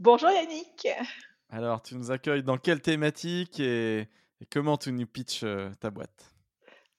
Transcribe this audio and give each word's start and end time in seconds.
Bonjour 0.00 0.30
Yannick. 0.30 0.86
Alors, 1.50 1.82
tu 1.82 1.96
nous 1.96 2.12
accueilles 2.12 2.44
dans 2.44 2.56
quelle 2.56 2.80
thématique 2.80 3.58
et, 3.58 4.06
comment 4.48 4.76
tu 4.76 4.92
nous 4.92 5.06
pitches 5.06 5.42
euh, 5.42 5.70
ta 5.80 5.90
boîte? 5.90 6.36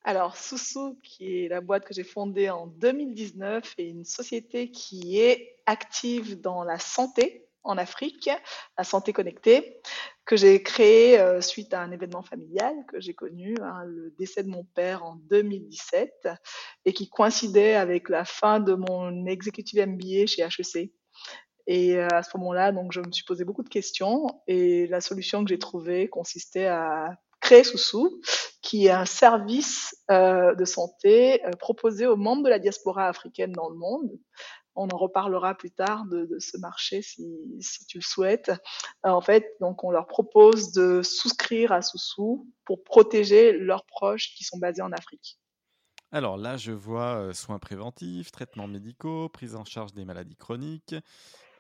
Alors, 0.04 0.36
Soussou, 0.36 1.00
qui 1.02 1.46
est 1.46 1.48
la 1.48 1.62
boîte 1.62 1.86
que 1.86 1.94
j'ai 1.94 2.04
fondée 2.04 2.50
en 2.50 2.68
2019, 2.68 3.76
est 3.78 3.88
une 3.88 4.04
société 4.04 4.70
qui 4.70 5.18
est 5.18 5.62
active 5.66 6.42
dans 6.42 6.66
la 6.66 6.78
santé 6.78 7.48
en 7.64 7.78
Afrique, 7.78 8.30
la 8.78 8.84
santé 8.84 9.14
connectée, 9.14 9.80
que 10.26 10.36
j'ai 10.36 10.62
créée 10.62 11.18
euh, 11.20 11.40
suite 11.40 11.74
à 11.74 11.82
un 11.82 11.92
événement 11.92 12.24
familial 12.24 12.76
que 12.90 13.00
j'ai 13.00 13.14
connu, 13.14 13.56
hein, 13.62 13.86
le 13.86 14.14
décès 14.20 14.44
de 14.44 14.50
mon 14.50 14.66
père 14.66 15.06
en 15.06 15.16
2017, 15.30 16.28
et 16.84 16.92
qui 16.92 17.10
coïncidait 17.10 17.76
avec 17.76 18.10
la 18.10 18.26
fin 18.26 18.60
de 18.60 18.74
mon 18.74 19.26
executive 19.26 19.88
MBA 19.88 20.26
chez 20.26 20.42
HEC. 20.42 20.92
Et 21.72 21.96
euh, 21.98 22.08
à 22.12 22.24
ce 22.24 22.36
moment-là, 22.38 22.72
donc, 22.72 22.92
je 22.92 23.00
me 23.00 23.12
suis 23.12 23.24
posé 23.24 23.46
beaucoup 23.46 23.62
de 23.62 23.70
questions 23.70 24.42
et 24.48 24.88
la 24.88 25.02
solution 25.02 25.44
que 25.44 25.50
j'ai 25.50 25.60
trouvée 25.60 26.10
consistait 26.10 26.66
à 26.66 27.16
créer 27.42 27.64
Soussou, 27.64 28.20
qui 28.64 28.88
est 28.88 28.92
un 28.92 29.06
service 29.06 29.96
euh, 30.10 30.56
de 30.56 30.66
santé 30.66 31.46
euh, 31.46 31.52
proposé 31.52 32.08
aux 32.08 32.16
membres 32.16 32.42
de 32.42 32.50
la 32.50 32.58
diaspora 32.58 33.08
africaine 33.08 33.52
dans 33.52 33.70
le 33.70 33.76
monde. 33.76 34.10
On 34.74 34.88
en 34.88 34.98
reparlera 34.98 35.54
plus 35.54 35.70
tard 35.70 36.06
de, 36.06 36.28
ce 36.40 36.58
marché 36.58 37.04
si, 37.04 37.24
si, 37.60 37.86
tu 37.86 38.00
le 38.00 38.04
souhaites. 38.04 38.52
en 39.04 39.22
fait, 39.22 39.46
donc 39.62 39.84
on 39.84 39.92
leur 39.92 40.08
propose 40.08 40.72
de 40.72 41.04
souscrire 41.04 41.72
à 41.72 41.84
Soussou 41.84 42.48
pour 42.66 42.84
protéger 42.84 43.52
leurs 43.52 43.86
proches 43.86 44.34
qui 44.36 44.44
sont 44.44 44.58
basés 44.58 44.82
en 44.82 44.92
Afrique. 44.92 45.38
Alors 46.12 46.38
là, 46.38 46.58
je 46.58 46.72
vois 46.72 47.32
soins 47.34 47.60
préventifs, 47.60 48.32
traitements 48.32 48.68
médicaux, 48.68 49.30
prise 49.30 49.56
en 49.56 49.66
charge 49.66 49.94
des 49.94 50.06
maladies 50.06 50.38
chroniques, 50.38 50.96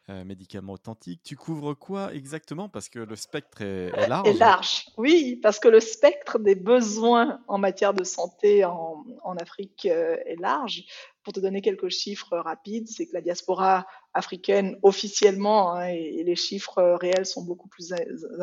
euh, 0.09 0.23
médicaments 0.23 0.73
authentiques. 0.73 1.21
Tu 1.23 1.35
couvres 1.35 1.75
quoi 1.75 2.13
exactement? 2.13 2.67
Parce 2.67 2.89
que 2.89 2.99
le 2.99 3.15
spectre 3.15 3.61
est, 3.61 4.07
large. 4.07 4.27
Est 4.27 4.33
large, 4.33 4.85
oui, 4.97 5.39
parce 5.41 5.59
que 5.59 5.67
le 5.67 5.79
spectre 5.79 6.39
des 6.39 6.55
besoins 6.55 7.39
en 7.47 7.59
matière 7.59 7.93
de 7.93 8.03
santé 8.03 8.66
en, 8.66 9.05
Afrique 9.39 9.85
euh, 9.85 10.17
est 10.25 10.39
large. 10.39 10.83
Pour 11.23 11.33
te 11.33 11.39
donner 11.39 11.61
quelques 11.61 11.89
chiffres 11.89 12.38
rapides, 12.38 12.88
c'est 12.88 13.05
que 13.05 13.13
la 13.13 13.21
diaspora 13.21 13.85
africaine 14.16 14.77
officiellement, 14.81 15.75
hein, 15.75 15.89
et, 15.89 16.23
les 16.23 16.35
chiffres 16.35 16.97
réels 16.99 17.27
sont 17.27 17.44
beaucoup 17.44 17.67
plus 17.67 17.94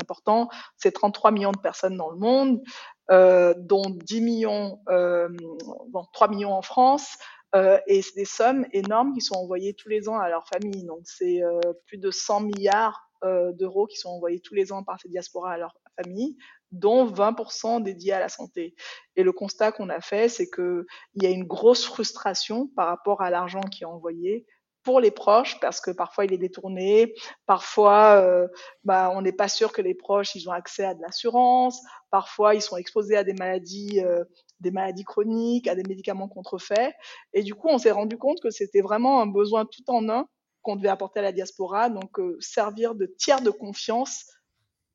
importants, 0.01 0.49
c'est 0.77 0.93
33 0.93 1.33
millions 1.33 1.53
de 1.53 1.59
personnes 1.59 1.97
dans 1.97 2.11
le 2.11 2.19
monde, 2.19 2.63
euh, 3.11 3.55
dont 3.59 3.91
10 3.91 4.21
millions, 4.21 4.79
bon, 4.87 6.05
3 6.13 6.29
millions 6.29 6.53
en 6.53 6.63
France, 6.63 7.19
euh, 7.55 7.79
et 7.87 8.03
c'est 8.03 8.17
des 8.17 8.25
sommes 8.25 8.67
énormes 8.73 9.13
qui 9.15 9.21
sont 9.21 9.37
envoyées 9.37 9.75
tous 9.75 9.89
les 9.89 10.09
ans 10.09 10.19
à 10.19 10.29
leurs 10.29 10.47
familles. 10.49 10.85
Donc 10.85 11.01
c'est 11.05 11.43
euh, 11.43 11.61
plus 11.87 11.99
de 11.99 12.11
100 12.11 12.41
milliards 12.41 13.09
euh, 13.25 13.53
d'euros 13.53 13.87
qui 13.87 13.97
sont 13.97 14.11
envoyés 14.11 14.41
tous 14.41 14.55
les 14.55 14.73
ans 14.73 14.83
par 14.83 15.01
ces 15.01 15.09
diasporas 15.09 15.53
à 15.53 15.59
leurs 15.59 15.77
familles, 16.03 16.37
dont 16.73 17.07
20% 17.07 17.83
dédiés 17.83 18.13
à 18.13 18.21
la 18.21 18.29
santé. 18.29 18.75
Et 19.15 19.23
le 19.23 19.33
constat 19.33 19.73
qu'on 19.73 19.89
a 19.89 20.01
fait, 20.01 20.29
c'est 20.29 20.51
qu'il 20.51 20.85
y 21.15 21.27
a 21.27 21.31
une 21.31 21.45
grosse 21.45 21.87
frustration 21.87 22.69
par 22.77 22.89
rapport 22.89 23.23
à 23.23 23.31
l'argent 23.31 23.63
qui 23.63 23.85
est 23.85 23.87
envoyé 23.87 24.45
pour 24.87 25.01
les 25.01 25.11
proches 25.11 25.59
parce 25.59 25.81
que 25.81 25.91
parfois 25.91 26.27
il 26.27 26.33
est 26.33 26.39
détourné, 26.39 27.13
parfois 27.45 28.21
euh, 28.23 28.47
bah, 28.85 29.11
on 29.15 29.21
n'est 29.21 29.33
pas 29.33 29.49
sûr 29.49 29.73
que 29.73 29.83
les 29.83 29.95
proches 29.95 30.37
ils 30.37 30.49
ont 30.49 30.53
accès 30.53 30.85
à 30.85 30.95
de 30.95 31.03
l'assurance, 31.03 31.83
parfois 32.11 32.55
ils 32.55 32.63
sont 32.63 32.77
exposés 32.77 33.17
à 33.17 33.25
des 33.25 33.35
maladies, 33.35 34.01
euh, 34.01 34.23
des 34.61 34.71
maladies 34.71 35.05
chroniques, 35.05 35.69
à 35.69 35.75
des 35.75 35.83
médicaments 35.83 36.29
contrefaits. 36.29 36.95
Et 37.33 37.43
du 37.43 37.55
coup, 37.55 37.69
on 37.69 37.79
s'est 37.79 37.91
rendu 37.91 38.17
compte 38.17 38.41
que 38.41 38.51
c'était 38.51 38.81
vraiment 38.81 39.21
un 39.21 39.27
besoin 39.27 39.65
tout 39.65 39.89
en 39.89 40.09
un 40.09 40.29
qu'on 40.63 40.77
devait 40.77 40.89
apporter 40.89 41.21
à 41.21 41.23
la 41.23 41.33
diaspora, 41.33 41.91
donc 41.91 42.19
euh, 42.19 42.37
servir 42.41 42.95
de 42.95 43.07
tiers 43.07 43.41
de 43.41 43.51
confiance 43.51 44.27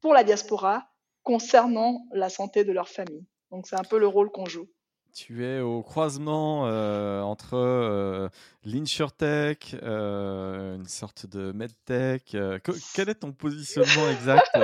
pour 0.02 0.14
la 0.14 0.24
diaspora 0.24 0.86
concernant 1.24 2.06
la 2.12 2.30
santé 2.30 2.66
de 2.66 2.72
leur 2.72 2.90
famille. 2.90 3.26
Donc 3.52 3.68
c'est 3.68 3.80
un 3.80 3.84
peu 3.84 4.00
le 4.00 4.08
rôle 4.08 4.32
qu'on 4.32 4.46
joue. 4.46 4.68
Tu 5.14 5.46
es 5.46 5.60
au 5.60 5.84
croisement 5.84 6.68
euh, 6.68 7.22
entre 7.22 7.56
euh, 7.56 8.30
l'insurtech, 8.64 9.76
euh, 9.84 10.78
une 10.78 10.88
sorte 10.88 11.26
de 11.26 11.52
medtech. 11.52 12.36
quel 12.94 13.10
est 13.10 13.16
ton 13.16 13.34
positionnement 13.34 14.10
exact 14.10 14.58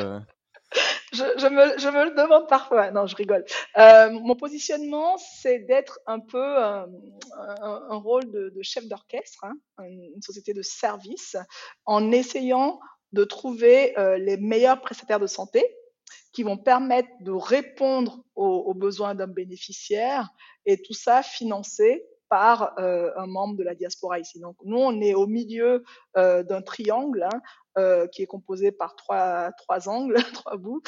je, 1.17 1.47
me, 1.47 2.05
le 2.05 2.15
demande 2.15 2.47
parfois. 2.47 2.91
Non, 2.91 3.07
je 3.07 3.15
rigole. 3.15 3.45
mon 3.75 4.35
positionnement, 4.35 5.17
c'est 5.17 5.59
d'être 5.59 5.99
un 6.05 6.19
peu 6.19 6.57
un, 6.57 6.85
rôle 7.89 8.31
de, 8.31 8.61
chef 8.61 8.87
d'orchestre, 8.87 9.45
hein, 9.45 9.53
une 9.79 10.21
société 10.21 10.53
de 10.53 10.61
service, 10.61 11.35
en 11.85 12.11
essayant 12.11 12.79
de 13.13 13.23
trouver 13.23 13.93
les 14.19 14.37
meilleurs 14.37 14.81
prestataires 14.81 15.19
de 15.19 15.27
santé 15.27 15.63
qui 16.37 16.43
vont 16.43 16.57
permettre 16.57 17.09
de 17.21 17.31
répondre 17.31 18.23
aux, 18.35 18.75
besoins 18.75 19.15
d'un 19.15 19.27
bénéficiaire 19.27 20.29
et 20.67 20.79
tout 20.79 20.93
ça 20.93 21.23
financé 21.23 22.05
par 22.29 22.73
euh, 22.79 23.11
un 23.17 23.27
membre 23.27 23.55
de 23.55 23.63
la 23.63 23.75
diaspora 23.75 24.19
ici. 24.19 24.39
Donc 24.39 24.55
nous, 24.63 24.77
on 24.77 24.99
est 25.01 25.13
au 25.13 25.27
milieu 25.27 25.83
euh, 26.17 26.43
d'un 26.43 26.61
triangle 26.61 27.23
hein, 27.23 27.41
euh, 27.77 28.07
qui 28.07 28.21
est 28.21 28.27
composé 28.27 28.71
par 28.71 28.95
trois, 28.95 29.51
trois 29.53 29.89
angles, 29.89 30.15
trois 30.33 30.57
bouts, 30.57 30.81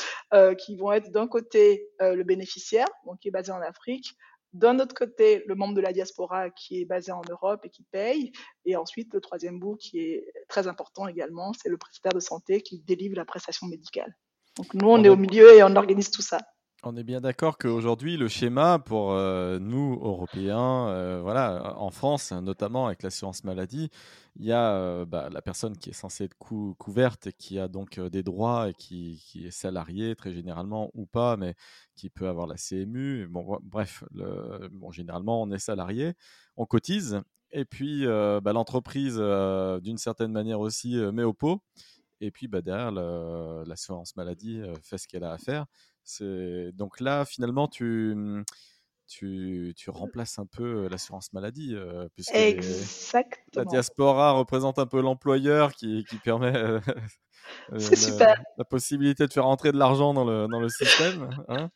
qui 0.58 0.76
vont 0.76 0.92
être 0.92 1.12
d'un 1.12 1.28
côté 1.28 1.90
le 2.00 2.24
bénéficiaire, 2.24 2.88
donc 3.06 3.20
qui 3.20 3.30
est 3.30 3.32
basé 3.32 3.52
en 3.52 3.62
Afrique, 3.62 4.16
d'un 4.54 4.80
autre 4.80 4.96
côté 4.96 5.44
le 5.48 5.56
membre 5.56 5.76
de 5.76 5.82
la 5.82 5.94
diaspora 5.94 6.50
qui 6.50 6.82
est 6.82 6.86
basé 6.86 7.12
en 7.12 7.22
Europe 7.30 7.62
et 7.66 7.70
qui 7.70 7.84
paye, 7.84 8.32
et 8.66 8.76
ensuite 8.76 9.14
le 9.14 9.22
troisième 9.22 9.60
bout 9.60 9.76
qui 9.76 10.00
est 10.00 10.32
très 10.48 10.68
important 10.68 11.08
également, 11.08 11.54
c'est 11.54 11.70
le 11.70 11.78
prestataire 11.78 12.14
de 12.14 12.20
santé 12.20 12.62
qui 12.62 12.80
délivre 12.80 13.16
la 13.16 13.26
prestation 13.26 13.68
médicale. 13.68 14.16
Donc 14.58 14.74
nous, 14.74 14.90
on, 14.90 15.04
est, 15.04 15.10
au 15.10 15.16
milieu 15.16 15.54
et 15.56 15.64
on 15.64 15.76
organise 15.76 16.12
tout 16.12 16.22
ça. 16.22 16.40
On 16.84 16.96
est 16.96 17.04
bien 17.04 17.20
d'accord 17.20 17.58
qu'aujourd'hui, 17.58 18.16
le 18.16 18.30
schéma 18.30 18.80
pour 18.80 19.12
euh, 19.12 19.60
nous, 19.60 20.00
Européens, 20.02 20.88
euh, 20.88 21.20
voilà, 21.22 21.78
en 21.78 21.92
France, 21.92 22.32
notamment 22.32 22.88
avec 22.88 23.04
l'assurance 23.04 23.44
maladie, 23.44 23.90
il 24.38 24.46
y 24.46 24.54
a 24.54 24.72
euh, 24.76 25.06
bah, 25.06 25.28
la 25.30 25.42
personne 25.42 25.78
qui 25.78 25.90
est 25.90 25.94
censée 25.94 26.24
être 26.24 26.38
couverte 26.38 27.28
et 27.28 27.34
qui 27.34 27.60
a 27.60 27.68
donc 27.68 28.00
des 28.00 28.24
droits 28.24 28.70
et 28.70 28.74
qui, 28.74 29.22
est 29.46 29.52
salariée 29.52 30.16
très 30.16 30.34
généralement 30.34 30.90
ou 30.94 31.06
pas, 31.06 31.36
mais 31.36 31.54
qui 31.98 32.10
peut 32.10 32.30
avoir 32.30 32.48
la 32.48 32.56
CMU. 32.56 33.28
Bon, 33.28 33.60
bref, 33.62 34.06
bon, 34.72 34.90
généralement, 34.92 35.42
on 35.42 35.52
est 35.52 35.60
salarié, 35.60 36.14
on 36.56 36.66
cotise, 36.66 37.20
et 37.52 37.66
puis 37.66 38.06
bah, 38.06 38.54
l'entreprise, 38.54 39.18
d'une 39.18 39.98
certaine 39.98 40.32
manière 40.32 40.62
aussi, 40.62 40.96
met 40.96 41.24
au 41.24 41.34
pot. 41.34 41.62
Et 42.22 42.32
puis 42.32 42.48
bah, 42.48 42.62
derrière, 42.62 42.92
l'assurance 42.92 44.16
maladie 44.16 44.62
fait 44.82 44.98
ce 44.98 45.08
qu'elle 45.08 45.26
a 45.26 45.32
à 45.34 45.38
faire. 45.38 45.66
Donc 46.74 47.00
là, 47.00 47.26
finalement, 47.26 47.68
tu, 47.68 48.14
mmh, 48.16 48.44
tu, 49.08 49.74
tu 49.76 49.90
remplaces 49.90 50.40
un 50.40 50.46
peu 50.46 50.88
l'assurance 50.88 51.34
maladie, 51.34 51.76
puisque 52.16 52.34
la 53.54 53.66
diaspora 53.66 54.32
représente 54.32 54.80
un 54.80 54.86
peu 54.86 55.02
l'employeur 55.02 55.74
qui, 55.74 56.06
qui, 56.10 56.18
permet 56.18 56.52
la, 57.72 58.36
la, 58.58 58.66
possibilité 58.66 59.28
de 59.28 59.34
faire 59.34 59.46
rentrer 59.46 59.72
de 59.72 59.78
l'argent 59.78 60.14
dans 60.14 60.26
le, 60.26 60.48
dans 60.48 60.60
le 60.60 60.70
système. 60.70 61.30
Hein 61.48 61.70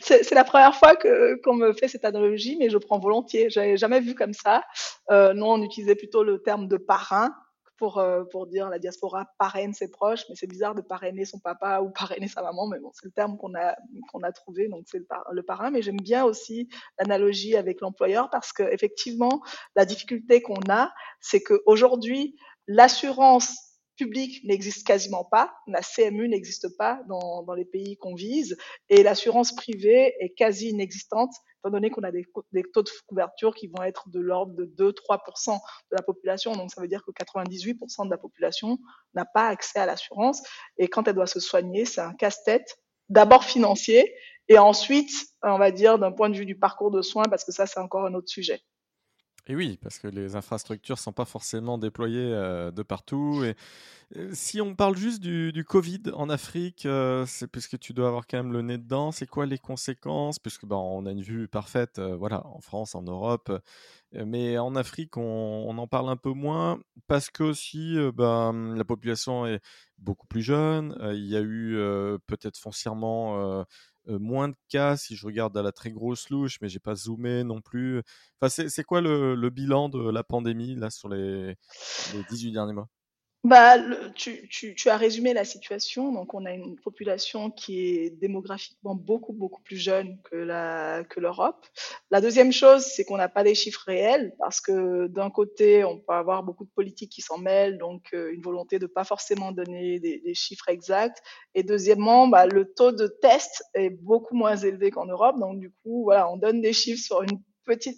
c'est 0.00 0.34
la 0.34 0.44
première 0.44 0.74
fois 0.74 0.96
qu'on 1.44 1.54
me 1.54 1.72
fait 1.72 1.88
cette 1.88 2.04
analogie, 2.04 2.56
mais 2.58 2.70
je 2.70 2.78
prends 2.78 2.98
volontiers. 2.98 3.50
J'avais 3.50 3.76
jamais 3.76 4.00
vu 4.00 4.14
comme 4.14 4.32
ça. 4.32 4.62
Euh, 5.10 5.34
nous, 5.34 5.46
on 5.46 5.62
utilisait 5.62 5.94
plutôt 5.94 6.22
le 6.22 6.42
terme 6.42 6.68
de 6.68 6.76
parrain 6.76 7.32
pour, 7.80 7.96
euh, 7.96 8.24
pour 8.24 8.46
dire 8.46 8.68
la 8.68 8.78
diaspora 8.78 9.32
parraine 9.38 9.72
ses 9.72 9.90
proches, 9.90 10.26
mais 10.28 10.34
c'est 10.34 10.46
bizarre 10.46 10.74
de 10.74 10.82
parrainer 10.82 11.24
son 11.24 11.38
papa 11.38 11.80
ou 11.80 11.90
parrainer 11.98 12.28
sa 12.28 12.42
maman, 12.42 12.68
mais 12.68 12.78
bon, 12.78 12.90
c'est 12.92 13.06
le 13.06 13.10
terme 13.10 13.38
qu'on 13.38 13.54
a, 13.54 13.74
qu'on 14.12 14.22
a 14.22 14.32
trouvé, 14.32 14.68
donc 14.68 14.84
c'est 14.86 15.02
le, 15.32 15.42
parrain. 15.42 15.70
Mais 15.70 15.80
j'aime 15.80 15.96
bien 15.96 16.24
aussi 16.24 16.68
l'analogie 16.98 17.56
avec 17.56 17.80
l'employeur 17.80 18.28
parce 18.28 18.52
que 18.52 18.62
effectivement, 18.64 19.40
la 19.76 19.86
difficulté 19.86 20.42
qu'on 20.42 20.60
a, 20.68 20.92
c'est 21.20 21.42
qu'aujourd'hui, 21.42 22.36
l'assurance 22.66 23.69
publique 24.00 24.42
n'existe 24.44 24.86
quasiment 24.86 25.24
pas, 25.24 25.52
la 25.66 25.82
CMU 25.82 26.26
n'existe 26.26 26.76
pas 26.78 27.02
dans, 27.06 27.44
les 27.54 27.66
pays 27.66 27.98
qu'on 27.98 28.14
vise, 28.14 28.56
et 28.88 29.02
l'assurance 29.02 29.54
privée 29.54 30.14
est 30.20 30.30
quasi 30.30 30.70
inexistante, 30.70 31.30
étant 31.58 31.70
donné 31.70 31.90
qu'on 31.90 32.02
a 32.02 32.10
des, 32.10 32.24
des, 32.52 32.62
taux 32.62 32.82
de 32.82 32.88
couverture 33.06 33.54
qui 33.54 33.66
vont 33.66 33.82
être 33.82 34.08
de 34.08 34.20
l'ordre 34.20 34.54
de 34.54 34.64
2-3% 34.64 35.52
de 35.52 35.96
la 35.96 36.02
population. 36.02 36.52
Donc 36.52 36.70
ça 36.72 36.80
veut 36.80 36.88
dire 36.88 37.04
que 37.04 37.10
98% 37.10 38.06
de 38.06 38.10
la 38.10 38.16
population 38.16 38.78
n'a 39.12 39.26
pas 39.26 39.48
accès 39.48 39.78
à 39.78 39.84
l'assurance, 39.84 40.42
et 40.78 40.88
quand 40.88 41.06
elle 41.06 41.14
doit 41.14 41.26
se 41.26 41.40
soigner, 41.40 41.84
c'est 41.84 42.00
un 42.00 42.14
casse-tête, 42.14 42.78
d'abord 43.10 43.44
financier, 43.44 44.14
et 44.48 44.58
ensuite, 44.58 45.12
on 45.42 45.58
va 45.58 45.70
dire, 45.70 45.98
d'un 45.98 46.12
point 46.12 46.30
de 46.30 46.36
vue 46.36 46.46
du 46.46 46.58
parcours 46.58 46.90
de 46.90 47.02
soins, 47.02 47.24
parce 47.24 47.44
que 47.44 47.52
ça, 47.52 47.66
c'est 47.66 47.80
encore 47.80 48.06
un 48.06 48.14
autre 48.14 48.28
sujet. 48.28 48.62
Et 49.50 49.56
oui, 49.56 49.80
parce 49.82 49.98
que 49.98 50.06
les 50.06 50.36
infrastructures 50.36 51.00
sont 51.00 51.12
pas 51.12 51.24
forcément 51.24 51.76
déployées 51.76 52.32
euh, 52.32 52.70
de 52.70 52.84
partout. 52.84 53.42
Et 53.42 53.56
euh, 54.16 54.30
si 54.32 54.60
on 54.60 54.76
parle 54.76 54.96
juste 54.96 55.20
du, 55.20 55.64
Covid 55.64 56.02
en 56.14 56.30
Afrique, 56.30 56.86
euh, 56.86 57.26
c'est 57.26 57.48
puisque 57.48 57.76
tu 57.76 57.92
dois 57.92 58.06
avoir 58.06 58.28
quand 58.28 58.36
même 58.36 58.52
le 58.52 58.62
nez 58.62 58.78
dedans, 58.78 59.10
c'est 59.10 59.26
quoi 59.26 59.46
les 59.46 59.58
conséquences? 59.58 60.38
Puisque 60.38 60.66
ben, 60.66 60.76
on 60.76 61.04
a 61.04 61.10
une 61.10 61.22
vue 61.22 61.48
parfaite, 61.48 61.98
voilà, 61.98 62.46
en 62.46 62.60
France, 62.60 62.94
en 62.94 63.02
Europe, 63.02 63.50
mais 64.12 64.56
en 64.56 64.76
Afrique, 64.76 65.16
on, 65.16 65.76
en 65.76 65.86
parle 65.88 66.10
un 66.10 66.16
peu 66.16 66.30
moins 66.30 66.78
parce 67.08 67.28
que 67.28 67.42
aussi, 67.42 67.96
ben, 68.14 68.76
la 68.76 68.84
population 68.84 69.46
est 69.46 69.58
beaucoup 69.98 70.28
plus 70.28 70.42
jeune. 70.42 70.96
il 71.12 71.26
y 71.26 71.36
a 71.36 71.40
eu 71.40 71.76
peut-être 72.28 72.56
foncièrement 72.56 73.64
moins 74.06 74.48
de 74.48 74.56
cas 74.68 74.96
si 74.96 75.16
je 75.16 75.26
regarde 75.26 75.56
à 75.56 75.62
la 75.62 75.72
très 75.72 75.90
grosse 75.90 76.30
louche, 76.30 76.58
mais 76.60 76.68
j'ai 76.68 76.80
pas 76.80 76.94
zoomé 76.94 77.44
non 77.44 77.60
plus. 77.60 78.02
Enfin, 78.40 78.64
c'est 78.68 78.84
quoi 78.84 79.00
le, 79.00 79.34
le, 79.34 79.50
bilan 79.50 79.88
de 79.88 80.10
la 80.10 80.24
pandémie 80.24 80.74
là 80.76 80.90
sur 80.90 81.08
les, 81.08 81.56
les 82.14 82.24
18 82.30 82.52
derniers 82.52 82.72
mois? 82.72 82.88
Bah, 83.42 83.78
tu, 84.14 84.46
tu, 84.48 84.74
tu, 84.74 84.90
as 84.90 84.98
résumé 84.98 85.32
la 85.32 85.46
situation. 85.46 86.12
Donc, 86.12 86.34
on 86.34 86.44
a 86.44 86.52
une 86.52 86.78
population 86.78 87.50
qui 87.50 87.80
est 87.86 88.10
démographiquement 88.10 88.94
beaucoup, 88.94 89.32
beaucoup 89.32 89.62
plus 89.62 89.78
jeune 89.78 90.18
que 90.24 91.20
l'Europe. 91.20 91.66
La 92.10 92.20
deuxième 92.20 92.52
chose, 92.52 92.84
c'est 92.84 93.04
qu'on 93.04 93.16
n'a 93.16 93.30
pas 93.30 93.42
les 93.42 93.54
chiffres 93.54 93.82
réels 93.86 94.34
parce 94.38 94.60
que 94.60 95.06
d'un 95.06 95.30
côté, 95.30 95.84
on 95.84 95.98
peut 95.98 96.12
avoir 96.12 96.42
beaucoup 96.42 96.64
de 96.64 96.70
politiques 96.70 97.12
qui 97.12 97.22
s'en 97.22 97.38
mêlent, 97.38 97.78
donc 97.78 98.08
euh, 98.12 98.30
une 98.30 98.42
volonté 98.42 98.78
de 98.78 98.86
pas 98.86 99.04
forcément 99.04 99.52
donner 99.52 100.00
des, 100.00 100.18
des 100.18 100.34
chiffres 100.34 100.68
exacts. 100.68 101.22
Et 101.54 101.62
deuxièmement, 101.62 102.28
bah, 102.28 102.44
le 102.44 102.70
taux 102.70 102.92
de 102.92 103.06
test 103.06 103.64
est 103.72 103.90
beaucoup 103.90 104.36
moins 104.36 104.56
élevé 104.56 104.90
qu'en 104.90 105.06
Europe. 105.06 105.38
Donc, 105.38 105.58
du 105.60 105.70
coup, 105.82 106.04
voilà, 106.04 106.30
on 106.30 106.36
donne 106.36 106.60
des 106.60 106.74
chiffres 106.74 107.02
sur 107.02 107.22
une 107.22 107.40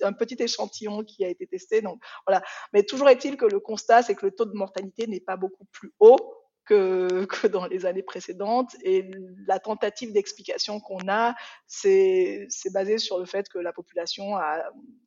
un 0.02 0.12
petit 0.12 0.36
échantillon 0.38 1.04
qui 1.04 1.24
a 1.24 1.28
été 1.28 1.46
testé. 1.46 1.80
Donc 1.82 2.00
voilà. 2.26 2.42
Mais 2.72 2.82
toujours 2.82 3.08
est-il 3.08 3.36
que 3.36 3.46
le 3.46 3.60
constat, 3.60 4.02
c'est 4.02 4.14
que 4.14 4.26
le 4.26 4.32
taux 4.32 4.44
de 4.44 4.54
mortalité 4.54 5.06
n'est 5.06 5.20
pas 5.20 5.36
beaucoup 5.36 5.66
plus 5.72 5.92
haut 6.00 6.18
que, 6.64 7.24
que, 7.26 7.46
dans 7.46 7.66
les 7.66 7.86
années 7.86 8.02
précédentes. 8.02 8.74
Et 8.82 9.10
la 9.46 9.58
tentative 9.58 10.12
d'explication 10.12 10.80
qu'on 10.80 11.08
a, 11.08 11.34
c'est 11.66 12.48
basé 12.72 12.98
sur 12.98 13.18
le 13.18 13.26
fait 13.26 13.48
que 13.48 13.58
la 13.58 13.72
population 13.72 14.36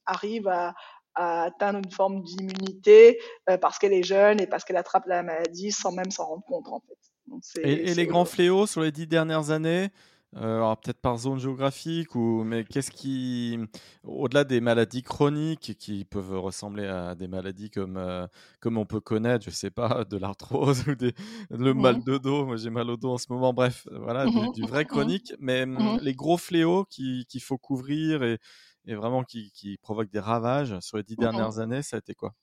arrive 0.06 0.48
à, 0.48 0.74
à, 1.16 1.44
atteindre 1.44 1.80
une 1.80 1.92
forme 1.92 2.24
d'immunité 2.24 3.20
euh, 3.50 3.58
parce 3.58 3.80
qu'elle 3.80 3.94
est 3.94 4.04
jeune 4.04 4.42
et 4.42 4.48
parce 4.48 4.64
qu'elle 4.64 4.78
attrape 4.78 5.06
la 5.08 5.24
maladie 5.24 5.72
sans 5.72 5.92
même 5.92 6.12
s'en 6.12 6.26
rendre 6.26 6.44
compte 6.46 6.68
en 6.68 6.80
fait. 6.82 6.98
Donc, 7.28 7.42
et, 7.64 7.90
et 7.90 7.94
les 7.96 8.06
grands 8.06 8.26
fléaux 8.26 8.68
sur 8.68 8.82
les 8.82 8.92
dix 8.92 9.08
dernières 9.08 9.50
années 9.50 9.90
euh, 10.38 10.58
alors 10.58 10.78
peut-être 10.80 11.00
par 11.00 11.18
zone 11.18 11.40
géographique 11.40 12.14
ou 12.16 12.44
mais 12.44 12.66
qu'est-ce 12.66 12.92
qui 12.92 13.58
au-delà 14.04 14.44
des 14.44 14.60
maladies 14.60 15.02
chroniques 15.02 15.78
qui 15.78 16.04
peuvent 16.04 16.38
ressembler 16.40 16.86
à 16.88 17.16
des 17.16 17.28
maladies 17.28 17.70
comme 17.70 17.96
euh, 17.98 18.28
comme 18.60 18.78
on 18.78 18.86
peut 18.86 19.00
connaître 19.00 19.46
je 19.46 19.50
sais 19.52 19.72
pas 19.72 20.04
de 20.04 20.18
l'arthrose 20.18 20.84
ou 20.90 20.96
des, 20.96 21.14
le 21.50 21.74
mmh 21.74 21.82
mal 21.82 22.04
de 22.04 22.18
dos 22.18 22.46
moi 22.46 22.58
j'ai 22.58 22.70
mal 22.70 22.90
au 22.90 22.98
dos 22.98 23.14
en 23.14 23.18
ce 23.18 23.28
moment 23.30 23.54
bref 23.54 23.88
voilà 23.92 24.28
du, 24.28 24.50
mmh 24.52 24.66
vrai 24.66 24.86
chronique 24.86 25.34
mais 25.40 25.66
les 26.00 26.14
gros 26.14 26.38
fléaux 26.38 26.84
qu'il 26.86 27.26
faut 27.42 27.58
couvrir 27.58 28.22
et, 28.24 28.38
et 28.86 28.96
vraiment 28.96 29.24
qui, 29.24 29.52
qui 29.52 29.78
provoquent 29.78 30.12
des 30.12 30.20
ravages 30.20 30.78
sur 30.82 30.98
les 30.98 31.04
dix 31.04 31.18
dernières 31.18 31.60
années 31.60 31.82
ça 31.82 31.96
a 31.96 32.00
été 32.00 32.14
quoi? 32.14 32.34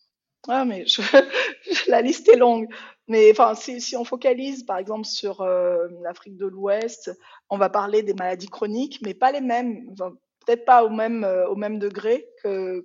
Ah, 0.49 0.65
mais 0.65 0.85
la 1.89 2.03
liste 2.03 2.29
est 2.29 2.37
longue. 2.37 2.69
Mais 3.09 3.31
enfin, 3.31 3.55
si, 3.55 3.97
on 3.97 4.05
focalise 4.05 4.65
par 4.65 4.79
exemple 4.79 5.05
sur 5.05 5.41
euh, 5.41 5.87
l'Afrique 6.03 6.37
de 6.37 6.47
l'Ouest, 6.47 7.11
on 7.51 7.59
va 7.59 7.69
parler 7.69 8.03
des 8.03 8.15
maladies 8.15 8.49
chroniques, 8.49 9.01
mais 9.05 9.15
pas 9.15 9.33
les 9.33 9.41
mêmes. 9.41 9.95
Peut-être 10.45 10.65
pas 10.65 10.83
au 10.83 10.89
même, 10.89 11.23
euh, 11.23 11.49
au 11.49 11.55
même 11.55 11.79
degré 11.79 12.27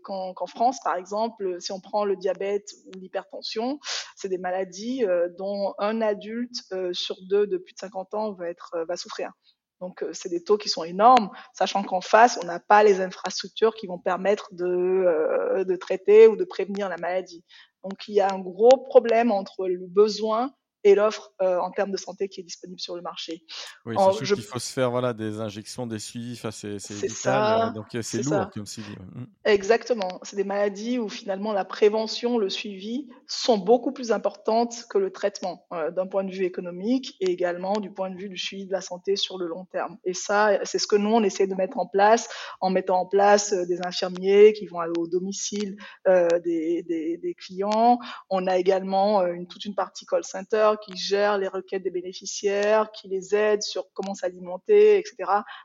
qu'en 0.04 0.34
qu 0.36 0.48
France, 0.48 0.80
par 0.84 0.96
exemple. 0.96 1.60
Si 1.60 1.72
on 1.72 1.80
prend 1.80 2.06
le 2.06 2.16
diabète 2.16 2.70
ou 2.86 3.00
l'hypertension, 3.00 3.80
c'est 4.16 4.30
des 4.30 4.38
maladies 4.38 5.04
euh, 5.06 5.28
dont 5.38 5.74
un 5.80 6.02
adulte 6.02 6.64
sur 6.92 7.16
deux 7.28 7.48
de 7.48 7.58
plus 7.58 7.74
de 7.74 7.80
50 7.80 8.14
ans 8.14 8.34
va, 8.34 8.50
être, 8.50 8.86
va 8.88 8.96
souffrir. 8.98 9.32
Donc, 9.80 10.04
euh, 10.04 10.10
c'est 10.14 10.30
des 10.30 10.44
taux 10.44 10.58
qui 10.58 10.70
sont 10.70 10.84
énormes, 10.84 11.30
sachant 11.54 11.84
qu'en 11.84 12.02
face, 12.02 12.40
on 12.42 12.46
n'a 12.46 12.60
pas 12.60 12.84
les 12.84 13.00
infrastructures 13.02 13.76
qui 13.76 13.88
vont 13.88 14.00
permettre 14.00 14.50
de, 14.54 14.66
euh, 14.66 15.64
de 15.64 15.76
traiter 15.76 16.28
ou 16.28 16.36
de 16.36 16.44
prévenir 16.44 16.90
la 16.90 16.98
maladie. 16.98 17.44
Donc, 17.84 18.08
il 18.08 18.16
y 18.16 18.22
a 18.22 18.34
un 18.34 18.40
gros 18.40 18.86
problème 18.90 19.32
entre 19.32 19.68
le 19.68 19.86
besoin 19.88 20.54
et 20.84 20.96
l'offre 20.96 21.32
euh, 21.42 21.60
en 21.60 21.72
termes 21.72 21.92
de 21.92 21.98
santé 21.98 22.30
qui 22.30 22.40
est 22.40 22.44
disponible 22.44 22.80
sur 22.80 22.96
le 22.96 23.02
marché. 23.02 23.44
Oui, 23.86 23.96
sûr 24.14 24.36
qu'il 24.36 24.44
faut 24.44 24.60
se 24.60 24.72
faire 24.72 24.92
voilà, 24.92 25.14
des 25.14 25.40
injections, 25.40 25.88
des 25.88 26.00
suivis, 26.00 26.34
enfin, 26.34 26.52
c'est 26.52 26.78
vital, 26.92 27.74
donc 27.74 27.86
c'est 28.02 28.24
lourd 28.24 28.50
comme 28.54 28.66
suivi. 28.66 28.92
Mmh. 28.92 29.26
Exactement, 29.46 30.20
c'est 30.24 30.36
des 30.36 30.44
maladies 30.44 31.00
où 31.00 31.10
finalement 31.10 31.54
la 31.54 31.66
prévention, 31.66 32.38
le 32.38 32.50
suivi 32.50 33.08
sont 33.28 33.58
beaucoup 33.58 33.92
plus 33.92 34.12
importantes 34.12 34.86
que 34.90 34.98
le 34.98 35.12
traitement 35.12 35.66
euh, 35.74 35.92
d'un 35.92 36.08
point 36.08 36.24
de 36.24 36.32
vue 36.32 36.46
économique 36.46 37.16
et 37.20 37.32
également 37.32 37.74
du 37.74 37.92
point 37.92 38.10
de 38.10 38.16
vue 38.16 38.30
du 38.30 38.38
suivi 38.38 38.66
de 38.66 38.72
la 38.72 38.82
santé 38.82 39.16
sur 39.16 39.38
le 39.38 39.48
long 39.48 39.66
terme. 39.66 39.98
Et 40.06 40.14
ça, 40.14 40.60
c'est 40.64 40.80
ce 40.80 40.88
que 40.88 40.96
nous, 40.96 41.10
on 41.10 41.24
essaie 41.24 41.48
de 41.48 41.56
mettre 41.56 41.80
en 41.80 41.88
place 41.88 42.30
en 42.62 42.70
mettant 42.70 43.00
en 43.00 43.06
place 43.06 43.54
euh, 43.54 43.66
des 43.66 43.86
infirmiers 43.86 44.54
qui 44.54 44.68
vont 44.68 44.80
aller 44.80 44.94
au 44.98 45.08
domicile 45.08 45.78
des, 46.06 46.84
des, 46.84 47.18
des, 47.18 47.34
clients. 47.34 48.00
On 48.30 48.48
a 48.48 48.58
également 48.58 49.26
une, 49.26 49.48
toute 49.48 49.66
une 49.66 49.76
partie 49.76 50.06
call 50.06 50.24
center 50.24 50.77
qui 50.78 50.96
gère 50.96 51.38
les 51.38 51.48
requêtes 51.48 51.84
des 51.84 51.92
bénéficiaires, 51.92 52.92
qui 52.92 53.08
les 53.08 53.36
aide 53.36 53.62
sur 53.62 53.86
comment 53.94 54.14
s'alimenter, 54.14 54.98
etc. 54.98 55.16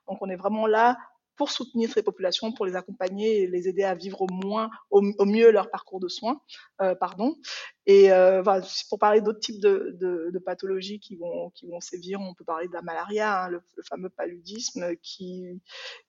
Donc 0.08 0.18
on 0.20 0.28
est 0.28 0.36
vraiment 0.36 0.66
là 0.66 0.96
pour 1.36 1.50
soutenir 1.50 1.90
ces 1.90 2.02
populations, 2.02 2.52
pour 2.52 2.66
les 2.66 2.76
accompagner 2.76 3.42
et 3.42 3.46
les 3.46 3.68
aider 3.68 3.84
à 3.84 3.94
vivre 3.94 4.22
au 4.22 4.28
moins, 4.30 4.70
au, 4.90 5.02
mieux 5.24 5.50
leur 5.50 5.70
parcours 5.70 6.00
de 6.00 6.08
soins, 6.08 6.40
euh, 6.80 6.94
pardon. 6.94 7.36
Et 7.86 8.12
euh, 8.12 8.42
pour 8.88 8.98
parler 8.98 9.20
d'autres 9.20 9.40
types 9.40 9.60
de, 9.60 10.42
pathologies 10.44 11.00
qui 11.00 11.16
vont, 11.16 11.52
sévir, 11.80 12.20
on 12.20 12.34
peut 12.34 12.44
parler 12.44 12.68
de 12.68 12.72
la 12.72 12.82
malaria, 12.82 13.44
hein, 13.44 13.48
le, 13.48 13.62
fameux 13.88 14.08
paludisme 14.08 14.94
qui, 15.02 15.60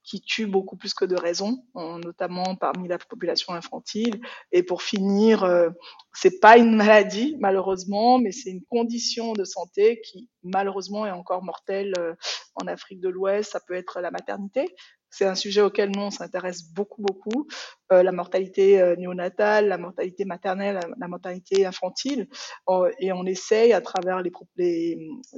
qui 0.03 0.21
tue 0.21 0.45
beaucoup 0.45 0.75
plus 0.75 0.93
que 0.93 1.05
de 1.05 1.15
raison, 1.15 1.65
notamment 1.75 2.55
parmi 2.55 2.87
la 2.87 2.97
population 2.97 3.53
infantile. 3.53 4.21
Et 4.51 4.63
pour 4.63 4.81
finir, 4.83 5.43
euh, 5.43 5.69
c'est 6.13 6.39
pas 6.39 6.57
une 6.57 6.75
maladie 6.75 7.35
malheureusement, 7.39 8.19
mais 8.19 8.31
c'est 8.31 8.51
une 8.51 8.63
condition 8.65 9.33
de 9.33 9.43
santé 9.43 10.01
qui 10.01 10.29
malheureusement 10.43 11.05
est 11.05 11.11
encore 11.11 11.43
mortelle 11.43 11.93
euh, 11.97 12.13
en 12.55 12.67
Afrique 12.67 12.99
de 12.99 13.09
l'Ouest. 13.09 13.51
Ça 13.51 13.59
peut 13.59 13.73
être 13.73 14.01
la 14.01 14.11
maternité, 14.11 14.65
c'est 15.13 15.25
un 15.25 15.35
sujet 15.35 15.61
auquel 15.61 15.91
nous, 15.91 16.01
on 16.01 16.09
s'intéresse 16.09 16.63
beaucoup, 16.63 17.03
beaucoup. 17.03 17.47
Euh, 17.91 18.01
la 18.01 18.11
mortalité 18.11 18.81
euh, 18.81 18.95
néonatale, 18.95 19.67
la 19.67 19.77
mortalité 19.77 20.25
maternelle, 20.25 20.79
la, 20.97 21.07
mortalité 21.07 21.67
infantile. 21.67 22.27
Euh, 22.67 22.91
et 22.99 23.11
on 23.11 23.23
essaye, 23.23 23.73
à 23.73 23.81
travers 23.81 24.23
les, 24.23 24.97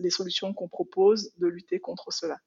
solutions 0.09 0.53
qu'on 0.53 0.69
propose, 0.69 1.33
de 1.39 1.47
lutter 1.47 1.81
contre 1.81 2.13
cela. 2.13 2.37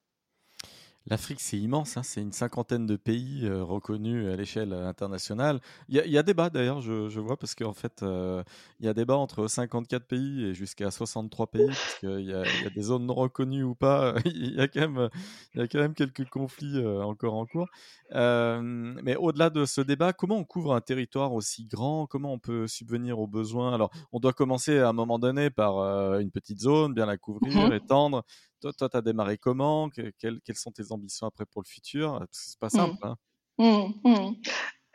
L'Afrique, 1.09 1.39
c'est 1.39 1.57
immense, 1.57 1.97
hein, 1.97 2.03
c'est 2.03 2.21
une 2.21 2.31
cinquantaine 2.31 2.85
de 2.85 2.95
pays 2.95 3.47
euh, 3.47 3.63
reconnus 3.63 4.31
à 4.31 4.35
l'échelle 4.35 4.73
internationale. 4.73 5.59
Il 5.87 5.95
y, 5.95 6.17
a, 6.19 6.23
débat 6.23 6.51
d'ailleurs, 6.51 6.81
je, 6.81 7.19
vois, 7.19 7.35
parce 7.35 7.55
qu'en 7.55 7.73
fait, 7.73 8.03
euh, 8.03 8.43
il 8.79 8.85
y 8.85 8.89
a 8.89 8.93
débat 8.93 9.17
entre 9.17 9.47
54 9.47 10.05
pays 10.05 10.45
et 10.45 10.53
jusqu'à 10.53 10.91
63 10.91 11.47
pays, 11.47 11.65
parce 11.65 11.95
qu'il 11.99 12.21
y, 12.21 12.33
a 12.33 12.69
des 12.69 12.81
zones 12.83 13.07
non 13.07 13.15
reconnues 13.15 13.63
ou 13.63 13.73
pas. 13.73 14.13
il, 14.25 14.53
y 14.55 14.61
a 14.61 14.67
quand 14.67 14.81
même, 14.81 15.09
y 15.55 15.61
a 15.61 15.67
quand 15.67 15.79
même 15.79 15.95
quelques 15.95 16.29
conflits 16.29 16.77
euh, 16.77 17.01
encore 17.01 17.33
en 17.33 17.47
cours. 17.47 17.69
mais 18.11 19.15
au-delà 19.15 19.49
de 19.49 19.65
ce 19.65 19.81
débat, 19.81 20.13
comment 20.13 20.37
on 20.37 20.45
couvre 20.45 20.75
un 20.75 20.81
territoire 20.81 21.33
aussi 21.33 21.65
grand? 21.65 22.05
Comment 22.05 22.33
on 22.33 22.39
peut 22.39 22.67
subvenir 22.67 23.17
aux 23.17 23.27
besoins? 23.27 23.73
Alors, 23.73 23.89
on 24.11 24.19
doit 24.19 24.33
commencer 24.33 24.77
à 24.77 24.89
un 24.89 24.93
moment 24.93 25.17
donné 25.17 25.49
par 25.49 25.79
une 26.19 26.29
petite 26.29 26.59
zone, 26.59 26.93
bien 26.93 27.07
la 27.07 27.17
couvrir, 27.17 27.69
mmh 27.69 27.73
étendre. 27.73 28.23
Toi, 28.61 28.73
tu 28.73 28.97
as 28.97 29.01
démarré 29.01 29.37
comment? 29.37 29.89
Quelles, 29.89 30.41
sont 30.55 30.71
tes 30.71 30.91
ambitions 30.91 31.27
après 31.27 31.45
pour 31.45 31.61
le 31.61 31.67
futur? 31.67 32.25
C'est 32.31 32.59
pas 32.59 32.67
mmh. 32.67 32.69
simple. 32.69 32.97
Hein 33.03 33.15
mmh, 33.57 34.09
mmh. 34.09 34.35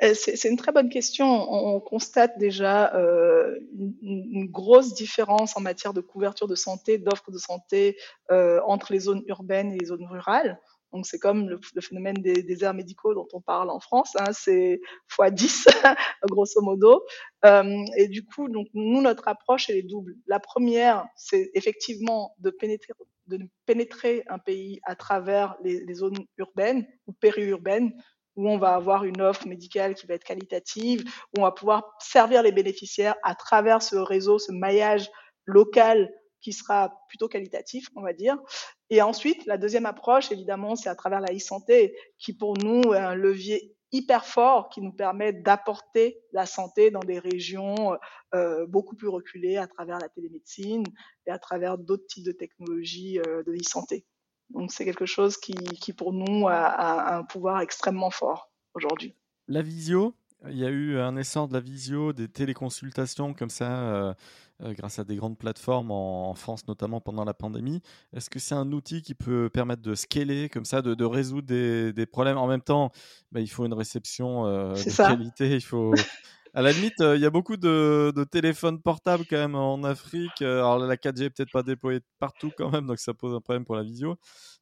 Euh, 0.02 0.12
c'est 0.14 0.49
une 0.49 0.56
très 0.56 0.73
bonne 0.73 0.88
question. 0.88 1.26
On, 1.26 1.80
constate 1.80 2.37
déjà 2.38 2.94
euh, 2.94 3.59
une, 4.02 4.47
grosse 4.50 4.94
différence 4.94 5.56
en 5.56 5.61
matière 5.61 5.94
de 5.94 6.00
couverture 6.00 6.49
de 6.49 6.56
santé, 6.56 6.99
d'offres 6.99 7.30
de 7.30 7.38
santé 7.38 7.97
euh, 8.30 8.61
entre 8.66 8.92
les 8.92 9.00
zones 9.00 9.23
urbaines 9.28 9.73
et 9.73 9.78
les 9.78 9.87
zones 9.87 10.06
rurales. 10.06 10.61
Donc 10.95 11.07
c'est 11.07 11.19
comme 11.19 11.49
le, 11.49 11.59
phénomène 11.81 12.15
des 12.15 12.43
déserts 12.43 12.73
médicaux 12.73 13.15
dont 13.15 13.29
on 13.33 13.41
parle 13.41 13.69
en 13.69 13.81
France, 13.81 14.17
hein, 14.19 14.33
c'est 14.33 14.81
x 15.21 15.33
10 15.33 15.69
grosso 16.31 16.63
modo. 16.63 17.05
Euh, 17.45 17.85
et 17.97 18.09
du 18.09 18.25
coup, 18.25 18.49
donc 18.49 18.69
nous 18.73 19.03
notre 19.03 19.29
approche 19.29 19.69
elle 19.69 19.77
est 19.77 19.83
double. 19.83 20.15
La 20.27 20.41
première, 20.41 21.07
c'est 21.17 21.51
effectivement 21.55 22.35
de 22.39 22.51
pénétrer, 23.67 24.23
un 24.29 24.39
pays 24.39 24.81
à 24.85 24.95
travers 24.95 25.57
les 25.63 25.95
zones 25.95 26.25
urbaines 26.39 26.87
ou 27.07 27.13
périurbaines 27.13 27.93
où 28.37 28.49
on 28.49 28.59
va 28.59 28.75
avoir 28.75 29.05
une 29.05 29.21
offre 29.21 29.47
médicale 29.47 29.95
qui 29.95 30.07
va 30.07 30.15
être 30.15 30.25
qualitative, 30.25 31.05
où 31.37 31.41
on 31.41 31.43
va 31.43 31.53
pouvoir 31.53 31.95
servir 32.01 32.43
les 32.43 32.53
bénéficiaires 32.53 33.15
à 33.23 33.35
travers 33.35 33.83
ce 33.83 33.97
réseau, 33.97 34.39
ce 34.39 34.53
maillage 34.53 35.11
local 35.47 36.11
qui 36.45 36.53
sera 36.53 37.01
plutôt 37.09 37.27
qualitatif, 37.27 37.89
on 37.97 38.03
va 38.03 38.13
dire. 38.13 38.37
Et 38.91 39.01
ensuite, 39.01 39.47
la 39.47 39.57
deuxième 39.57 39.87
approche, 39.87 40.31
évidemment, 40.31 40.77
c'est 40.77 40.91
à 40.91 40.95
travers 40.95 41.21
la 41.21 41.35
e-santé, 41.35 41.97
qui 42.19 42.35
pour 42.35 42.59
nous 42.59 42.83
est 42.93 42.99
un 42.99 43.15
levier 43.15 43.75
hyper 43.93 44.27
fort 44.27 44.69
qui 44.69 44.83
nous 44.83 44.93
permet 44.93 45.33
d'apporter 45.33 46.21
la 46.33 46.45
santé 46.45 46.91
dans 46.91 47.01
des 47.01 47.19
régions 47.19 47.97
euh, 48.35 48.67
beaucoup 48.67 48.95
plus 48.95 49.09
reculées 49.09 49.57
à 49.57 49.67
travers 49.67 49.99
la 49.99 50.09
télémédecine 50.11 50.85
et 51.27 51.31
à 51.31 51.39
travers 51.39 51.79
d'autres 51.79 52.07
types 52.09 52.27
de 52.27 52.33
technologies 52.33 53.21
euh, 53.21 53.43
de 53.45 53.55
e-santé. 53.55 54.05
Donc 54.51 54.71
c'est 54.71 54.85
quelque 54.85 55.07
chose 55.07 55.39
qui, 55.39 55.55
qui 55.55 55.95
pour 55.95 56.13
nous 56.13 56.47
a, 56.47 56.57
a, 56.57 57.17
un 57.17 57.25
pouvoir 57.25 57.61
extrêmement 57.61 58.11
fort 58.11 58.51
aujourd'hui. 58.75 59.17
La 59.49 59.63
visio, 59.63 60.15
il 60.51 60.59
y 60.59 60.65
a 60.65 60.71
eu 60.71 60.99
un 60.99 61.17
essor 61.17 61.49
de 61.49 61.55
la 61.55 61.61
visio, 61.61 62.13
des 62.13 62.29
téléconsultations 62.29 63.35
comme 63.35 63.51
ça, 63.51 63.71
euh, 63.71 64.15
euh, 64.63 64.73
grâce 64.75 64.99
à 64.99 65.05
des 65.05 65.17
grandes 65.17 65.39
plateformes 65.39 65.91
en, 65.91 66.35
France, 66.35 66.67
notamment 66.69 67.01
pendant 67.01 67.25
la 67.25 67.35
pandémie. 67.35 67.83
Est-ce 68.13 68.31
que 68.31 68.39
c'est 68.39 68.55
un 68.55 68.71
outil 68.73 69.03
qui 69.03 69.15
peut 69.15 69.49
permettre 69.51 69.83
de 69.83 69.95
scaler 69.95 70.49
comme 70.49 70.65
ça, 70.65 70.83
de, 70.83 71.05
résoudre 71.05 71.47
des, 71.47 72.07
problèmes? 72.07 72.39
En 72.39 72.47
même 72.47 72.63
temps, 72.63 72.91
bah, 73.33 73.41
il 73.41 73.49
faut 73.49 73.65
une 73.65 73.75
réception 73.75 74.47
euh, 74.47 74.75
de 74.75 74.97
qualité, 74.97 75.55
il 75.55 75.65
faut. 75.65 75.93
À 76.57 76.63
la 76.63 76.71
limite, 76.71 77.01
il 77.01 77.19
y 77.21 77.27
a 77.27 77.31
beaucoup 77.31 77.57
de, 77.57 78.15
téléphones 78.31 78.81
portables 78.81 79.25
quand 79.29 79.39
même 79.39 79.57
en 79.57 79.83
Afrique. 79.83 80.41
Alors 80.41 80.79
la 80.79 80.95
4G 80.95 81.25
est 81.25 81.31
peut-être 81.31 81.51
pas 81.51 81.65
déployée 81.65 81.99
partout 82.21 82.53
quand 82.57 82.71
même, 82.71 82.87
donc 82.87 83.01
ça 83.01 83.13
pose 83.13 83.35
un 83.35 83.41
problème 83.41 83.65
pour 83.65 83.75
la 83.75 83.83
visio. 83.83 84.15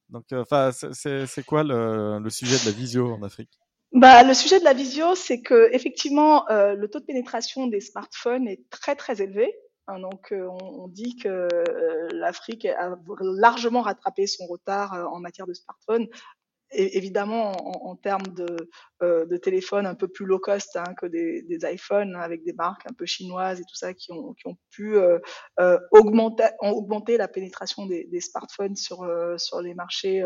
Donc, 0.09 0.25
enfin, 0.33 0.71
c'est 0.71 1.45
quoi 1.45 1.63
le, 1.63 2.17
le 2.17 2.29
sujet 2.31 2.57
de 2.57 2.65
la 2.65 2.71
visio 2.71 3.13
en 3.13 3.21
Afrique? 3.21 3.59
Bah, 3.93 4.23
le 4.23 4.33
sujet 4.33 4.59
de 4.59 4.63
la 4.63 4.73
visio, 4.73 5.13
c'est 5.13 5.41
que 5.41 5.69
effectivement, 5.71 6.49
euh, 6.49 6.73
le 6.73 6.87
taux 6.89 6.99
de 6.99 7.05
pénétration 7.05 7.67
des 7.67 7.79
smartphones 7.79 8.47
est 8.47 8.67
très 8.71 8.95
très 8.95 9.21
élevé. 9.21 9.53
Hein, 9.87 9.99
donc, 9.99 10.31
euh, 10.31 10.47
on, 10.47 10.87
dit 10.87 11.15
que 11.17 11.27
euh, 11.27 12.07
l'Afrique 12.11 12.65
a 12.65 12.95
largement 13.19 13.81
rattrapé 13.81 14.25
son 14.25 14.47
retard 14.47 14.93
en 15.11 15.19
matière 15.19 15.45
de 15.45 15.53
smartphones. 15.53 16.07
Évidemment, 16.73 17.51
en, 17.51 17.91
en 17.91 17.95
termes 17.95 18.27
de, 18.27 18.69
euh, 19.01 19.25
de, 19.25 19.37
téléphones 19.37 19.85
un 19.85 19.95
peu 19.95 20.07
plus 20.07 20.25
low 20.25 20.39
cost 20.39 20.75
hein, 20.75 20.93
que 20.99 21.05
des, 21.05 21.43
des, 21.43 21.65
iPhones, 21.71 22.15
avec 22.15 22.43
des 22.43 22.53
marques 22.53 22.85
un 22.89 22.93
peu 22.93 23.05
chinoises 23.05 23.59
et 23.59 23.63
tout 23.63 23.75
ça 23.75 23.93
qui 23.93 24.11
ont, 24.11 24.33
qui 24.33 24.47
ont 24.47 24.57
pu 24.71 24.95
augmenter, 25.91 26.47
augmenter 26.61 27.17
la 27.17 27.27
pénétration 27.27 27.85
des, 27.85 28.05
des 28.05 28.21
smartphones 28.21 28.75
sur, 28.75 29.07
sur 29.37 29.61
les 29.61 29.73
marchés 29.73 30.23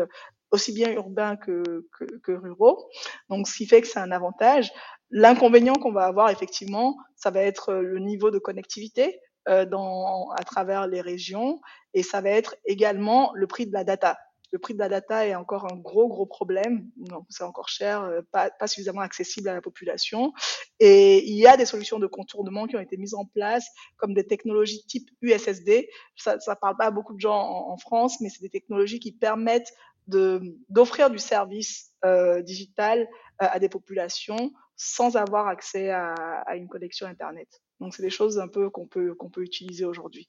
aussi 0.50 0.72
bien 0.72 0.90
urbains 0.92 1.36
que, 1.36 1.62
que, 1.98 2.04
que, 2.18 2.32
ruraux. 2.32 2.88
Donc, 3.28 3.48
ce 3.48 3.56
qui 3.56 3.66
fait 3.66 3.80
que 3.80 3.86
c'est 3.86 3.98
un 3.98 4.12
avantage. 4.12 4.72
L'inconvénient 5.10 5.74
qu'on 5.74 5.92
va 5.92 6.04
avoir, 6.04 6.30
effectivement, 6.30 6.96
ça 7.16 7.30
va 7.30 7.40
être 7.40 7.72
le 7.74 7.98
niveau 7.98 8.30
de 8.30 8.38
connectivité 8.38 9.20
euh, 9.48 9.64
dans, 9.64 10.30
à 10.30 10.44
travers 10.44 10.86
les 10.86 11.00
régions 11.00 11.60
et 11.94 12.02
ça 12.02 12.20
va 12.20 12.30
être 12.30 12.56
également 12.66 13.32
le 13.34 13.46
prix 13.46 13.66
de 13.66 13.72
la 13.72 13.84
data. 13.84 14.18
Le 14.50 14.58
prix 14.58 14.74
de 14.74 14.78
la 14.78 14.88
data 14.88 15.26
est 15.26 15.34
encore 15.34 15.70
un 15.70 15.76
gros, 15.76 16.08
gros 16.08 16.26
problème. 16.26 16.90
C'est 17.28 17.44
encore 17.44 17.68
cher, 17.68 18.02
euh, 18.02 18.22
pas, 18.32 18.50
suffisamment 18.66 19.02
accessible 19.02 19.48
à 19.48 19.54
la 19.54 19.60
population. 19.60 20.32
Et 20.80 21.28
il 21.28 21.36
y 21.36 21.46
a 21.46 21.56
des 21.56 21.66
solutions 21.66 21.98
de 21.98 22.06
contournement 22.06 22.66
qui 22.66 22.76
ont 22.76 22.80
été 22.80 22.96
mises 22.96 23.14
en 23.14 23.26
place, 23.26 23.68
comme 23.96 24.14
des 24.14 24.26
technologies 24.26 24.84
type 24.86 25.10
USSD. 25.20 25.88
Ça 26.16 26.36
ne 26.36 26.54
parle 26.60 26.76
pas 26.76 26.86
à 26.86 26.90
beaucoup 26.90 27.14
de 27.14 27.20
gens 27.20 27.38
en, 27.38 27.72
en 27.72 27.76
France, 27.76 28.20
mais 28.20 28.28
c'est 28.28 28.42
des 28.42 28.50
technologies 28.50 29.00
qui 29.00 29.12
permettent 29.12 29.72
d'offrir 30.08 31.10
du 31.10 31.18
service 31.18 31.92
euh, 32.04 32.42
digital 32.42 33.00
euh, 33.00 33.04
à 33.50 33.58
des 33.58 33.68
populations 33.68 34.52
sans 34.76 35.16
avoir 35.16 35.48
accès 35.48 35.90
à, 35.90 36.14
à 36.14 36.56
une 36.56 36.68
connexion 36.68 37.06
Internet. 37.06 37.48
Donc, 37.80 37.94
c'est 37.94 38.02
des 38.02 38.10
choses 38.10 38.38
un 38.38 38.48
peu 38.48 38.70
qu'on 38.70 38.86
peut, 38.86 39.14
qu'on 39.14 39.28
peut 39.28 39.42
utiliser 39.42 39.84
aujourd'hui. 39.84 40.28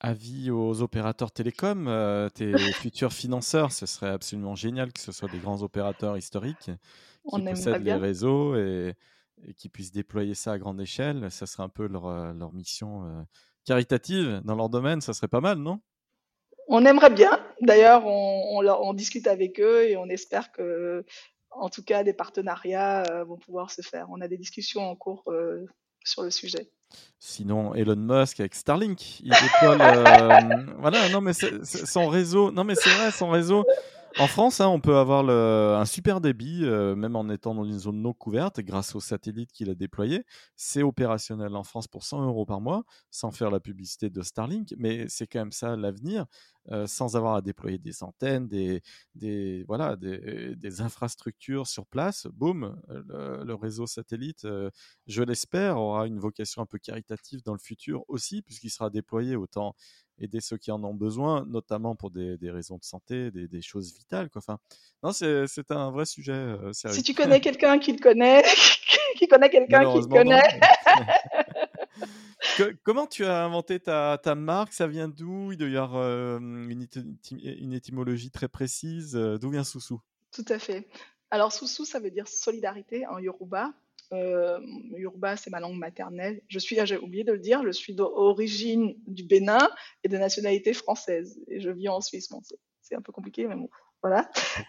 Avis 0.00 0.50
aux 0.50 0.82
opérateurs 0.82 1.32
télécoms, 1.32 1.86
euh, 1.88 2.28
tes 2.28 2.52
futurs 2.74 3.12
financeurs, 3.12 3.72
ce 3.72 3.86
serait 3.86 4.10
absolument 4.10 4.54
génial 4.54 4.92
que 4.92 5.00
ce 5.00 5.10
soit 5.10 5.28
des 5.28 5.38
grands 5.38 5.62
opérateurs 5.62 6.18
historiques 6.18 6.70
qui 7.30 7.42
possèdent 7.42 7.82
les 7.82 7.94
réseaux 7.94 8.56
et, 8.56 8.94
et, 9.46 9.54
qui 9.54 9.68
puissent 9.68 9.92
déployer 9.92 10.34
ça 10.34 10.52
à 10.52 10.58
grande 10.58 10.80
échelle. 10.80 11.30
Ça 11.30 11.46
serait 11.46 11.62
un 11.62 11.68
peu 11.68 11.86
leur, 11.86 12.06
euh, 12.06 12.32
leur 12.32 12.52
mission 12.52 13.04
euh, 13.04 13.22
caritative 13.64 14.40
dans 14.44 14.54
leur 14.54 14.68
domaine. 14.68 15.00
Ça 15.00 15.12
serait 15.12 15.28
pas 15.28 15.40
mal, 15.40 15.58
non? 15.58 15.80
On 16.68 16.84
aimerait 16.84 17.10
bien. 17.10 17.44
D'ailleurs, 17.60 18.06
on, 18.06 18.60
on, 18.60 18.94
discute 18.94 19.26
avec 19.26 19.60
eux 19.60 19.88
et 19.88 19.96
on 19.96 20.08
espère 20.08 20.50
que, 20.50 21.04
en 21.50 21.68
tout 21.68 21.84
cas, 21.84 22.02
des 22.02 22.12
partenariats 22.12 23.04
euh, 23.10 23.24
vont 23.24 23.38
pouvoir 23.38 23.70
se 23.70 23.82
faire. 23.82 24.08
On 24.10 24.20
a 24.20 24.28
des 24.28 24.36
discussions 24.36 24.82
en 24.82 24.96
cours 24.96 25.24
sur 26.04 26.22
le 26.22 26.30
sujet. 26.30 26.70
Sinon, 27.18 27.74
Elon 27.74 27.96
Musk 27.96 28.40
avec 28.40 28.54
Starlink, 28.54 29.20
il 29.20 29.30
déploie. 29.30 29.76
Euh, 29.80 30.38
voilà, 30.78 31.08
non 31.08 31.20
mais 31.20 31.32
son 31.32 32.08
réseau. 32.08 32.52
Non 32.52 32.64
mais 32.64 32.74
c'est 32.74 32.90
vrai, 32.90 33.10
son 33.10 33.30
réseau. 33.30 33.64
En 34.18 34.28
France, 34.28 34.62
hein, 34.62 34.68
on 34.68 34.80
peut 34.80 34.96
avoir 34.96 35.28
un 35.28 35.84
super 35.84 36.22
débit, 36.22 36.64
euh, 36.64 36.96
même 36.96 37.16
en 37.16 37.28
étant 37.28 37.54
dans 37.54 37.64
une 37.64 37.78
zone 37.78 38.00
non 38.00 38.14
couverte, 38.14 38.60
grâce 38.60 38.94
au 38.94 39.00
satellite 39.00 39.52
qu'il 39.52 39.68
a 39.68 39.74
déployé. 39.74 40.24
C'est 40.56 40.82
opérationnel 40.82 41.54
en 41.54 41.64
France 41.64 41.86
pour 41.86 42.02
100 42.02 42.24
euros 42.24 42.46
par 42.46 42.62
mois, 42.62 42.84
sans 43.10 43.30
faire 43.30 43.50
la 43.50 43.60
publicité 43.60 44.08
de 44.08 44.22
Starlink, 44.22 44.72
mais 44.78 45.04
c'est 45.08 45.26
quand 45.26 45.40
même 45.40 45.52
ça 45.52 45.76
l'avenir, 45.76 46.24
euh, 46.70 46.86
sans 46.86 47.14
avoir 47.14 47.34
à 47.34 47.42
déployer 47.42 47.76
des 47.76 48.02
antennes, 48.02 48.48
des, 48.48 48.80
des 49.14 49.64
voilà, 49.68 49.96
des, 49.96 50.80
infrastructures 50.80 51.66
sur 51.66 51.86
place. 51.86 52.26
Boum, 52.32 52.80
le, 52.88 53.44
le 53.44 53.54
réseau 53.54 53.86
satellite, 53.86 54.46
euh, 54.46 54.70
je 55.06 55.22
l'espère, 55.22 55.76
aura 55.78 56.06
une 56.06 56.18
vocation 56.18 56.62
un 56.62 56.66
peu 56.66 56.78
caritative 56.78 57.42
dans 57.42 57.52
le 57.52 57.58
futur 57.58 58.02
aussi, 58.08 58.40
puisqu'il 58.40 58.70
sera 58.70 58.88
déployé 58.88 59.36
autant 59.36 59.74
aider 60.18 60.40
ceux 60.40 60.56
qui 60.56 60.70
en 60.70 60.82
ont 60.84 60.94
besoin, 60.94 61.44
notamment 61.46 61.94
pour 61.94 62.10
des, 62.10 62.36
des 62.38 62.50
raisons 62.50 62.78
de 62.78 62.84
santé, 62.84 63.30
des, 63.30 63.48
des, 63.48 63.62
choses 63.62 63.94
vitales. 63.94 64.30
Quoi. 64.30 64.40
Enfin, 64.40 64.58
non, 65.02 65.12
c'est, 65.12 65.70
un 65.70 65.90
vrai 65.90 66.06
sujet 66.06 66.32
euh, 66.32 66.72
Si 66.72 67.02
tu 67.02 67.14
connais 67.14 67.40
quelqu'un 67.40 67.78
qui 67.78 67.92
le 67.92 67.98
connaît, 67.98 68.42
qui 69.18 69.28
connaît 69.28 69.50
quelqu'un 69.50 69.92
qui 69.92 70.00
le 70.00 70.06
connaît. 70.06 70.60
comment 72.84 73.06
tu 73.06 73.24
as 73.24 73.44
inventé 73.44 73.80
ta, 73.80 74.18
ta 74.22 74.34
marque? 74.34 74.72
Ça 74.72 74.86
vient 74.86 75.08
d'où? 75.08 75.52
Il 75.52 75.58
doit 75.58 75.68
y 75.68 75.76
avoir 75.76 75.96
euh, 75.96 76.38
une, 76.38 76.86
une, 77.32 77.72
étymologie 77.72 78.30
très 78.30 78.48
précise. 78.48 79.16
Euh, 79.16 79.38
d'où 79.38 79.50
vient 79.50 79.64
Soussou 79.64 80.00
Tout 80.32 80.44
à 80.48 80.58
fait. 80.58 80.88
Alors, 81.30 81.52
Soussou, 81.52 81.84
ça 81.84 82.00
veut 82.00 82.10
dire 82.10 82.28
solidarité 82.28 83.06
en 83.06 83.18
Yoruba. 83.18 83.72
Euh, 84.12 84.60
Yoruba, 84.96 85.36
c'est 85.36 85.50
ma 85.50 85.60
langue 85.60 85.78
maternelle. 85.78 86.42
Je 86.48 86.58
suis, 86.58 86.78
j'ai 86.84 86.98
oublié 86.98 87.24
de 87.24 87.32
le 87.32 87.38
dire, 87.38 87.62
je 87.64 87.70
suis 87.70 87.94
d'origine 87.94 88.94
du 89.06 89.24
Bénin 89.24 89.68
et 90.04 90.08
de 90.08 90.16
nationalité 90.16 90.72
française. 90.72 91.40
Et 91.48 91.60
je 91.60 91.70
vis 91.70 91.88
en 91.88 92.00
Suisse. 92.00 92.28
Bon, 92.30 92.40
c'est 92.82 92.94
un 92.94 93.02
peu 93.02 93.12
compliqué, 93.12 93.46
mais 93.46 93.56
bon. 93.56 93.68
Voilà. 94.02 94.28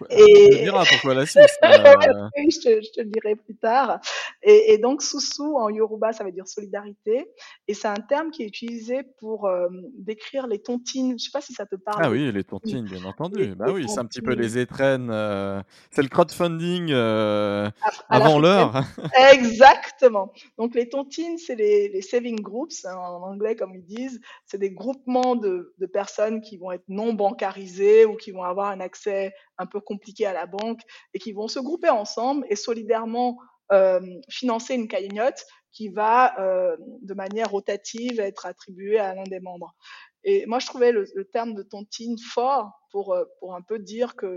et... 0.10 0.50
Tu 0.52 0.64
diras 0.64 0.84
pourquoi 0.90 1.14
la 1.14 1.26
Suisse. 1.26 1.58
Euh. 1.68 2.30
je, 2.50 2.60
te, 2.60 2.82
je, 2.82 2.92
te, 2.92 3.02
le 3.02 3.08
dirai 3.08 3.36
plus 3.36 3.56
tard. 3.56 4.00
Et, 4.42 4.74
et, 4.74 4.78
donc, 4.78 5.02
Soussou, 5.02 5.58
en 5.58 5.70
Yoruba, 5.70 6.14
ça 6.14 6.24
veut 6.24 6.32
dire 6.32 6.48
solidarité. 6.48 7.30
Et 7.68 7.74
c'est 7.74 7.88
un 7.88 7.96
terme 7.96 8.32
qui 8.32 8.44
est 8.44 8.46
utilisé 8.46 9.04
pour 9.20 9.46
euh, 9.46 9.68
décrire 9.98 10.48
les 10.48 10.60
tontines. 10.60 11.10
Je 11.10 11.14
ne 11.14 11.18
sais 11.18 11.32
pas 11.32 11.42
si 11.42 11.54
ça 11.54 11.66
te 11.66 11.76
parle. 11.76 12.00
Ah 12.02 12.10
oui, 12.10 12.32
les 12.32 12.44
tontines, 12.44 12.86
bien 12.86 13.04
entendu. 13.06 13.56
bah 13.56 13.68
oui, 13.72 13.88
c'est 13.88 14.00
un 14.00 14.06
petit 14.06 14.22
peu 14.22 14.34
les 14.34 14.58
étrennes. 14.58 15.10
Euh, 15.12 15.62
c'est 15.92 16.02
le 16.02 16.10
crowdfunding 16.10 16.92
euh, 16.92 17.70
avant 18.10 18.40
l'heure. 18.40 18.84
Exactement. 19.34 20.32
Donc, 20.58 20.76
les 20.76 20.90
tontines, 20.90 21.38
c'est 21.38 21.56
les, 21.56 21.90
les, 21.90 22.02
saving 22.02 22.40
groups, 22.40 22.86
hein, 22.86 22.96
en 22.96 23.22
anglais, 23.24 23.56
comme 23.56 23.76
ils 23.76 23.86
disent. 23.86 24.22
C'est 24.46 24.60
des 24.60 24.72
groupements 24.72 25.36
de, 25.36 25.74
de 25.78 25.86
personnes 25.86 26.42
qui 26.42 26.58
vont 26.58 26.72
être 26.72 26.86
non 26.88 27.14
bancarisées 27.14 28.06
ou 28.06 28.16
qui 28.16 28.32
vont 28.32 28.44
avoir 28.44 28.70
un 28.70 28.80
accès 28.80 29.17
un 29.58 29.66
peu 29.66 29.80
compliqué 29.80 30.26
à 30.26 30.34
la 30.34 30.46
banque 30.46 30.82
et 31.14 31.20
qui 31.20 31.32
vont 31.32 31.48
se 31.48 31.60
grouper 31.60 31.90
ensemble 31.90 32.46
et 32.50 32.56
solidairement 32.56 33.38
euh, 33.74 34.00
financer 34.30 34.76
une 34.76 34.88
cagnotte 34.88 35.46
qui 35.74 35.90
va 35.90 36.40
euh, 36.40 36.78
de 37.02 37.14
manière 37.14 37.52
rotative 37.52 38.22
être 38.22 38.46
attribuée 38.46 38.98
à 38.98 39.14
l'un 39.14 39.24
des 39.24 39.42
membres. 39.42 39.76
Et 40.24 40.46
moi, 40.46 40.60
je 40.60 40.68
trouvais 40.68 40.92
le, 40.94 41.06
terme 41.34 41.54
de 41.54 41.64
tontine 41.64 42.18
fort 42.18 42.72
pour, 42.92 43.14
euh, 43.14 43.26
pour 43.40 43.56
un 43.56 43.62
peu 43.62 43.78
dire 43.80 44.16
que 44.16 44.36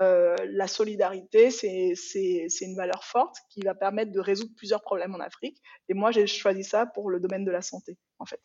la 0.00 0.68
solidarité, 0.68 1.50
c'est 1.50 1.94
une 2.60 2.76
valeur 2.76 3.02
forte 3.02 3.34
qui 3.50 3.62
va 3.62 3.74
permettre 3.74 4.12
de 4.12 4.20
résoudre 4.20 4.52
plusieurs 4.56 4.82
problèmes 4.82 5.12
en 5.16 5.20
Afrique. 5.20 5.60
Et 5.88 5.94
moi, 5.94 6.12
j'ai 6.12 6.28
choisi 6.28 6.62
ça 6.62 6.86
pour 6.86 7.10
le 7.10 7.18
domaine 7.18 7.44
de 7.44 7.50
la 7.50 7.62
santé, 7.62 7.98
en 8.20 8.24
fait. 8.24 8.40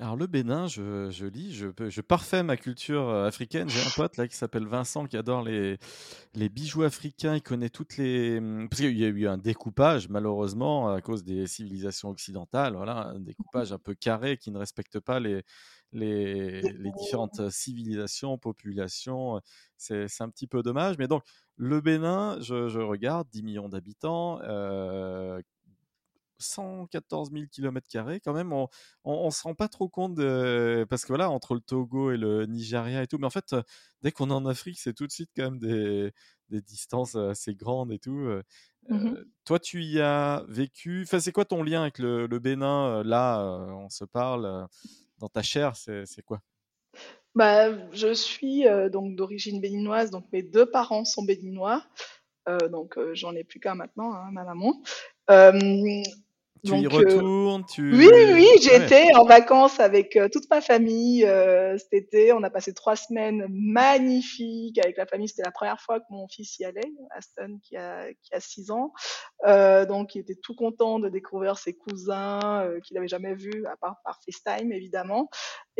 Alors 0.00 0.16
le 0.16 0.26
Bénin, 0.28 0.68
je, 0.68 1.26
lis, 1.26 1.52
je, 1.52 2.00
parfais 2.00 2.44
ma 2.44 2.56
culture 2.56 3.08
euh, 3.08 3.26
africaine. 3.26 3.68
J'ai 3.68 3.80
un 3.80 3.90
pote 3.96 4.16
là 4.16 4.28
qui 4.28 4.36
s'appelle 4.36 4.66
Vincent 4.66 5.06
qui 5.06 5.16
adore 5.16 5.42
les, 5.42 5.78
bijoux 6.48 6.84
africains. 6.84 7.34
Il 7.34 7.42
connaît 7.42 7.68
toutes 7.68 7.96
les... 7.96 8.38
Hum, 8.38 8.68
parce 8.68 8.80
qu'il 8.80 8.96
y 8.96 9.04
a 9.04 9.08
eu 9.08 9.26
un 9.26 9.38
découpage 9.38 10.08
malheureusement 10.08 10.92
à 10.92 11.00
cause 11.00 11.24
des 11.24 11.48
civilisations 11.48 12.10
occidentales. 12.10 12.74
Voilà, 12.74 13.08
un 13.08 13.18
découpage 13.18 13.72
un 13.72 13.78
peu 13.78 13.94
carré 13.94 14.36
qui 14.36 14.52
ne 14.52 14.58
respecte 14.58 15.00
pas 15.00 15.18
les, 15.20 15.42
différentes 15.92 17.50
civilisations, 17.50 18.38
populations. 18.38 19.40
C'est 19.76 20.06
un 20.20 20.28
petit 20.28 20.46
peu 20.46 20.62
dommage. 20.62 20.96
Mais 20.98 21.08
donc 21.08 21.24
le 21.56 21.80
Bénin, 21.80 22.38
je, 22.40 22.68
je 22.68 22.78
regarde, 22.78 23.26
10 23.32 23.42
millions 23.42 23.68
d'habitants, 23.68 24.40
euh, 24.42 25.40
114 26.38 27.30
000 27.32 27.44
km 27.50 27.86
quand 28.24 28.32
même, 28.32 28.52
on, 28.52 28.68
on, 29.04 29.30
se 29.30 29.42
rend 29.42 29.54
pas 29.54 29.68
trop 29.68 29.88
compte 29.88 30.14
de, 30.14 30.86
parce 30.88 31.02
que 31.02 31.08
voilà, 31.08 31.30
entre 31.30 31.54
le 31.54 31.60
Togo 31.60 32.10
et 32.10 32.16
le 32.16 32.46
Nigeria 32.46 33.02
et 33.02 33.06
tout, 33.06 33.18
mais 33.18 33.26
en 33.26 33.30
fait, 33.30 33.54
dès 34.02 34.12
qu'on 34.12 34.30
est 34.30 34.34
en 34.34 34.46
Afrique, 34.46 34.78
c'est 34.78 34.94
tout 34.94 35.06
de 35.06 35.12
suite 35.12 35.30
quand 35.36 35.44
même 35.44 35.58
des, 35.58 36.12
des 36.50 36.60
distances 36.60 37.14
assez 37.16 37.54
grandes 37.54 37.92
et 37.92 37.98
tout. 37.98 38.28
Mmh 38.88 39.16
toi, 39.44 39.58
tu 39.58 39.82
y 39.82 40.00
as 40.00 40.44
vécu. 40.48 41.02
Enfin, 41.04 41.20
c'est 41.20 41.32
quoi 41.32 41.46
ton 41.46 41.62
lien 41.62 41.82
avec 41.82 41.98
le, 41.98 42.26
le 42.26 42.38
Bénin 42.38 43.02
Là, 43.02 43.42
on 43.70 43.88
se 43.88 44.04
parle. 44.04 44.66
Dans 45.18 45.28
ta 45.28 45.42
chair, 45.42 45.74
c'est 45.74 46.22
quoi? 46.24 46.40
Bah, 47.34 47.70
je 47.92 48.12
suis 48.12 48.64
donc 48.92 49.16
d'origine 49.16 49.60
béninoise, 49.60 50.10
donc 50.10 50.26
mes 50.32 50.42
deux 50.42 50.66
parents 50.66 51.04
sont 51.04 51.22
béninois, 51.22 51.84
donc 52.70 52.98
j'en 53.12 53.34
ai 53.34 53.44
plus 53.44 53.60
qu'un 53.60 53.74
maintenant, 53.74 54.12
hein, 54.12 54.30
ma 54.32 54.44
maman. 54.44 54.80
Tu 56.64 56.76
y 56.76 56.86
euh, 56.86 56.88
retournes 56.88 57.64
tu... 57.66 57.94
Oui, 57.94 58.08
oui, 58.32 58.46
été 58.70 59.14
en 59.14 59.24
vacances 59.24 59.80
avec 59.80 60.16
euh, 60.16 60.28
toute 60.30 60.48
ma 60.50 60.60
famille 60.60 61.24
euh, 61.24 61.76
cet 61.78 61.92
été. 61.92 62.32
On 62.32 62.42
a 62.42 62.50
passé 62.50 62.74
trois 62.74 62.96
semaines 62.96 63.46
magnifiques 63.48 64.78
avec 64.78 64.96
la 64.96 65.06
famille. 65.06 65.28
C'était 65.28 65.42
la 65.42 65.50
première 65.50 65.80
fois 65.80 66.00
que 66.00 66.06
mon 66.10 66.26
fils 66.28 66.58
y 66.58 66.64
allait, 66.64 66.92
Aston, 67.10 67.58
qui 67.62 67.76
a, 67.76 68.12
qui 68.22 68.34
a 68.34 68.40
six 68.40 68.70
ans. 68.70 68.92
Donc, 69.44 70.14
il 70.14 70.20
était 70.20 70.36
tout 70.36 70.54
content 70.54 70.98
de 70.98 71.08
découvrir 71.08 71.58
ses 71.58 71.74
cousins 71.74 72.68
qu'il 72.84 72.94
n'avait 72.94 73.08
jamais 73.08 73.34
vus, 73.34 73.64
à 73.66 73.76
part 73.76 73.96
par 74.04 74.20
FaceTime, 74.24 74.72
évidemment. 74.72 75.28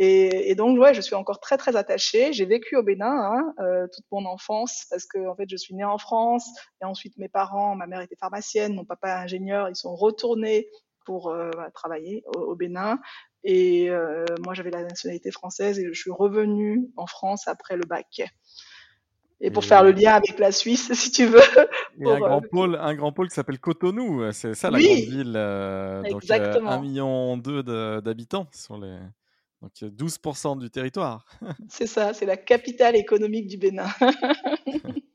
Et, 0.01 0.49
et, 0.49 0.55
donc, 0.55 0.79
ouais, 0.79 0.93
je 0.93 1.01
suis 1.01 1.15
encore 1.15 1.41
très, 1.41 1.57
très 1.57 1.75
attachée. 1.75 2.31
J'ai 2.31 2.45
vécu 2.45 2.77
au 2.77 2.83
Bénin 2.83 3.11
hein, 3.11 3.53
euh, 3.59 3.85
toute 3.93 4.05
mon 4.13 4.25
enfance 4.25 4.85
parce 4.89 5.05
que, 5.05 5.27
en 5.27 5.35
fait, 5.35 5.49
je 5.49 5.57
suis 5.57 5.75
née 5.75 5.83
en 5.83 5.97
France. 5.97 6.49
Et 6.81 6.85
ensuite, 6.85 7.17
mes 7.17 7.27
parents, 7.27 7.75
ma 7.75 7.85
mère 7.85 7.99
était 7.99 8.15
pharmacienne, 8.15 8.75
mon 8.75 8.85
papa 8.85 9.13
ingénieur, 9.19 9.67
ils 9.67 9.75
sont 9.75 9.93
retournés 9.93 10.68
pour 11.09 11.29
euh, 11.29 11.49
travailler 11.73 12.21
au, 12.35 12.39
au, 12.51 12.55
Bénin. 12.55 12.99
Et 13.43 13.89
euh, 13.89 14.25
moi, 14.45 14.53
j'avais 14.53 14.69
la 14.69 14.83
nationalité 14.83 15.31
française 15.31 15.79
et 15.79 15.87
je 15.87 15.99
suis 15.99 16.11
revenue 16.11 16.87
en 16.97 17.07
France 17.07 17.47
après 17.47 17.75
le 17.75 17.83
bac. 17.83 18.21
Et 19.41 19.49
pour 19.49 19.65
faire 19.65 19.81
le 19.81 19.91
lien 19.91 20.13
avec 20.13 20.37
la 20.37 20.51
Suisse, 20.51 20.93
si 20.93 21.09
tu 21.09 21.25
veux. 21.25 21.41
Pour, 21.99 22.11
un, 22.11 22.19
grand 22.19 22.41
pôle, 22.41 22.77
un 22.79 22.93
grand 22.93 23.11
pôle 23.11 23.27
qui 23.29 23.33
s'appelle 23.33 23.57
Cotonou, 23.57 24.31
c'est 24.33 24.53
ça 24.53 24.69
la 24.69 24.79
grande 24.79 24.97
ville. 24.97 25.33
Euh, 25.35 26.03
donc, 26.03 26.21
Exactement. 26.21 26.77
1,2 26.77 26.81
million 26.81 27.37
d'habitants 28.01 28.45
sur 28.51 28.77
les. 28.77 28.99
Donc 29.63 29.71
12% 29.81 30.59
du 30.59 30.69
territoire. 30.69 31.25
c'est 31.69 31.87
ça, 31.87 32.13
c'est 32.13 32.27
la 32.27 32.37
capitale 32.37 32.95
économique 32.95 33.47
du 33.47 33.57
Bénin. 33.57 33.89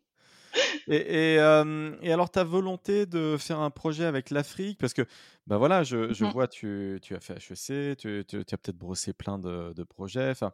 et, 0.89 1.35
et, 1.35 1.39
euh, 1.39 1.97
et, 2.03 2.13
alors, 2.13 2.31
ta 2.31 2.45
volonté 2.45 3.07
de 3.07 3.37
faire 3.39 3.61
un 3.61 3.71
projet 3.71 4.05
avec 4.05 4.31
l'Afrique, 4.31 4.79
parce 4.79 4.95
que, 4.95 5.03
ben 5.47 5.59
voilà, 5.59 5.83
je, 5.83 6.13
je 6.13 6.25
mmh 6.25 6.31
vois, 6.31 6.49
tu, 6.49 6.99
tu, 7.03 7.15
as 7.15 7.21
fait 7.21 7.35
HEC, 7.35 7.97
tu, 7.97 8.25
tu, 8.27 8.45
tu 8.45 8.55
as 8.55 8.59
peut-être 8.59 8.79
brossé 8.79 9.13
plein 9.13 9.39
de, 9.39 9.73
de 9.73 9.83
projets. 9.85 10.31
Enfin, 10.31 10.53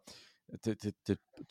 tu 0.62 0.76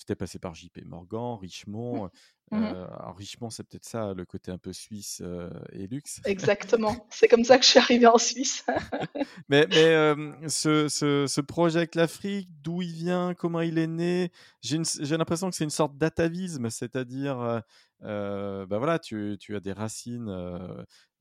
t'es 0.06 0.16
passé 0.16 0.40
par 0.40 0.56
JP 0.56 0.86
Morgan, 0.86 1.38
Richemont. 1.40 2.06
Mmh. 2.06 2.10
Mmh 2.52 2.64
euh, 2.64 2.88
alors 3.00 3.16
Richemont, 3.16 3.50
c'est 3.52 3.64
peut-être 3.64 3.86
ça, 3.86 4.14
le 4.16 4.26
côté 4.26 4.52
un 4.52 4.58
peu 4.58 4.74
suisse 4.74 5.22
euh, 5.24 5.50
et 5.72 5.86
luxe. 5.86 6.20
Exactement. 6.26 7.08
c'est 7.12 7.28
comme 7.28 7.44
ça 7.44 7.60
que 7.60 7.64
je 7.64 7.70
suis 7.70 7.80
arrivé 7.80 8.08
en 8.08 8.18
Suisse. 8.18 8.66
mais 9.50 9.68
mais 9.70 9.86
euh, 9.86 10.34
ce, 10.48 10.88
ce, 10.88 11.28
ce, 11.28 11.42
projet 11.42 11.78
avec 11.78 11.94
l'Afrique, 11.94 12.50
d'où 12.62 12.82
il 12.82 12.92
vient, 12.92 13.36
comment 13.36 13.62
il 13.62 13.78
est 13.78 13.88
né, 13.88 14.32
j'ai 14.62 15.18
l'impression 15.18 15.50
que 15.50 15.56
c'est 15.56 15.64
une 15.64 15.70
sorte 15.70 15.96
d'atavisme, 15.98 16.70
c'est-à-dire, 16.72 17.62
ben 18.02 18.66
voilà, 18.68 18.98
tu, 18.98 19.38
tu, 19.40 19.56
as 19.56 19.60
des 19.60 19.74
racines 19.74 20.34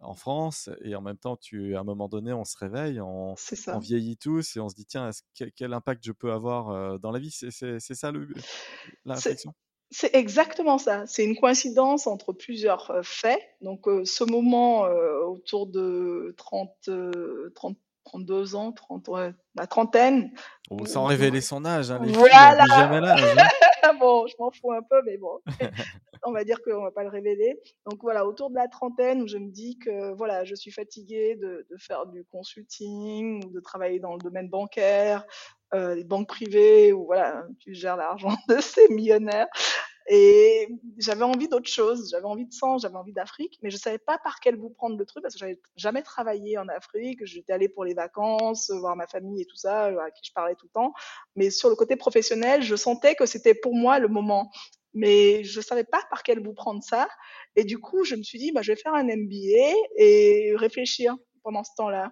en 0.00 0.14
France 0.14 0.70
et 0.82 0.94
en 0.94 1.02
même 1.02 1.18
temps 1.18 1.36
tu 1.36 1.74
à 1.74 1.80
un 1.80 1.84
moment 1.84 2.08
donné 2.08 2.32
on 2.32 2.44
se 2.44 2.56
réveille 2.56 3.00
on, 3.00 3.34
on 3.66 3.78
vieillit 3.80 4.16
tous 4.16 4.56
et 4.56 4.60
on 4.60 4.68
se 4.68 4.76
dit 4.76 4.86
tiens 4.86 5.10
quel 5.34 5.72
impact 5.72 6.04
je 6.06 6.12
peux 6.12 6.30
avoir 6.32 7.00
dans 7.00 7.10
la 7.10 7.18
vie? 7.18 7.32
C'est 7.32 7.80
ça 7.80 8.12
le, 8.12 8.28
la 9.04 9.14
réflexion 9.14 9.54
c'est 9.90 10.14
exactement 10.14 10.78
ça. 10.78 11.06
C'est 11.06 11.24
une 11.24 11.36
coïncidence 11.36 12.06
entre 12.06 12.32
plusieurs 12.32 12.90
euh, 12.90 13.00
faits. 13.02 13.40
Donc, 13.60 13.88
euh, 13.88 14.04
ce 14.04 14.24
moment 14.24 14.82
autour 15.26 15.66
de 15.66 16.34
30, 16.36 16.90
30, 17.54 17.76
32 18.04 18.54
ans, 18.54 18.72
30, 18.72 19.10
la 19.54 19.66
trentaine. 19.66 20.30
Oh, 20.70 20.84
sans 20.86 21.04
révéler 21.04 21.40
son 21.40 21.64
âge, 21.64 21.90
hein, 21.90 22.00
les 22.02 22.12
voilà. 22.12 22.64
jamais 22.66 23.00
l'âge. 23.00 23.22
Hein. 23.22 23.92
bon, 24.00 24.26
je 24.26 24.34
m'en 24.38 24.50
fous 24.50 24.72
un 24.72 24.82
peu, 24.82 25.02
mais 25.04 25.16
bon, 25.16 25.40
on 26.24 26.32
va 26.32 26.44
dire 26.44 26.60
qu'on 26.62 26.82
va 26.82 26.90
pas 26.90 27.02
le 27.02 27.10
révéler. 27.10 27.60
Donc 27.86 28.00
voilà, 28.02 28.26
autour 28.26 28.50
de 28.50 28.54
la 28.54 28.68
trentaine, 28.68 29.22
où 29.22 29.28
je 29.28 29.36
me 29.36 29.50
dis 29.50 29.78
que 29.78 30.12
voilà, 30.14 30.44
je 30.44 30.54
suis 30.54 30.70
fatiguée 30.70 31.36
de, 31.36 31.66
de 31.70 31.76
faire 31.76 32.06
du 32.06 32.24
consulting, 32.24 33.52
de 33.52 33.60
travailler 33.60 34.00
dans 34.00 34.12
le 34.12 34.18
domaine 34.18 34.48
bancaire, 34.48 35.24
euh, 35.74 35.94
les 35.94 36.04
banques 36.04 36.28
privées, 36.28 36.92
où 36.92 37.06
voilà, 37.06 37.44
tu 37.58 37.74
gères 37.74 37.96
l'argent 37.96 38.34
de 38.48 38.60
ces 38.60 38.88
millionnaires. 38.88 39.48
Et 40.10 40.68
j'avais 40.96 41.24
envie 41.24 41.48
d'autre 41.48 41.68
chose, 41.68 42.08
j'avais 42.10 42.24
envie 42.24 42.46
de 42.46 42.52
sens, 42.52 42.80
j'avais 42.80 42.96
envie 42.96 43.12
d'Afrique, 43.12 43.58
mais 43.62 43.68
je 43.68 43.76
savais 43.76 43.98
pas 43.98 44.16
par 44.16 44.40
quel 44.40 44.56
bout 44.56 44.70
prendre 44.70 44.96
le 44.96 45.04
truc 45.04 45.22
parce 45.22 45.34
que 45.34 45.38
j'avais 45.38 45.60
jamais 45.76 46.00
travaillé 46.00 46.56
en 46.56 46.66
Afrique. 46.68 47.26
J'étais 47.26 47.52
allée 47.52 47.68
pour 47.68 47.84
les 47.84 47.92
vacances, 47.92 48.70
voir 48.70 48.96
ma 48.96 49.06
famille 49.06 49.42
et 49.42 49.44
tout 49.44 49.56
ça, 49.56 49.86
à 49.86 50.10
qui 50.10 50.24
je 50.24 50.32
parlais 50.32 50.54
tout 50.54 50.64
le 50.64 50.72
temps. 50.72 50.94
Mais 51.36 51.50
sur 51.50 51.68
le 51.68 51.76
côté 51.76 51.96
professionnel, 51.96 52.62
je 52.62 52.74
sentais 52.74 53.16
que 53.16 53.26
c'était 53.26 53.54
pour 53.54 53.74
moi 53.74 53.98
le 53.98 54.08
moment. 54.08 54.50
Mais 54.94 55.44
je 55.44 55.60
savais 55.60 55.84
pas 55.84 56.00
par 56.08 56.22
quel 56.22 56.40
bout 56.40 56.54
prendre 56.54 56.82
ça. 56.82 57.06
Et 57.54 57.64
du 57.64 57.78
coup, 57.78 58.04
je 58.04 58.14
me 58.14 58.22
suis 58.22 58.38
dit, 58.38 58.50
bah, 58.50 58.62
je 58.62 58.72
vais 58.72 58.80
faire 58.80 58.94
un 58.94 59.04
MBA 59.04 59.74
et 59.98 60.54
réfléchir 60.56 61.14
pendant 61.42 61.64
ce 61.64 61.72
temps-là. 61.76 62.10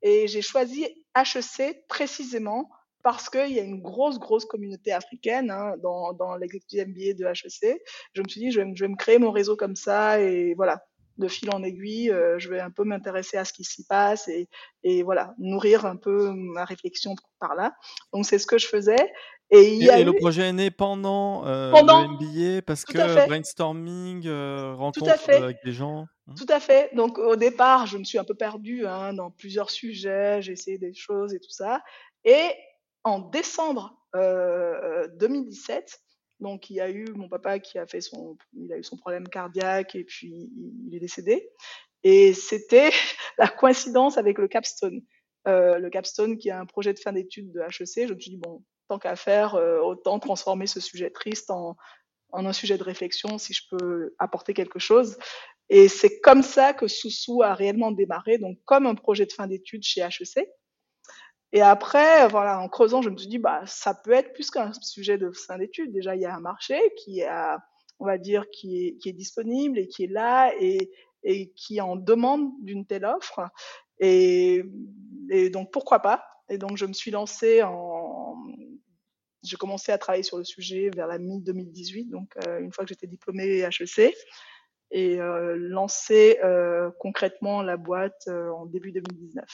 Et 0.00 0.28
j'ai 0.28 0.40
choisi 0.40 0.86
HEC 1.14 1.86
précisément 1.88 2.70
parce 3.04 3.28
qu'il 3.28 3.52
y 3.52 3.60
a 3.60 3.62
une 3.62 3.82
grosse, 3.82 4.18
grosse 4.18 4.46
communauté 4.46 4.90
africaine 4.90 5.50
hein, 5.50 5.74
dans, 5.82 6.14
dans 6.14 6.36
l'exécutif 6.36 6.86
MBA 6.86 7.12
de 7.12 7.26
HEC. 7.26 7.80
Je 8.14 8.22
me 8.22 8.28
suis 8.28 8.40
dit, 8.40 8.50
je 8.50 8.60
vais, 8.60 8.72
je 8.74 8.82
vais, 8.82 8.88
me 8.88 8.96
créer 8.96 9.18
mon 9.18 9.30
réseau 9.30 9.56
comme 9.56 9.76
ça 9.76 10.20
et 10.20 10.54
voilà, 10.54 10.82
de 11.18 11.28
fil 11.28 11.50
en 11.50 11.62
aiguille, 11.62 12.10
euh, 12.10 12.38
je 12.38 12.48
vais 12.48 12.60
un 12.60 12.70
peu 12.70 12.82
m'intéresser 12.82 13.36
à 13.36 13.44
ce 13.44 13.52
qui 13.52 13.62
s'y 13.62 13.84
passe 13.86 14.26
et, 14.26 14.48
et, 14.82 15.02
voilà, 15.02 15.34
nourrir 15.38 15.84
un 15.84 15.96
peu 15.96 16.32
ma 16.32 16.64
réflexion 16.64 17.14
par 17.38 17.54
là. 17.54 17.74
Donc 18.12 18.24
c'est 18.24 18.38
ce 18.38 18.46
que 18.46 18.58
je 18.58 18.66
faisais. 18.66 19.12
Et, 19.50 19.74
il 19.74 19.84
y 19.84 19.90
a 19.90 19.98
et 20.00 20.04
le 20.04 20.14
projet 20.14 20.48
est 20.48 20.52
né 20.52 20.70
pendant, 20.70 21.46
euh, 21.46 21.70
pendant 21.70 22.00
le 22.00 22.08
MBA 22.08 22.62
parce 22.62 22.86
que 22.86 23.26
brainstorming, 23.26 24.26
euh, 24.26 24.74
rencontre 24.74 25.10
avec 25.28 25.58
des 25.62 25.72
gens. 25.72 26.06
Hein? 26.26 26.34
Tout 26.36 26.46
à 26.48 26.58
fait. 26.58 26.90
Donc 26.96 27.18
au 27.18 27.36
départ, 27.36 27.86
je 27.86 27.98
me 27.98 28.04
suis 28.04 28.18
un 28.18 28.24
peu 28.24 28.34
perdue 28.34 28.86
hein, 28.86 29.12
dans 29.12 29.30
plusieurs 29.30 29.70
sujets, 29.70 30.40
j'ai 30.40 30.52
essayé 30.52 30.78
des 30.78 30.94
choses 30.94 31.34
et 31.34 31.38
tout 31.38 31.50
ça. 31.50 31.82
Et 32.24 32.50
en 33.04 33.20
décembre 33.20 33.96
euh, 34.16 35.08
2017, 35.18 36.00
donc 36.40 36.68
il 36.70 36.76
y 36.76 36.80
a 36.80 36.90
eu 36.90 37.06
mon 37.14 37.28
papa 37.28 37.58
qui 37.58 37.78
a 37.78 37.86
fait 37.86 38.00
son, 38.00 38.36
il 38.54 38.72
a 38.72 38.78
eu 38.78 38.84
son 38.84 38.96
problème 38.96 39.28
cardiaque 39.28 39.94
et 39.94 40.04
puis 40.04 40.50
il 40.86 40.94
est 40.94 41.00
décédé. 41.00 41.50
Et 42.02 42.34
c'était 42.34 42.90
la 43.38 43.48
coïncidence 43.48 44.18
avec 44.18 44.38
le 44.38 44.48
capstone. 44.48 45.02
Euh, 45.46 45.78
le 45.78 45.90
capstone 45.90 46.38
qui 46.38 46.48
est 46.48 46.52
un 46.52 46.64
projet 46.64 46.94
de 46.94 46.98
fin 46.98 47.12
d'études 47.12 47.52
de 47.52 47.60
HEC. 47.60 48.08
Je 48.08 48.14
me 48.14 48.20
suis 48.20 48.30
dit 48.30 48.38
bon, 48.38 48.64
tant 48.88 48.98
qu'à 48.98 49.16
faire, 49.16 49.54
euh, 49.54 49.78
autant 49.80 50.18
transformer 50.18 50.66
ce 50.66 50.80
sujet 50.80 51.10
triste 51.10 51.50
en, 51.50 51.76
en, 52.30 52.46
un 52.46 52.52
sujet 52.52 52.78
de 52.78 52.82
réflexion 52.82 53.36
si 53.36 53.52
je 53.52 53.62
peux 53.70 54.14
apporter 54.18 54.54
quelque 54.54 54.78
chose. 54.78 55.18
Et 55.68 55.88
c'est 55.88 56.20
comme 56.20 56.42
ça 56.42 56.72
que 56.72 56.88
Soussou 56.88 57.42
a 57.42 57.54
réellement 57.54 57.90
démarré, 57.90 58.38
donc 58.38 58.58
comme 58.64 58.86
un 58.86 58.94
projet 58.94 59.26
de 59.26 59.32
fin 59.32 59.46
d'études 59.46 59.82
chez 59.82 60.00
HEC. 60.00 60.48
Et 61.54 61.62
après, 61.62 62.26
voilà, 62.26 62.60
en 62.60 62.68
creusant, 62.68 63.00
je 63.00 63.08
me 63.08 63.16
suis 63.16 63.28
dit, 63.28 63.38
bah, 63.38 63.62
ça 63.64 63.94
peut 63.94 64.10
être 64.10 64.32
plus 64.32 64.50
qu'un 64.50 64.72
sujet 64.72 65.18
de 65.18 65.30
fin 65.30 65.56
d'études. 65.56 65.92
Déjà, 65.92 66.16
il 66.16 66.20
y 66.20 66.26
a 66.26 66.34
un 66.34 66.40
marché 66.40 66.76
qui 66.96 67.20
est, 67.20 69.12
disponible 69.12 69.78
et 69.78 69.86
qui 69.86 70.04
est 70.04 70.08
là 70.08 70.52
et, 70.60 70.90
qui 71.54 71.80
en 71.80 71.94
demande 71.94 72.50
d'une 72.60 72.84
telle 72.84 73.04
offre. 73.04 73.48
Et, 74.00 74.64
donc, 75.52 75.70
pourquoi 75.72 76.00
pas? 76.00 76.24
Et 76.48 76.58
donc, 76.58 76.76
je 76.76 76.86
me 76.86 76.92
suis 76.92 77.12
lancée. 77.12 77.62
J'ai 79.44 79.56
commencé 79.56 79.92
à 79.92 79.98
travailler 79.98 80.24
sur 80.24 80.38
le 80.38 80.44
sujet 80.44 80.90
vers 80.92 81.06
la 81.06 81.18
mi-2018, 81.18 82.10
donc 82.10 82.34
euh, 82.48 82.60
une 82.60 82.72
fois 82.72 82.84
que 82.84 82.88
j'étais 82.88 83.06
diplômée 83.06 83.60
HEC, 83.60 84.12
et 84.90 85.20
euh, 85.20 85.56
lancé 85.56 86.38
euh, 86.42 86.90
concrètement 86.98 87.62
la 87.62 87.76
boîte 87.76 88.24
euh, 88.28 88.50
en 88.50 88.66
début 88.66 88.90
2019. 88.90 89.44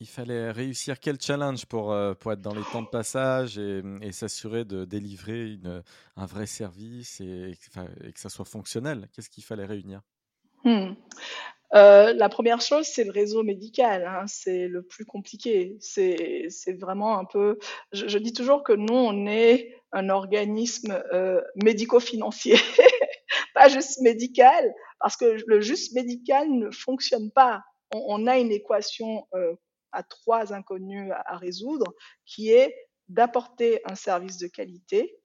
Il 0.00 0.08
fallait 0.08 0.50
réussir 0.50 0.98
quel 0.98 1.20
challenge 1.20 1.66
pour, 1.66 1.92
euh, 1.92 2.14
pour 2.14 2.32
être 2.32 2.40
dans 2.40 2.54
les 2.54 2.62
temps 2.72 2.82
de 2.82 2.88
passage 2.88 3.58
et, 3.58 3.82
s'assurer 4.12 4.64
de 4.64 4.84
délivrer 4.84 5.58
un 6.16 6.26
vrai 6.26 6.46
service 6.46 7.20
et, 7.20 7.56
que 8.12 8.20
ça 8.20 8.28
soit 8.28 8.44
fonctionnel? 8.44 9.08
Qu'est-ce 9.12 9.30
qu'il 9.30 9.44
fallait 9.44 9.66
réunir? 9.66 10.00
Hmm. 10.64 10.94
euh, 11.74 12.12
La 12.12 12.28
première 12.28 12.60
chose, 12.60 12.86
c'est 12.86 13.04
le 13.04 13.12
réseau 13.12 13.44
médical. 13.44 14.04
Hein, 14.04 14.24
c'est 14.26 14.66
le 14.66 14.82
plus 14.82 15.04
compliqué. 15.04 15.76
C'est 15.80 16.48
vraiment 16.80 17.18
un 17.18 17.24
peu. 17.24 17.58
Je, 17.92 18.18
dis 18.18 18.32
toujours 18.32 18.64
que 18.64 18.72
nous, 18.72 18.94
on 18.94 19.26
est 19.26 19.76
un 19.92 20.08
organisme 20.08 21.02
euh, 21.12 21.40
médico-financier, 21.62 22.56
pas 23.54 23.68
juste 23.68 24.00
médical, 24.00 24.74
parce 24.98 25.16
que 25.16 25.36
le 25.46 25.60
juste 25.60 25.94
médical 25.94 26.50
ne 26.50 26.70
fonctionne 26.72 27.30
pas. 27.30 27.62
On, 27.92 28.26
a 28.26 28.38
une 28.38 28.50
équation 28.50 29.24
à 29.94 30.02
trois 30.02 30.52
inconnus 30.52 31.12
à, 31.24 31.36
résoudre, 31.36 31.94
qui 32.26 32.50
est 32.50 32.74
d'apporter 33.08 33.80
un 33.84 33.94
service 33.94 34.38
de 34.38 34.46
qualité, 34.46 35.16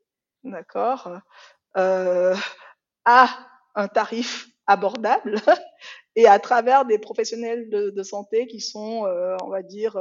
d'accord, 0.43 1.11
euh, 1.77 2.35
à 3.05 3.29
un 3.75 3.87
tarif 3.87 4.49
abordable 4.67 5.35
et 6.15 6.27
à 6.27 6.39
travers 6.39 6.85
des 6.85 6.99
professionnels 6.99 7.69
de, 7.69 8.03
santé 8.03 8.47
qui 8.47 8.61
sont, 8.61 9.05
euh, 9.05 9.35
on 9.43 9.49
va 9.49 9.63
dire, 9.63 9.97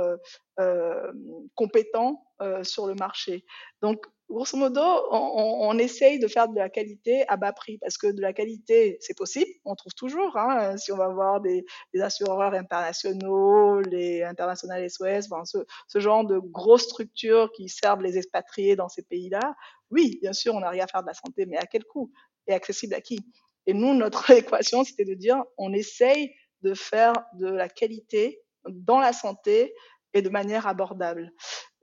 euh, 0.59 1.13
compétents 1.55 2.25
sur 2.63 2.87
le 2.87 2.95
marché. 2.95 3.45
Donc, 3.83 4.05
grosso 4.31 4.57
modo, 4.57 4.83
on, 5.11 5.69
on, 5.69 5.79
essaye 5.79 6.19
de 6.19 6.29
faire 6.29 6.49
de 6.49 6.57
la 6.57 6.69
qualité 6.69 7.27
à 7.29 7.37
bas 7.37 7.53
prix 7.53 7.79
parce 7.79 7.97
que 7.97 8.07
de 8.07 8.21
la 8.21 8.33
qualité, 8.33 8.99
c'est 9.01 9.17
possible, 9.17 9.51
on 9.65 9.75
trouve 9.75 9.95
toujours. 9.95 10.37
Hein, 10.37 10.77
si 10.77 10.93
on 10.93 10.97
va 10.97 11.09
voir 11.09 11.41
des, 11.41 11.65
des, 11.95 12.01
assureurs 12.01 12.53
internationaux, 12.55 13.81
les 13.81 14.23
internationales 14.23 14.89
SOS, 14.89 15.31
enfin, 15.31 15.45
ce, 15.45 15.59
ce, 15.87 15.99
genre 15.99 16.25
de 16.27 16.39
grosses 16.39 16.85
structures 16.85 17.51
qui 17.53 17.69
servent 17.69 18.03
les 18.03 18.19
expatriés 18.19 18.77
dans 18.77 18.89
ces 18.89 19.03
pays-là, 19.03 19.55
oui, 19.91 20.19
bien 20.21 20.33
sûr, 20.33 20.55
on 20.55 20.61
rien 20.61 20.85
à 20.85 20.87
faire 20.87 21.03
de 21.03 21.09
la 21.09 21.15
santé, 21.15 21.47
mais 21.47 21.57
à 21.57 21.67
quel 21.67 21.85
coût? 21.85 22.13
Et 22.47 22.55
accessible 22.55 22.95
à 22.95 23.01
qui? 23.01 23.21
Et 23.67 23.75
nous, 23.75 23.95
notre 23.95 24.31
équation, 24.31 24.85
c'était 24.85 25.05
de 25.05 25.15
dire, 25.15 25.43
on 25.57 25.73
essaye 25.73 26.35
de 26.63 26.75
faire 26.75 27.13
de 27.35 27.49
la 27.49 27.69
qualité 27.69 28.41
dans 28.69 28.99
la 28.99 29.13
santé 29.13 29.75
et 30.15 30.23
de 30.23 30.29
manière 30.29 30.67
abordable. 30.67 31.33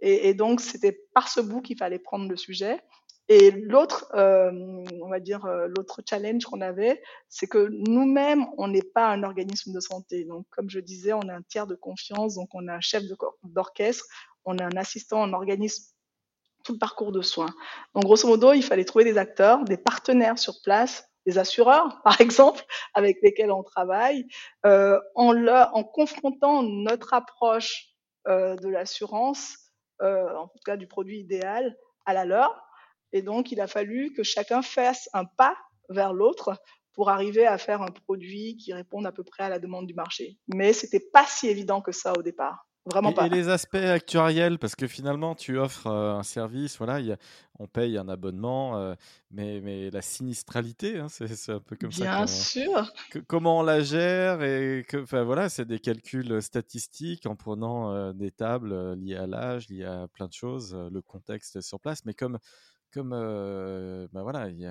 Et, 0.01 0.33
donc, 0.33 0.61
c'était 0.61 0.99
par 1.13 1.29
ce 1.29 1.39
bout 1.39 1.61
qu'il 1.61 1.77
fallait 1.77 1.99
prendre 1.99 2.29
le 2.29 2.35
sujet. 2.35 2.81
Et 3.27 3.49
l'autre, 3.49 4.07
euh, 4.13 4.51
on 5.01 5.09
va 5.09 5.19
dire, 5.19 5.45
euh, 5.45 5.67
l'autre 5.67 6.01
challenge 6.07 6.45
qu'on 6.45 6.61
avait, 6.61 7.01
c'est 7.27 7.47
que 7.47 7.69
nous-mêmes, 7.71 8.45
on 8.57 8.67
n'est 8.67 8.83
pas 8.83 9.07
un 9.07 9.23
organisme 9.23 9.73
de 9.73 9.79
santé. 9.79 10.25
Donc, 10.25 10.45
comme 10.51 10.69
je 10.69 10.79
disais, 10.79 11.13
on 11.13 11.27
a 11.29 11.33
un 11.33 11.41
tiers 11.41 11.65
de 11.65 11.75
confiance, 11.75 12.35
donc 12.35 12.49
on 12.53 12.67
a 12.67 12.73
un 12.75 12.81
chef 12.81 13.03
d'orchestre, 13.43 14.05
on 14.43 14.59
a 14.59 14.65
un 14.65 14.77
assistant, 14.77 15.23
un 15.23 15.33
organisme, 15.33 15.91
tout 16.63 16.73
le 16.73 16.79
parcours 16.79 17.11
de 17.11 17.21
soins. 17.21 17.53
Donc, 17.95 18.03
grosso 18.03 18.27
modo, 18.27 18.53
il 18.53 18.63
fallait 18.63 18.85
trouver 18.85 19.05
des 19.05 19.17
acteurs, 19.17 19.63
des 19.63 19.77
partenaires 19.77 20.37
sur 20.37 20.61
place, 20.63 21.09
des 21.25 21.39
assureurs, 21.39 22.01
par 22.03 22.21
exemple, 22.21 22.63
avec 22.93 23.17
lesquels 23.23 23.51
on 23.51 23.63
travaille, 23.63 24.27
euh, 24.67 24.99
en, 25.15 25.35
en 25.47 25.83
confrontant 25.83 26.61
notre 26.61 27.13
approche 27.13 27.91
de 28.27 28.69
l'assurance 28.69 29.64
en 30.01 30.47
tout 30.47 30.59
cas 30.65 30.77
du 30.77 30.87
produit 30.87 31.19
idéal, 31.19 31.75
à 32.05 32.13
la 32.13 32.25
leur. 32.25 32.61
Et 33.13 33.21
donc, 33.21 33.51
il 33.51 33.61
a 33.61 33.67
fallu 33.67 34.13
que 34.13 34.23
chacun 34.23 34.61
fasse 34.61 35.09
un 35.13 35.25
pas 35.25 35.55
vers 35.89 36.13
l'autre 36.13 36.59
pour 36.93 37.09
arriver 37.09 37.45
à 37.45 37.57
faire 37.57 37.81
un 37.81 37.91
produit 37.91 38.57
qui 38.57 38.73
réponde 38.73 39.05
à 39.05 39.11
peu 39.11 39.23
près 39.23 39.43
à 39.43 39.49
la 39.49 39.59
demande 39.59 39.85
du 39.85 39.93
marché. 39.93 40.37
Mais 40.53 40.73
c'était 40.73 41.05
pas 41.13 41.25
si 41.27 41.47
évident 41.47 41.81
que 41.81 41.91
ça 41.91 42.13
au 42.17 42.21
départ. 42.21 42.67
Vraiment 42.85 43.11
et, 43.11 43.13
pas. 43.13 43.25
Et 43.25 43.29
les 43.29 43.49
aspects 43.49 43.75
actuariels, 43.75 44.59
parce 44.59 44.75
que 44.75 44.87
finalement, 44.87 45.35
tu 45.35 45.57
offres 45.57 45.87
euh, 45.87 46.13
un 46.13 46.23
service, 46.23 46.77
voilà, 46.77 46.99
y 46.99 47.11
a, 47.11 47.17
on 47.59 47.67
paye 47.67 47.97
un 47.97 48.07
abonnement, 48.09 48.77
euh, 48.77 48.95
mais, 49.31 49.61
mais 49.61 49.89
la 49.89 50.01
sinistralité, 50.01 50.99
hein, 50.99 51.07
c'est 51.09 51.49
un 51.49 51.59
peu 51.59 51.75
comme 51.75 51.89
Bien 51.89 52.05
ça. 52.05 52.15
Bien 52.17 52.27
sûr. 52.27 52.93
Que, 53.11 53.19
comment 53.19 53.59
on 53.59 53.63
la 53.63 53.81
gère 53.81 54.43
et 54.43 54.85
que, 54.87 54.97
enfin 54.97 55.23
voilà, 55.23 55.49
c'est 55.49 55.65
des 55.65 55.79
calculs 55.79 56.41
statistiques 56.41 57.25
en 57.25 57.35
prenant 57.35 57.91
euh, 57.93 58.13
des 58.13 58.31
tables 58.31 58.73
euh, 58.73 58.95
liées 58.95 59.15
à 59.15 59.27
l'âge, 59.27 59.69
liées 59.69 59.85
à 59.85 60.07
plein 60.07 60.27
de 60.27 60.33
choses, 60.33 60.73
euh, 60.75 60.89
le 60.91 61.01
contexte 61.01 61.61
sur 61.61 61.79
place, 61.79 62.05
mais 62.05 62.13
comme 62.13 62.39
comme 62.95 63.11
euh, 63.13 64.07
bah 64.13 64.23
voilà, 64.23 64.47
il 64.47 64.57
y, 64.57 64.61
y, 64.61 64.65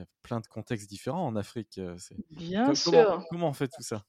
a 0.00 0.04
plein 0.24 0.40
de 0.40 0.46
contextes 0.48 0.88
différents 0.90 1.24
en 1.24 1.36
Afrique. 1.36 1.80
Bien 2.30 2.62
comment, 2.62 2.74
sûr. 2.74 3.24
Comment 3.30 3.48
on 3.50 3.52
fait 3.52 3.68
tout 3.68 3.82
ça? 3.82 4.02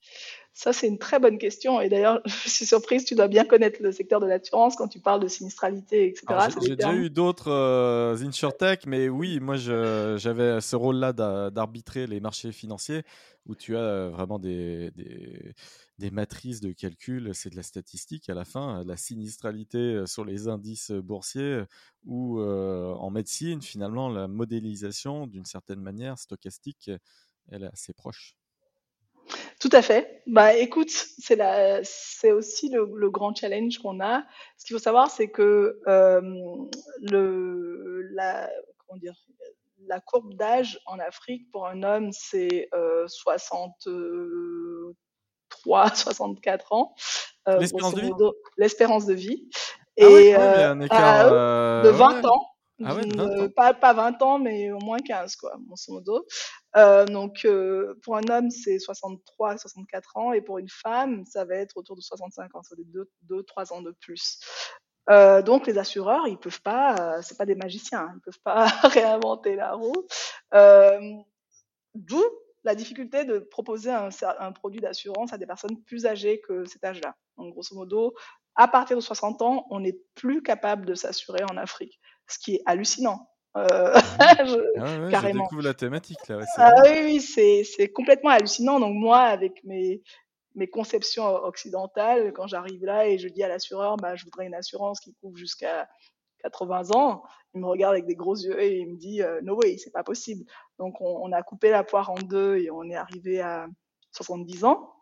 Ça, 0.56 0.74
c'est 0.74 0.88
une 0.88 0.98
très 0.98 1.20
bonne 1.20 1.38
question. 1.38 1.80
Et 1.80 1.88
d'ailleurs, 1.88 2.22
je 2.26 2.50
suis 2.50 2.66
surprise, 2.66 3.06
tu 3.06 3.14
dois 3.14 3.28
bien 3.28 3.46
connaître 3.46 3.80
le 3.82 3.92
secteur 3.92 4.20
de 4.20 4.26
l'assurance 4.26 4.76
quand 4.76 4.88
tu 4.88 5.00
parles 5.00 5.22
de 5.22 5.28
sinistralité, 5.28 6.08
etc. 6.08 6.26
J'ai 6.64 6.76
déjà 6.76 6.94
eu 6.94 7.12
d'autres 7.12 7.52
euh, 7.52 8.03
InsurTech, 8.12 8.86
mais 8.86 9.10
oui, 9.10 9.40
moi, 9.40 9.56
j'avais 9.56 10.62
ce 10.62 10.76
rôle-là 10.76 11.14
d'arbitrer 11.14 12.08
les 12.08 12.20
marchés 12.20 12.52
financiers 12.52 13.04
où 13.46 13.56
tu 13.56 13.76
as 13.76 14.10
vraiment 14.10 14.40
des, 14.40 14.92
matrices 16.12 16.62
de 16.62 16.72
calcul, 16.72 17.34
c'est 17.34 17.50
de 17.50 17.56
la 17.56 17.64
statistique 17.64 18.30
à 18.30 18.34
la 18.34 18.46
fin, 18.46 18.84
la 18.84 18.98
sinistralité 18.98 20.04
sur 20.06 20.26
les 20.26 20.48
indices 20.48 20.92
boursiers 20.92 21.64
ou 22.06 22.40
euh, 22.40 22.94
en 22.94 23.10
médecine, 23.10 23.62
finalement, 23.62 24.10
la 24.10 24.28
modélisation, 24.28 25.28
d'une 25.28 25.46
certaine 25.46 25.82
manière, 25.82 26.18
stochastique, 26.18 26.92
elle 27.50 27.64
est 27.64 27.72
assez 27.74 27.94
proche. 27.94 28.36
Tout 29.64 29.70
à 29.72 29.82
fait. 29.82 30.22
Bah, 30.28 30.54
écoute, 30.58 30.92
c'est 30.92 31.38
la, 31.38 31.80
c'est 31.86 32.34
aussi 32.34 32.68
le, 32.68 32.86
le, 32.98 33.10
grand 33.10 33.34
challenge 33.34 33.78
qu'on 33.78 34.02
a. 34.02 34.26
Ce 34.58 34.66
qu'il 34.66 34.76
faut 34.76 34.84
savoir, 34.84 35.10
c'est 35.10 35.30
que 35.30 35.80
euh, 35.88 36.20
le, 37.00 38.02
la, 38.12 38.50
comment 38.76 39.00
dire, 39.00 39.16
la 39.88 40.02
courbe 40.02 40.34
d'âge 40.34 40.82
en 40.86 41.00
Afrique 41.00 41.50
pour 41.50 41.66
un 41.66 41.82
homme, 41.82 42.10
c'est 42.12 42.68
euh, 42.74 43.08
63, 43.08 45.96
64 45.96 46.74
ans. 46.74 46.94
Euh, 47.48 47.60
l'espérance 47.60 47.96
de 47.96 48.02
vie. 48.02 48.12
L'espérance 48.58 49.06
de 49.06 49.14
vie. 49.14 49.48
Et 49.96 50.04
ah 50.04 50.08
oui, 50.10 50.24
il 50.26 50.32
y 50.32 50.34
a 50.34 50.72
un 50.72 50.82
écart, 50.82 51.32
euh, 51.32 51.84
de 51.84 51.90
20 51.90 52.16
ouais. 52.16 52.26
ans. 52.28 52.53
Ah 52.84 52.96
ouais, 52.96 53.02
20 53.06 53.20
ans. 53.20 53.50
Pas, 53.56 53.74
pas 53.74 53.94
20 53.94 54.22
ans, 54.22 54.40
mais 54.40 54.72
au 54.72 54.80
moins 54.80 55.00
15, 55.00 55.36
quoi, 55.36 55.56
grosso 55.68 55.94
modo. 55.94 56.26
Euh, 56.76 57.06
donc, 57.06 57.46
euh, 57.46 57.94
pour 58.04 58.18
un 58.18 58.28
homme, 58.30 58.50
c'est 58.50 58.80
63, 58.80 59.58
64 59.58 60.18
ans, 60.18 60.34
et 60.34 60.42
pour 60.42 60.58
une 60.58 60.70
femme, 60.70 61.24
ça 61.26 61.46
va 61.46 61.56
être 61.56 61.78
autour 61.78 61.96
de 61.96 62.02
65 62.02 62.56
ans, 62.56 62.64
ça 62.64 62.76
va 62.76 62.82
être 62.82 63.08
2-3 63.30 63.74
ans 63.74 63.82
de 63.82 63.92
plus. 64.02 64.40
Euh, 65.10 65.42
donc 65.42 65.68
les 65.68 65.78
assureurs, 65.78 66.28
ils 66.28 66.38
peuvent 66.38 66.62
pas, 66.62 66.96
euh, 67.18 67.22
c'est 67.22 67.38
pas 67.38 67.46
des 67.46 67.56
magiciens, 67.56 68.10
ils 68.16 68.22
peuvent 68.22 68.40
pas 68.44 68.66
réinventer 68.84 69.56
la 69.56 69.74
roue. 69.74 70.08
Euh, 70.54 71.00
D'où 71.96 72.24
la 72.64 72.76
difficulté 72.76 73.26
de 73.26 73.40
proposer 73.40 73.92
un, 73.92 74.10
un 74.40 74.52
produit 74.52 74.80
d'assurance 74.82 75.34
à 75.34 75.38
des 75.38 75.46
personnes 75.46 75.82
plus 75.84 76.06
âgées 76.06 76.42
que 76.42 76.66
cet 76.66 76.84
âge-là. 76.84 77.16
Donc 77.38 77.54
grosso 77.54 77.76
modo, 77.76 78.16
à 78.56 78.68
partir 78.68 78.96
de 78.96 79.02
60 79.02 79.42
ans, 79.42 79.68
on 79.70 79.82
n'est 79.82 80.00
plus 80.16 80.42
capable 80.42 80.86
de 80.86 80.96
s'assurer 80.96 81.44
en 81.44 81.58
Afrique, 81.58 82.00
ce 82.34 82.40
qui 82.40 82.56
est 82.56 82.62
hallucinant. 82.66 83.30
Euh, 83.56 83.94
je, 84.46 84.80
ah 84.80 85.00
ouais, 85.00 85.12
carrément. 85.12 85.44
Je 85.44 85.50
découvre 85.50 85.62
la 85.64 85.74
thématique 85.74 86.28
là. 86.28 86.38
Ouais, 86.38 86.46
ah 86.58 86.74
oui, 86.84 87.22
oui, 87.38 87.66
c'est 87.66 87.90
complètement 87.90 88.32
hallucinant. 88.32 88.80
Donc 88.80 88.96
moi, 88.96 89.20
avec 89.20 89.64
mes 89.64 90.02
mes 90.56 90.68
conceptions 90.68 91.26
occidentales, 91.26 92.32
quand 92.34 92.48
j'arrive 92.48 92.86
là 92.86 93.08
et 93.08 93.18
je 93.18 93.28
dis 93.28 93.44
à 93.44 93.48
l'assureur, 93.48 93.98
bah, 93.98 94.16
je 94.16 94.24
voudrais 94.24 94.46
une 94.46 94.54
assurance 94.54 95.00
qui 95.00 95.14
couvre 95.16 95.36
jusqu'à 95.36 95.90
80 96.44 96.92
ans, 96.92 97.24
il 97.54 97.62
me 97.62 97.68
regarde 97.68 97.94
avec 97.94 98.06
des 98.06 98.16
gros 98.16 98.36
yeux 98.36 98.62
et 98.62 98.80
il 98.80 98.90
me 98.90 98.98
dit 98.98 99.22
euh, 99.22 99.42
no 99.42 99.56
way, 99.56 99.78
c'est 99.78 99.92
pas 99.92 100.04
possible. 100.04 100.46
Donc 100.78 101.00
on, 101.02 101.22
on, 101.24 101.32
a 101.32 101.42
coupé 101.42 101.70
la 101.70 101.84
poire 101.84 102.10
en 102.10 102.16
deux 102.16 102.58
et 102.58 102.70
on 102.70 102.84
est 102.84 102.96
arrivé 102.96 103.42
à 103.42 103.68
70 104.12 104.66
ans. 104.66 104.94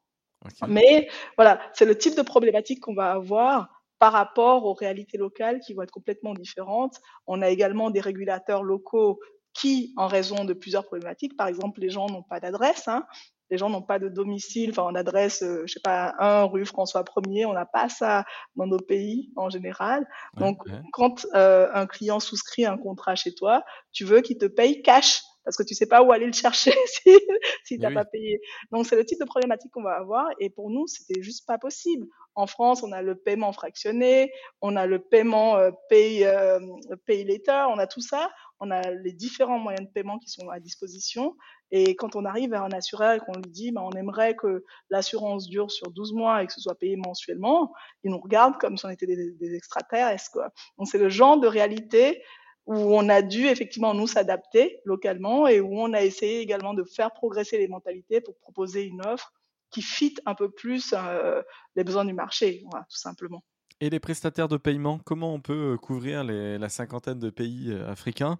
Okay. 0.46 0.72
Mais 0.72 1.10
voilà, 1.38 1.60
c'est 1.74 1.86
le 1.86 1.98
type 1.98 2.16
de 2.16 2.22
problématique 2.22 2.80
qu'on 2.80 2.96
va 2.96 3.12
avoir 3.12 3.81
par 4.02 4.14
rapport 4.14 4.66
aux 4.66 4.74
réalités 4.74 5.20
locales 5.20 5.60
qui 5.60 5.76
vont 5.76 5.84
être 5.84 5.92
complètement 5.92 6.34
différentes. 6.34 7.00
On 7.28 7.44
a 7.44 7.50
également 7.50 7.92
des 7.92 8.00
régulateurs 8.00 8.64
locaux 8.64 9.20
qui, 9.54 9.94
en 9.96 10.08
raison 10.08 10.44
de 10.44 10.54
plusieurs 10.54 10.86
problématiques, 10.86 11.38
par 11.38 11.48
exemple, 11.48 11.82
les 11.82 11.92
gens 11.92 12.08
n'ont 12.08 12.24
pas 12.24 12.40
d'adresse, 12.40 12.88
hein, 12.88 13.06
les 13.52 13.60
gens 13.60 13.70
n'ont 13.70 13.84
pas 13.84 14.00
de 14.00 14.10
domicile, 14.10 14.72
enfin 14.72 14.88
on 14.90 14.96
adresse, 14.96 15.44
euh, 15.44 15.64
je 15.68 15.74
sais 15.74 15.82
pas, 15.84 16.16
1 16.18 16.46
rue 16.46 16.66
François 16.66 17.04
1er, 17.04 17.46
on 17.46 17.54
n'a 17.54 17.68
pas 17.68 17.90
ça 17.90 18.26
dans 18.56 18.66
nos 18.66 18.80
pays 18.80 19.32
en 19.36 19.52
général. 19.52 20.08
Donc 20.38 20.66
ouais, 20.66 20.72
ouais. 20.72 20.80
quand 20.94 21.28
euh, 21.36 21.68
un 21.72 21.86
client 21.86 22.20
souscrit 22.20 22.66
un 22.66 22.78
contrat 22.78 23.14
chez 23.14 23.36
toi, 23.36 23.64
tu 23.92 24.04
veux 24.04 24.22
qu'il 24.22 24.40
te 24.40 24.46
paye 24.46 24.82
cash 24.82 25.22
parce 25.44 25.58
que 25.58 25.64
tu 25.64 25.74
sais 25.74 25.86
pas 25.86 26.04
où 26.04 26.12
aller 26.12 26.26
le 26.26 26.34
chercher 26.34 26.72
si, 26.86 27.18
si 27.64 27.80
oui. 27.82 27.94
pas 27.94 28.06
payé. 28.06 28.40
Donc 28.72 28.86
c'est 28.86 28.96
le 28.96 29.06
type 29.06 29.20
de 29.20 29.26
problématique 29.26 29.72
qu'on 29.72 29.84
va 29.84 29.96
avoir 29.96 30.28
et 30.40 30.50
pour 30.50 30.70
nous 30.70 30.88
c'était 30.88 31.22
juste 31.22 31.46
pas 31.48 31.58
possible. 31.58 32.08
En 32.36 32.48
France, 32.48 32.82
on 32.82 32.92
a 32.94 33.02
le 33.02 33.16
paiement 33.16 33.52
fractionné, 33.52 34.32
on 34.62 34.76
a 34.78 34.86
le 34.86 35.00
paiement 35.00 35.58
euh, 35.58 35.72
pay, 35.90 36.26
euh, 36.26 36.60
pay 37.06 37.24
later, 37.26 37.68
on 37.70 37.78
a 37.78 37.88
tout 37.88 38.02
ça. 38.02 38.32
on 38.62 38.72
a 38.72 38.90
les 38.92 39.12
différents 39.12 39.60
moyens 39.60 39.88
de 39.88 39.92
paiement 39.92 40.18
qui 40.20 40.30
sont 40.30 40.50
à 40.50 40.60
disposition. 40.60 41.36
Et 41.72 41.96
quand 41.96 42.16
on 42.16 42.26
arrive 42.26 42.54
à 42.54 42.62
un 42.62 42.72
assureur 42.72 43.14
et 43.14 43.20
qu'on 43.20 43.34
lui 43.34 43.50
dit, 43.50 43.72
bah, 43.72 43.82
on 43.84 43.92
aimerait 43.92 44.36
que 44.36 44.64
l'assurance 44.90 45.48
dure 45.48 45.72
sur 45.72 45.90
12 45.92 46.14
mois 46.14 46.44
et 46.44 46.48
que 46.48 46.54
ce 46.54 46.62
soit 46.62 46.76
payé 46.76 46.96
mensuellement, 46.96 47.74
il 48.04 48.12
nous 48.12 48.20
regarde 48.20 48.58
comme 48.60 48.78
si 48.78 48.86
on 48.86 48.90
était 48.90 49.08
des, 49.08 49.32
des 49.32 49.56
extraterrestres. 49.56 50.32
Quoi. 50.32 50.50
Donc 50.78 50.88
c'est 50.88 51.00
le 51.00 51.10
genre 51.10 51.40
de 51.40 51.48
réalité 51.48 52.22
où 52.66 52.76
on 52.76 53.10
a 53.10 53.22
dû 53.22 53.48
effectivement 53.48 53.94
nous 53.94 54.08
s'adapter 54.08 54.80
localement 54.86 55.48
et 55.48 55.60
où 55.60 55.80
on 55.80 55.94
a 55.94 56.02
essayé 56.02 56.40
également 56.40 56.74
de 56.74 56.84
faire 56.84 57.12
progresser 57.12 57.58
les 57.58 57.68
mentalités 57.68 58.22
pour 58.22 58.38
proposer 58.38 58.84
une 58.84 59.06
offre 59.06 59.34
qui 59.72 59.82
fit 59.82 60.16
un 60.26 60.36
peu 60.36 60.50
plus 60.50 60.94
euh, 60.98 61.42
les 61.76 61.84
besoins 61.84 62.06
du 62.06 62.14
marché, 62.14 62.64
voilà, 62.70 62.86
tout 62.90 62.98
simplement. 62.98 63.44
Et 63.80 63.90
les 63.90 64.00
prestataires 64.00 64.48
de 64.48 64.58
paiement, 64.58 65.00
comment 65.00 65.34
on 65.34 65.40
peut 65.40 65.74
euh, 65.74 65.78
couvrir 65.78 66.24
les, 66.24 66.60
la 66.60 66.70
cinquantaine 66.70 67.18
de 67.18 67.32
pays 67.32 67.72
euh, 67.72 67.90
africains? 67.90 68.38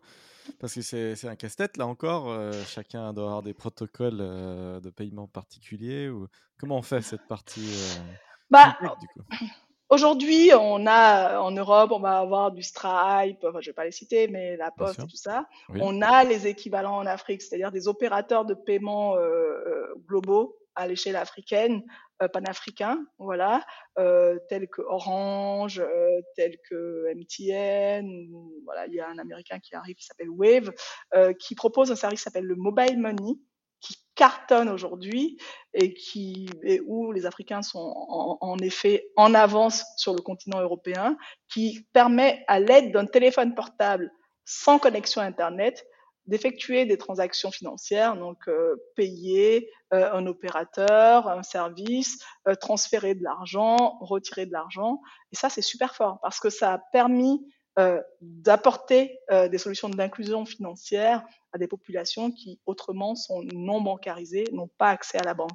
Parce 0.60 0.76
que 0.76 0.82
c'est 0.82 1.28
un 1.28 1.36
casse-tête, 1.36 1.78
là 1.78 1.88
encore. 1.88 2.30
Euh, 2.30 2.52
chacun 2.68 3.14
doit 3.14 3.26
avoir 3.26 3.42
des 3.42 3.54
protocoles 3.54 4.18
de 4.18 4.90
paiement 4.90 5.28
particuliers. 5.28 6.10
Ou... 6.10 6.28
Comment 6.60 6.78
on 6.78 6.82
fait 6.82 7.02
cette 7.02 7.28
partie 7.28 8.00
bah, 8.50 8.78
Aujourd'hui, 9.92 10.52
on 10.58 10.88
a 10.88 11.40
en 11.40 11.52
Europe, 11.52 11.92
on 11.92 12.00
va 12.00 12.20
avoir 12.20 12.52
du 12.52 12.64
Stripe, 12.64 13.44
enfin, 13.44 13.60
je 13.60 13.70
ne 13.70 13.72
vais 13.72 13.74
pas 13.74 13.86
les 13.86 13.92
citer, 13.92 14.28
mais 14.28 14.58
la 14.58 14.72
Poste 14.72 15.00
et 15.00 15.04
tout 15.04 15.18
ça. 15.18 15.46
On 15.70 16.02
a 16.02 16.24
les 16.24 16.48
équivalents 16.48 16.98
en 16.98 17.06
Afrique, 17.06 17.42
c'est-à-dire 17.42 17.72
des 17.72 17.88
opérateurs 17.88 18.46
de 18.46 18.54
paiement 18.54 19.16
globaux 20.08 20.58
à 20.76 20.88
l'échelle 20.88 21.16
africaine, 21.16 21.84
euh, 22.22 22.28
panafricain, 22.28 23.04
voilà, 23.18 23.66
euh, 24.00 24.38
tels 24.50 24.68
que 24.68 24.82
Orange, 24.82 25.80
euh, 25.80 26.22
tels 26.36 26.58
que 26.70 27.12
MTN, 27.14 28.30
voilà, 28.64 28.88
il 28.88 28.94
y 28.94 29.00
a 29.00 29.10
un 29.10 29.18
américain 29.18 29.60
qui 29.60 29.76
arrive 29.76 29.96
qui 29.96 30.06
s'appelle 30.06 30.30
Wave, 30.30 30.72
euh, 31.16 31.34
qui 31.34 31.56
propose 31.56 31.92
un 31.92 31.96
service 31.96 32.20
qui 32.20 32.24
s'appelle 32.24 32.46
le 32.46 32.56
Mobile 32.56 33.00
Money, 33.00 33.34
qui 33.82 33.96
cartonne 34.16 34.70
aujourd'hui 34.70 35.38
et 35.74 35.94
qui 35.94 36.50
et 36.64 36.82
où 36.86 37.12
les 37.12 37.26
Africains 37.26 37.62
sont 37.62 37.94
en, 38.42 38.58
effet 38.60 39.08
en 39.16 39.34
avance 39.34 39.84
sur 39.98 40.14
le 40.14 40.22
continent 40.22 40.62
européen, 40.62 41.18
qui 41.52 41.88
permet 41.94 42.44
à 42.48 42.60
l'aide 42.60 42.92
d'un 42.92 43.06
téléphone 43.06 43.56
portable 43.56 44.12
sans 44.46 44.80
connexion 44.80 45.22
Internet 45.22 45.86
d'effectuer 46.28 46.86
des 46.86 46.98
transactions 46.98 47.52
financières, 47.52 48.16
donc 48.16 48.48
euh, 48.48 48.76
payer 48.96 49.70
euh, 49.94 50.12
un 50.14 50.28
opérateur, 50.28 51.28
un 51.28 51.44
service, 51.44 52.24
euh, 52.48 52.56
transférer 52.56 53.16
de 53.16 53.24
l'argent, 53.24 53.98
retirer 54.02 54.46
de 54.46 54.52
l'argent. 54.52 55.02
Et 55.32 55.36
ça, 55.36 55.50
c'est 55.50 55.64
super 55.64 55.96
fort 55.96 56.20
parce 56.22 56.40
que 56.40 56.50
ça 56.50 56.74
a 56.74 56.78
permis 56.78 57.44
d'apporter 58.22 59.20
des 59.30 59.58
solutions 59.58 59.90
d'inclusion 59.90 60.46
financière 60.46 61.24
à 61.54 61.58
des 61.58 61.68
populations 61.68 62.32
qui 62.32 62.60
autrement 62.66 63.16
sont 63.16 63.44
non 63.54 63.82
bancarisées, 63.82 64.46
n'ont 64.52 64.70
pas 64.78 64.90
accès 64.90 65.18
à 65.18 65.24
la 65.24 65.34
banque. 65.34 65.52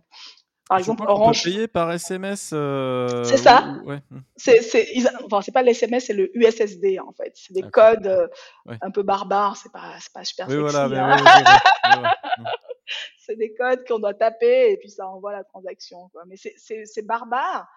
Par 0.69 0.79
exemple, 0.79 1.05
Orange. 1.07 1.45
Peut 1.45 1.51
payer 1.51 1.69
par 1.69 1.93
SMS. 1.93 2.51
Euh... 2.53 3.23
C'est 3.23 3.37
ça. 3.37 3.77
Ouais. 3.85 4.01
Hmm. 4.11 4.21
C'est, 4.37 4.63
c'est, 4.63 4.89
enfin, 5.25 5.41
c'est 5.41 5.53
pas 5.53 5.63
l'SMS, 5.63 6.01
c'est 6.01 6.13
le 6.13 6.37
USSD 6.37 6.99
en 6.99 7.13
fait. 7.13 7.33
C'est 7.35 7.55
des 7.55 7.63
codes 7.63 8.07
euh, 8.07 8.27
ouais. 8.67 8.77
un 8.81 8.91
peu 8.91 9.05
barbares. 9.05 9.57
C'est 9.57 9.71
pas, 9.71 9.95
c'est 10.01 10.13
pas 10.13 10.25
super 10.25 10.49
oui, 10.49 10.55
sexy. 10.55 10.77
Voilà, 10.77 11.17
hein. 11.17 12.13
c'est 13.19 13.37
des 13.37 13.55
codes 13.55 13.87
qu'on 13.87 14.01
doit 14.01 14.15
taper 14.15 14.73
et 14.73 14.77
puis 14.77 14.91
ça 14.91 15.07
envoie 15.07 15.33
la 15.33 15.45
transaction. 15.45 16.09
Quoi. 16.09 16.25
Mais 16.27 16.37
c'est, 16.37 16.55
c'est, 16.57 16.85
c'est 16.85 17.03
barbare. 17.03 17.69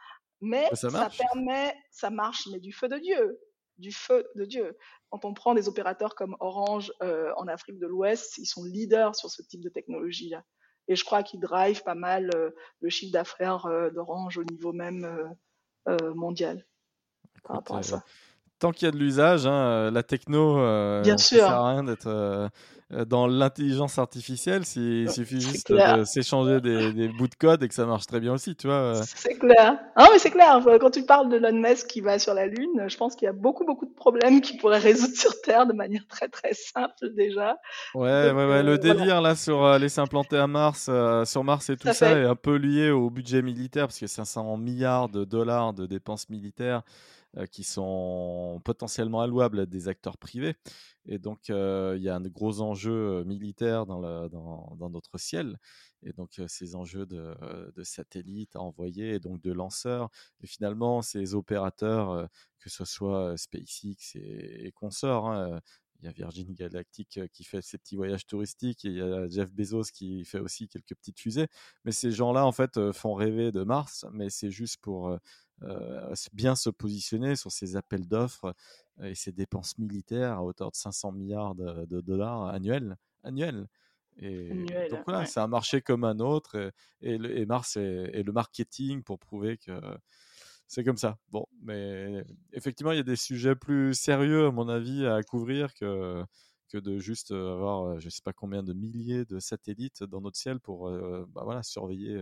Mais 0.41 0.67
ça, 0.73 0.89
ça, 0.89 1.09
permet, 1.15 1.75
ça 1.91 2.09
marche, 2.09 2.47
mais 2.51 2.59
du 2.59 2.71
feu 2.71 2.87
de 2.87 2.97
Dieu, 2.97 3.39
du 3.79 3.91
feu 3.91 4.29
de 4.35 4.45
Dieu. 4.45 4.77
Quand 5.09 5.25
on 5.25 5.33
prend 5.33 5.55
des 5.55 5.67
opérateurs 5.67 6.15
comme 6.15 6.35
Orange 6.39 6.91
euh, 7.01 7.31
en 7.37 7.47
Afrique 7.47 7.79
de 7.79 7.87
l'Ouest, 7.87 8.37
ils 8.37 8.45
sont 8.45 8.63
leaders 8.63 9.15
sur 9.15 9.29
ce 9.29 9.41
type 9.41 9.61
de 9.61 9.69
technologie 9.69 10.29
là 10.29 10.43
et 10.87 10.95
je 10.95 11.05
crois 11.05 11.21
qu'il 11.21 11.39
drive 11.39 11.83
pas 11.83 11.95
mal 11.95 12.31
euh, 12.35 12.49
le 12.81 12.89
chiffre 12.89 13.13
d'affaires 13.13 13.67
euh, 13.67 13.89
d'Orange 13.91 14.37
au 14.37 14.43
niveau 14.43 14.73
même 14.73 15.35
mondial 16.13 16.67
par 17.43 17.55
rapport 17.55 17.77
à 17.77 17.83
ça 17.83 18.03
tant 18.59 18.71
qu'il 18.71 18.85
y 18.85 18.89
a 18.89 18.91
de 18.91 18.97
l'usage, 18.97 19.45
hein, 19.47 19.91
la 19.91 20.03
techno, 20.03 20.55
Bien 21.01 21.17
sûr. 21.17 21.39
ça 21.39 21.47
sert 21.47 21.55
à 21.55 21.69
rien 21.71 21.83
d'être 21.83 22.49
dans 23.07 23.27
l'intelligence 23.27 23.99
artificielle. 23.99 24.63
Il 24.75 25.09
suffit 25.11 25.39
juste 25.39 25.71
de 25.71 26.03
s'échanger 26.05 26.59
des, 26.59 26.91
des, 26.91 27.07
bouts 27.07 27.27
de 27.27 27.35
code 27.35 27.61
et 27.61 27.67
que 27.67 27.73
ça 27.73 27.85
marche 27.85 28.07
très 28.07 28.19
bien 28.19 28.33
aussi, 28.33 28.55
tu 28.55 28.67
vois. 28.67 29.01
C'est 29.03 29.35
clair. 29.35 29.77
Ah, 29.95 30.07
mais 30.11 30.17
c'est 30.17 30.31
clair. 30.31 30.59
Quand 30.79 30.89
tu 30.89 31.03
parles 31.03 31.29
de 31.29 31.37
Elon 31.37 31.59
Musk 31.59 31.87
qui 31.87 32.01
va 32.01 32.17
sur 32.17 32.33
la 32.33 32.47
Lune, 32.47 32.85
je 32.87 32.97
pense 32.97 33.15
qu'il 33.15 33.27
y 33.27 33.29
a 33.29 33.33
beaucoup, 33.33 33.63
beaucoup 33.63 33.85
de 33.85 33.93
problèmes 33.93 34.41
qu'il 34.41 34.57
pourrait 34.57 34.79
résoudre 34.79 35.15
sur 35.15 35.39
Terre 35.41 35.67
de 35.67 35.73
manière 35.73 36.05
très, 36.07 36.29
très 36.29 36.53
simple 36.53 37.13
déjà. 37.15 37.57
Ouais, 37.93 38.31
ouais, 38.31 38.45
ouais. 38.47 38.63
Le 38.63 38.77
délire 38.79 39.21
là 39.21 39.35
sur 39.35 39.65
aller 39.65 39.89
s'implanter 39.89 40.37
à 40.37 40.47
Mars, 40.47 40.89
sur 41.25 41.43
Mars 41.43 41.69
et 41.69 41.77
tout 41.77 41.87
ça, 41.87 41.93
ça 41.93 42.11
est 42.11 42.25
un 42.25 42.35
peu 42.35 42.55
lié 42.55 42.89
au 42.89 43.11
budget 43.11 43.43
militaire 43.43 43.87
parce 43.87 43.99
que 43.99 44.07
500 44.07 44.57
milliards 44.57 45.09
de 45.09 45.25
dollars 45.25 45.73
de 45.73 45.85
dépenses 45.85 46.27
militaires. 46.29 46.81
Euh, 47.37 47.45
qui 47.45 47.63
sont 47.63 48.59
potentiellement 48.65 49.21
allouables 49.21 49.59
à 49.59 49.65
des 49.67 49.87
acteurs 49.87 50.17
privés. 50.17 50.55
Et 51.05 51.19
donc, 51.19 51.51
euh, 51.51 51.93
il 51.95 52.01
y 52.01 52.09
a 52.09 52.15
un 52.15 52.21
gros 52.21 52.59
enjeu 52.61 53.19
euh, 53.19 53.23
militaire 53.23 53.85
dans, 53.85 54.27
dans, 54.29 54.75
dans 54.75 54.89
notre 54.89 55.19
ciel. 55.19 55.59
Et 56.01 56.11
donc, 56.11 56.41
ces 56.47 56.75
enjeux 56.75 57.05
de, 57.05 57.35
de, 57.75 57.83
satellites 57.83 58.55
à 58.55 58.61
envoyer 58.61 59.13
et 59.13 59.19
donc 59.19 59.41
de 59.43 59.51
lanceurs. 59.51 60.09
Et 60.41 60.47
finalement, 60.47 61.03
ces 61.03 61.35
opérateurs, 61.35 62.27
que 62.57 62.69
ce 62.69 62.83
soit 62.83 63.37
SpaceX 63.37 64.15
et, 64.15 64.71
consorts, 64.73 65.29
hein, 65.29 65.59
il 66.01 66.05
y 66.05 66.07
a 66.07 66.11
Virgin 66.11 66.51
Galactic 66.53 67.19
qui 67.31 67.43
fait 67.43 67.61
ses 67.61 67.77
petits 67.77 67.97
voyages 67.97 68.25
touristiques 68.25 68.85
et 68.85 68.89
il 68.89 68.95
y 68.95 69.01
a 69.01 69.27
Jeff 69.27 69.51
Bezos 69.51 69.91
qui 69.93 70.23
fait 70.23 70.39
aussi 70.39 70.67
quelques 70.67 70.95
petites 70.95 71.19
fusées. 71.19 71.47
Mais 71.85 71.91
ces 71.91 72.11
gens-là, 72.11 72.45
en 72.45 72.53
fait, 72.53 72.91
font 72.93 73.13
rêver 73.13 73.51
de 73.51 73.63
Mars, 73.63 74.05
mais 74.13 74.29
c'est 74.29 74.51
juste 74.51 74.77
pour 74.77 75.19
bien 76.33 76.55
se 76.55 76.69
positionner 76.69 77.35
sur 77.35 77.51
ces 77.51 77.75
appels 77.75 78.07
d'offres 78.07 78.53
euh, 79.01 79.05
et 79.05 79.15
ces 79.15 79.31
dépenses 79.31 79.77
militaires 79.77 80.33
à 80.33 80.43
hauteur 80.43 80.71
de 80.71 80.75
500 80.75 81.11
milliards 81.11 81.55
de, 81.55 82.01
dollars 82.01 82.45
annuels. 82.47 82.97
annuels. 83.23 83.67
Et 84.21 84.65
donc 84.89 85.03
voilà, 85.05 85.25
c'est 85.25 85.39
un 85.39 85.47
marché 85.47 85.81
comme 85.81 86.03
un 86.03 86.19
autre 86.19 86.73
et, 87.01 87.13
et, 87.13 87.45
Mars 87.45 87.77
est, 87.77 88.21
le 88.21 88.31
marketing 88.33 89.01
pour 89.01 89.17
prouver 89.17 89.57
que 89.57 89.71
c'est 90.67 90.83
comme 90.83 90.97
ça. 90.97 91.17
Bon, 91.31 91.45
mais 91.61 92.25
effectivement, 92.51 92.91
il 92.91 92.97
y 92.97 92.99
a 92.99 93.03
des 93.03 93.15
sujets 93.15 93.55
plus 93.55 93.93
sérieux, 93.93 94.47
à 94.47 94.51
mon 94.51 94.67
avis, 94.67 95.05
à 95.05 95.23
couvrir 95.23 95.73
que, 95.73 96.21
que 96.67 96.77
de 96.77 96.99
juste 96.99 97.31
avoir, 97.31 97.97
je 98.01 98.07
ne 98.07 98.09
sais 98.09 98.21
pas 98.21 98.33
combien 98.33 98.61
de 98.61 98.73
milliers 98.73 99.23
de 99.23 99.39
satellites 99.39 100.03
dans 100.03 100.19
notre 100.19 100.37
ciel 100.37 100.59
pour 100.59 100.91
bah 100.91 101.43
voilà, 101.45 101.63
surveiller 101.63 102.21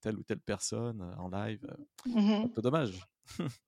telle 0.00 0.16
ou 0.16 0.22
telle 0.22 0.40
personne 0.40 1.02
euh, 1.02 1.20
en 1.20 1.28
live. 1.28 1.64
Euh, 1.68 2.10
mmh 2.10 2.44
un 2.44 2.48
peu 2.48 2.62
dommage. 2.62 3.06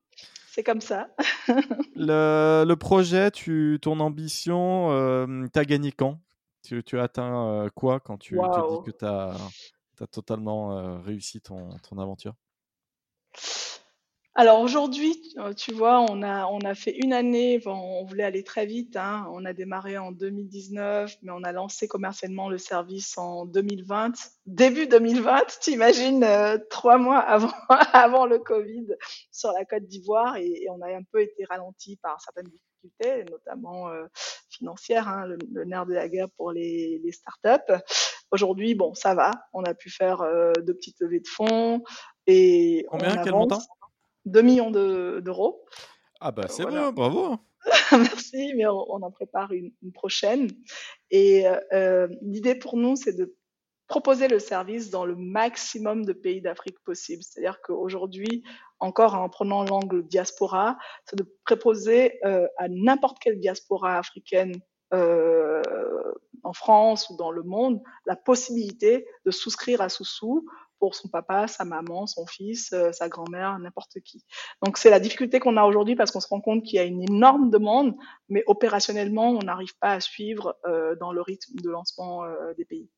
C'est 0.51 0.63
comme 0.63 0.81
ça. 0.81 1.15
le, 1.95 2.65
le, 2.67 2.77
projet, 2.77 3.31
tu, 3.31 3.79
ton 3.81 4.01
ambition, 4.01 4.91
euh, 4.91 5.47
tu 5.53 5.59
as 5.59 5.65
gagné 5.65 5.93
quand? 5.93 6.19
Tu, 6.63 6.83
tu, 6.83 6.99
as 6.99 7.05
atteint 7.05 7.69
quoi 7.77 8.01
quand 8.01 8.19
tu 8.19 8.37
wow. 8.37 8.49
te 8.49 8.79
dis 8.79 8.91
que 8.91 8.99
tu 8.99 9.05
as, 9.05 9.37
as, 10.01 10.07
totalement 10.09 11.01
réussi 11.01 11.41
ton, 11.41 11.69
ton 11.89 11.99
aventure? 11.99 12.35
Alors 14.39 14.61
aujourd'hui, 14.61 15.21
euh, 15.39 15.53
tu 15.53 15.73
vois, 15.73 15.99
on 15.99 16.23
a, 16.23 16.47
on 16.47 16.61
a 16.61 16.77
fait 16.77 16.97
une 16.97 17.13
année, 17.13 17.61
on 17.67 18.05
voulait 18.05 18.23
aller 18.23 18.45
très 18.45 18.67
vite, 18.67 18.95
hein. 18.95 19.27
on 19.33 19.45
a 19.45 19.53
démarré 19.53 19.99
en 19.99 20.13
2019, 20.13 21.17
mais 21.23 21.33
on 21.33 21.43
a 21.43 21.51
lancé 21.51 21.89
commercialement 21.89 22.49
le 22.49 22.57
service 22.57 23.19
en 23.19 23.47
2020, 23.47 24.13
début 24.47 24.87
2020, 24.87 25.59
tu 25.61 25.73
imagines, 25.73 26.23
euh, 26.23 26.57
trois 26.71 26.99
mois 26.99 27.19
avant, 27.19 27.51
avant 27.93 28.27
le 28.27 28.39
Covid 28.39 28.87
sur 29.33 29.51
la 29.51 29.65
Côte 29.65 29.89
d'Ivoire, 29.89 30.37
et, 30.37 30.47
et, 30.47 30.71
on 30.71 30.81
a 30.83 30.95
un 30.95 31.03
peu 31.03 31.21
été 31.21 31.45
ralenti 31.45 31.97
par 31.97 32.21
certaines 32.21 32.47
difficultés, 32.47 33.25
notamment 33.33 33.89
euh, 33.89 34.07
financières, 34.51 35.09
hein, 35.09 35.27
le, 35.27 35.37
le, 35.51 35.65
nerf 35.65 35.85
de 35.85 35.95
la 35.95 36.09
guerre 36.09 36.31
pour 36.37 36.53
les, 36.53 37.01
les 37.03 37.11
startups. 37.11 37.75
Aujourd'hui, 38.31 38.77
bon, 38.77 38.95
ça 38.95 39.17
va, 39.17 39.33
on 39.53 39.65
a 39.65 39.75
pu 39.75 39.91
faire 39.91 40.21
euh, 40.21 40.53
de 40.53 40.73
petites 40.73 41.01
levées 41.01 41.19
de 41.19 41.27
fonds, 41.27 41.83
et 42.29 42.87
Combien, 42.89 43.19
on 43.19 43.25
quel 43.25 43.33
montant? 43.33 43.59
2 44.27 44.43
millions 44.43 44.71
d'euros. 44.71 45.65
ah 46.21 46.33
bah 46.33 46.47
c'est 46.49 46.63
voilà. 46.63 46.91
bon, 46.91 46.93
bravo. 46.93 47.37
Merci, 47.93 48.53
mais 48.57 48.67
on, 48.67 48.85
on, 48.89 49.03
en 49.03 49.11
prépare 49.11 49.53
une, 49.53 49.73
une 49.83 49.93
prochaine. 49.93 50.49
Et 51.11 51.47
euh, 51.73 52.09
l'idée 52.23 52.55
pour 52.55 52.77
nous, 52.77 52.97
c'est 52.97 53.15
de 53.15 53.35
proposer 53.89 54.29
le 54.29 54.39
service 54.39 54.91
dans 54.91 55.07
le 55.07 55.17
maximum 55.17 56.05
de 56.05 56.13
pays 56.13 56.43
d'Afrique 56.43 56.79
possible. 56.85 57.23
C'est-à-dire 57.23 57.61
qu'aujourd'hui, 57.63 58.45
encore 58.81 59.15
en 59.15 59.29
prenant 59.29 59.65
l'angle 59.65 60.07
diaspora, 60.07 60.79
c'est 61.07 61.17
de 61.17 61.27
proposer 61.45 62.19
euh, 62.25 62.47
à 62.59 62.69
n'importe 62.69 63.19
quelle 63.19 63.41
diaspora 63.41 63.99
africaine 63.99 64.53
euh, 64.95 65.63
en 66.45 66.53
France 66.53 67.11
ou 67.11 67.17
dans 67.17 67.31
le 67.31 67.43
monde 67.43 67.81
la 68.07 68.17
possibilité 68.17 69.07
de 69.25 69.31
souscrire 69.31 69.81
à 69.81 69.89
Soussou 69.89 70.47
pour 70.79 70.95
son 70.95 71.09
papa, 71.09 71.47
sa 71.49 71.65
maman, 71.65 72.07
son 72.07 72.27
fils, 72.27 72.73
euh, 72.73 72.93
sa 72.93 73.09
grand-mère, 73.09 73.59
n'importe 73.59 74.01
qui. 74.01 74.25
Donc 74.63 74.79
c'est 74.79 74.91
la 74.91 75.01
difficulté 75.01 75.41
qu'on 75.41 75.57
a 75.57 75.65
aujourd'hui 75.65 75.97
parce 75.97 76.11
qu'on 76.11 76.21
se 76.21 76.29
rend 76.29 76.41
compte 76.41 76.63
qu'il 76.63 76.77
y 76.77 76.79
a 76.79 76.85
une 76.85 77.03
énorme 77.03 77.51
demande, 77.51 77.95
mais 78.29 78.43
opérationnellement, 78.47 79.31
on 79.31 79.41
n'arrive 79.41 79.77
pas 79.79 79.93
à 79.93 80.01
suivre 80.01 80.57
euh, 80.67 80.97
dans 80.97 81.13
le 81.13 81.21
rythme 81.21 81.57
de 81.61 81.71
lancement 81.71 82.25
euh, 82.25 82.55
des 82.57 82.65
pays. 82.65 82.89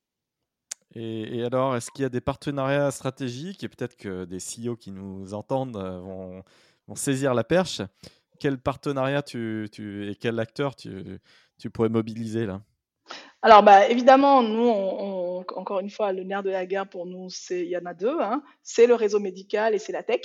Et, 0.97 1.45
alors, 1.45 1.77
est-ce 1.77 1.91
qu'il 1.93 2.03
y 2.03 2.07
a 2.07 2.09
des 2.09 2.21
partenariats 2.21 2.91
stratégiques? 2.91 3.63
Et 3.63 3.69
peut-être 3.69 3.97
que 3.97 4.25
des 4.25 4.39
CEO 4.39 4.75
qui 4.75 4.91
nous 4.91 5.35
entendent 5.35 5.77
vont, 5.77 6.43
saisir 6.97 7.33
la 7.33 7.45
perche 7.45 7.81
Quel 8.41 8.59
partenariat 8.59 9.23
tu, 9.23 9.71
et 9.79 10.17
quel 10.17 10.41
acteur 10.41 10.75
tu, 10.75 11.21
tu 11.59 11.71
pourrais 11.71 11.91
mobiliser 11.91 12.45
là? 12.45 12.61
Alors, 13.43 13.63
bah, 13.63 13.89
évidemment, 13.89 14.43
nous, 14.43 14.69
on, 14.69 15.39
encore 15.57 15.81
une 15.81 15.91
fois, 15.91 16.13
le 16.13 16.25
nerf 16.25 16.43
de 16.43 16.51
la 16.51 16.67
guerre 16.67 16.89
pour 16.89 17.07
nous, 17.07 17.31
c'est, 17.31 17.63
il 17.63 17.71
y 17.71 17.77
en 17.77 17.87
a 17.87 17.95
deux, 17.95 18.21
hein. 18.21 18.43
c'est 18.63 18.87
le 18.87 18.95
réseau 18.95 19.19
médical 19.19 19.75
et 19.75 19.79
c'est 19.79 19.93
la 19.93 20.03
tech. 20.03 20.21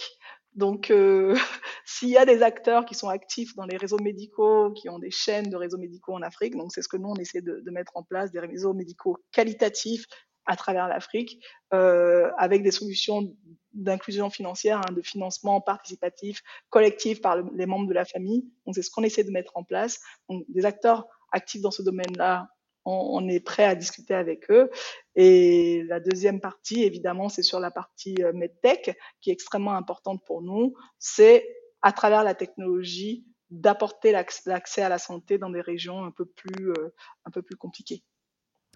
Donc, 0.54 0.92
euh, 0.92 1.36
s'il 1.86 2.10
y 2.10 2.18
a 2.18 2.26
des 2.26 2.42
acteurs 2.42 2.86
qui 2.86 2.96
sont 2.96 3.10
actifs 3.10 3.56
dans 3.56 3.66
les 3.66 3.78
réseaux 3.78 4.00
médicaux, 4.00 4.72
qui 4.74 4.90
ont 4.90 5.00
des 5.00 5.12
chaînes 5.12 5.50
de 5.50 5.56
réseaux 5.56 5.78
médicaux 5.78 6.14
en 6.14 6.22
Afrique, 6.22 6.56
donc 6.56 6.72
c'est 6.74 6.82
ce 6.82 6.88
que 6.88 6.98
nous, 6.98 7.10
on 7.10 7.16
essaie 7.16 7.42
de, 7.42 7.62
de, 7.66 7.72
mettre 7.72 7.94
en 7.96 8.04
place, 8.04 8.32
des 8.32 8.40
réseaux 8.40 8.74
médicaux 8.74 9.18
qualitatifs 9.32 10.06
à 10.46 10.56
travers 10.56 10.88
l'Afrique, 10.88 11.44
euh, 11.74 12.30
avec 12.38 12.64
des 12.64 12.72
solutions 12.72 13.36
d'inclusion 13.74 14.30
financière, 14.30 14.80
hein, 14.80 14.94
de 14.94 15.02
financement 15.02 15.60
participatif, 15.60 16.42
collectif 16.70 17.22
par 17.22 17.38
les 17.38 17.66
membres 17.66 17.88
de 17.88 17.94
la 17.94 18.06
famille. 18.06 18.46
Donc, 18.66 18.76
c'est 18.76 18.82
ce 18.82 18.92
qu'on 18.92 19.04
essaie 19.04 19.24
de 19.24 19.32
mettre 19.32 19.58
en 19.58 19.64
place. 19.64 20.00
Donc, 20.30 20.44
des 20.50 20.66
acteurs 20.66 21.08
actifs 21.32 21.62
dans 21.62 21.72
ce 21.72 21.82
domaine-là, 21.82 22.48
on, 22.86 23.28
est 23.28 23.40
prêt 23.40 23.66
à 23.66 23.76
discuter 23.76 24.14
avec 24.14 24.50
eux. 24.52 24.70
Et 25.16 25.84
la 25.88 26.00
deuxième 26.00 26.40
partie, 26.40 26.84
évidemment, 26.84 27.30
c'est 27.30 27.44
sur 27.44 27.60
la 27.60 27.72
partie 27.72 28.16
euh, 28.22 28.32
MedTech, 28.34 28.98
qui 29.22 29.30
est 29.30 29.34
extrêmement 29.34 29.74
importante 29.74 30.24
pour 30.26 30.42
nous. 30.42 30.76
C'est 31.00 31.48
à 31.82 31.92
travers 31.92 32.24
la 32.24 32.36
technologie 32.36 33.26
d'apporter 33.50 34.12
l'accès 34.12 34.82
à 34.82 34.90
la 34.90 34.98
santé 34.98 35.38
dans 35.38 35.50
des 35.50 35.62
régions 35.62 36.04
un 36.04 36.12
peu 36.12 36.26
plus, 36.26 36.72
euh, 36.72 36.94
un 37.26 37.32
peu 37.32 37.42
plus 37.42 37.56
compliquées. 37.56 38.04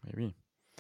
Eh 0.08 0.16
oui. 0.16 0.36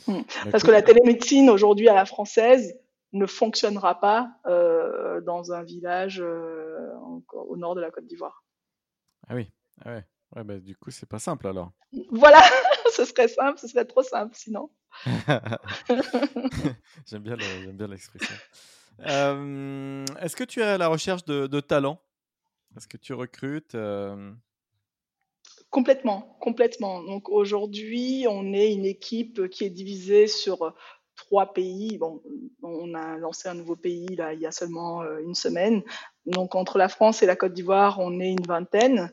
Mmh. 0.08 0.22
Parce 0.52 0.63
que 0.63 0.72
la 0.72 0.82
télémédecine 0.82 1.50
aujourd'hui 1.50 1.89
à 1.89 1.94
la 1.94 2.06
française 2.06 2.80
ne 3.12 3.26
fonctionnera 3.26 4.00
pas 4.00 4.32
euh, 4.46 5.20
dans 5.22 5.52
un 5.52 5.63
village 5.63 6.22
au 6.22 7.58
nord 7.58 7.76
de 7.76 7.82
la 7.82 7.92
Côte 7.92 8.06
d'Ivoire. 8.06 8.44
Ah 9.28 9.36
oui, 9.36 9.52
ah 9.84 9.96
ouais. 9.96 10.06
Ouais, 10.36 10.44
bah, 10.44 10.60
du 10.60 10.76
coup, 10.76 10.92
c'est 10.92 11.10
pas 11.10 11.20
simple 11.20 11.48
alors. 11.48 11.72
Voilà, 12.12 12.42
ce 12.96 13.06
serait 13.06 13.28
simple, 13.28 13.60
ce 13.60 13.68
serait 13.68 13.86
trop 13.86 14.04
simple 14.04 14.36
sinon. 14.36 14.70
J'aime 17.06 17.22
bien, 17.22 17.38
bien 17.74 17.88
l'expression. 17.88 18.36
Est-ce 19.00 20.36
que 20.36 20.44
tu 20.44 20.62
es 20.62 20.63
à 20.63 20.78
la 20.78 20.88
recherche 20.88 21.24
de, 21.26 21.48
de 21.48 21.60
talents 21.60 22.02
Est-ce 22.76 22.88
que 22.88 22.98
tu 22.98 23.13
recrutes 23.13 23.78
Complètement, 25.70 26.36
complètement. 26.39 27.04
Donc 27.04 27.30
aujourd'hui, 27.30 28.26
on 28.28 28.54
est 28.54 28.74
une 28.74 28.86
équipe 28.86 29.50
qui 29.50 29.65
est 29.65 29.70
divisée 29.70 30.26
sur 30.26 30.74
trois 31.15 31.54
pays. 31.54 31.98
Bon, 31.98 32.22
on 32.63 32.94
a 32.96 33.18
lancé 33.18 33.50
un 33.50 33.54
nouveau 33.54 33.76
pays 33.76 34.15
là 34.15 34.34
il 34.34 34.39
y 34.39 34.46
a 34.46 34.52
seulement 34.52 35.04
euh, 35.04 35.20
une 35.20 35.36
semaine. 35.36 35.84
Donc 36.26 36.56
entre 36.56 36.78
la 36.78 36.89
France 36.89 37.22
et 37.22 37.26
la 37.26 37.36
Côte 37.36 37.54
d'Ivoire, 37.54 38.00
on 38.00 38.20
est 38.20 38.32
une 38.32 38.46
vingtaine. 38.48 39.12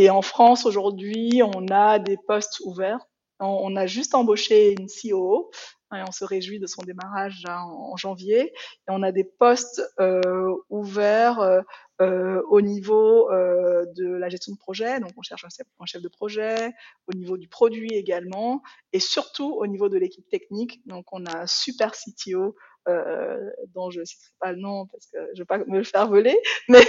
Et 0.00 0.10
en 0.10 0.22
France, 0.22 0.64
aujourd'hui, 0.64 1.42
on 1.42 1.66
a 1.72 1.98
des 1.98 2.16
postes 2.28 2.60
ouverts. 2.64 3.00
On, 3.40 3.74
a 3.74 3.88
juste 3.88 4.14
embauché 4.14 4.76
une 4.78 4.86
COO 4.86 5.50
et 5.92 6.02
on 6.06 6.12
se 6.12 6.24
réjouit 6.24 6.60
de 6.60 6.68
son 6.68 6.82
démarrage 6.82 7.42
en, 7.48 7.96
janvier. 7.96 8.52
On 8.86 9.02
a 9.02 9.10
des 9.10 9.24
postes 9.24 9.82
euh, 9.98 10.54
ouverts 10.70 11.40
euh, 11.40 11.62
euh, 12.00 12.40
au 12.48 12.60
niveau 12.60 13.28
de 13.28 14.06
la 14.14 14.28
gestion 14.28 14.52
de 14.52 14.58
projet. 14.58 15.00
Donc, 15.00 15.10
on 15.16 15.22
cherche 15.22 15.44
un 15.44 15.48
chef, 15.48 15.66
un 15.80 15.86
chef, 15.86 16.00
de 16.00 16.08
projet, 16.08 16.72
au 17.08 17.16
niveau 17.16 17.36
du 17.36 17.48
produit 17.48 17.90
également, 17.94 18.62
et 18.92 19.00
surtout 19.00 19.52
au 19.52 19.66
niveau 19.66 19.88
de 19.88 19.98
l'équipe 19.98 20.28
technique. 20.28 20.80
Donc, 20.86 21.06
on 21.10 21.26
a 21.26 21.38
un 21.40 21.46
super 21.48 21.90
CTO 21.90 22.54
euh, 22.88 23.50
dont 23.74 23.90
je 23.90 24.00
ne 24.00 24.04
citerai 24.04 24.32
pas 24.40 24.52
le 24.52 24.60
nom 24.60 24.86
parce 24.86 25.06
que 25.06 25.18
je 25.18 25.32
ne 25.34 25.38
veux 25.40 25.44
pas 25.44 25.58
me 25.58 25.78
le 25.78 25.84
faire 25.84 26.08
voler, 26.08 26.36
mais 26.68 26.84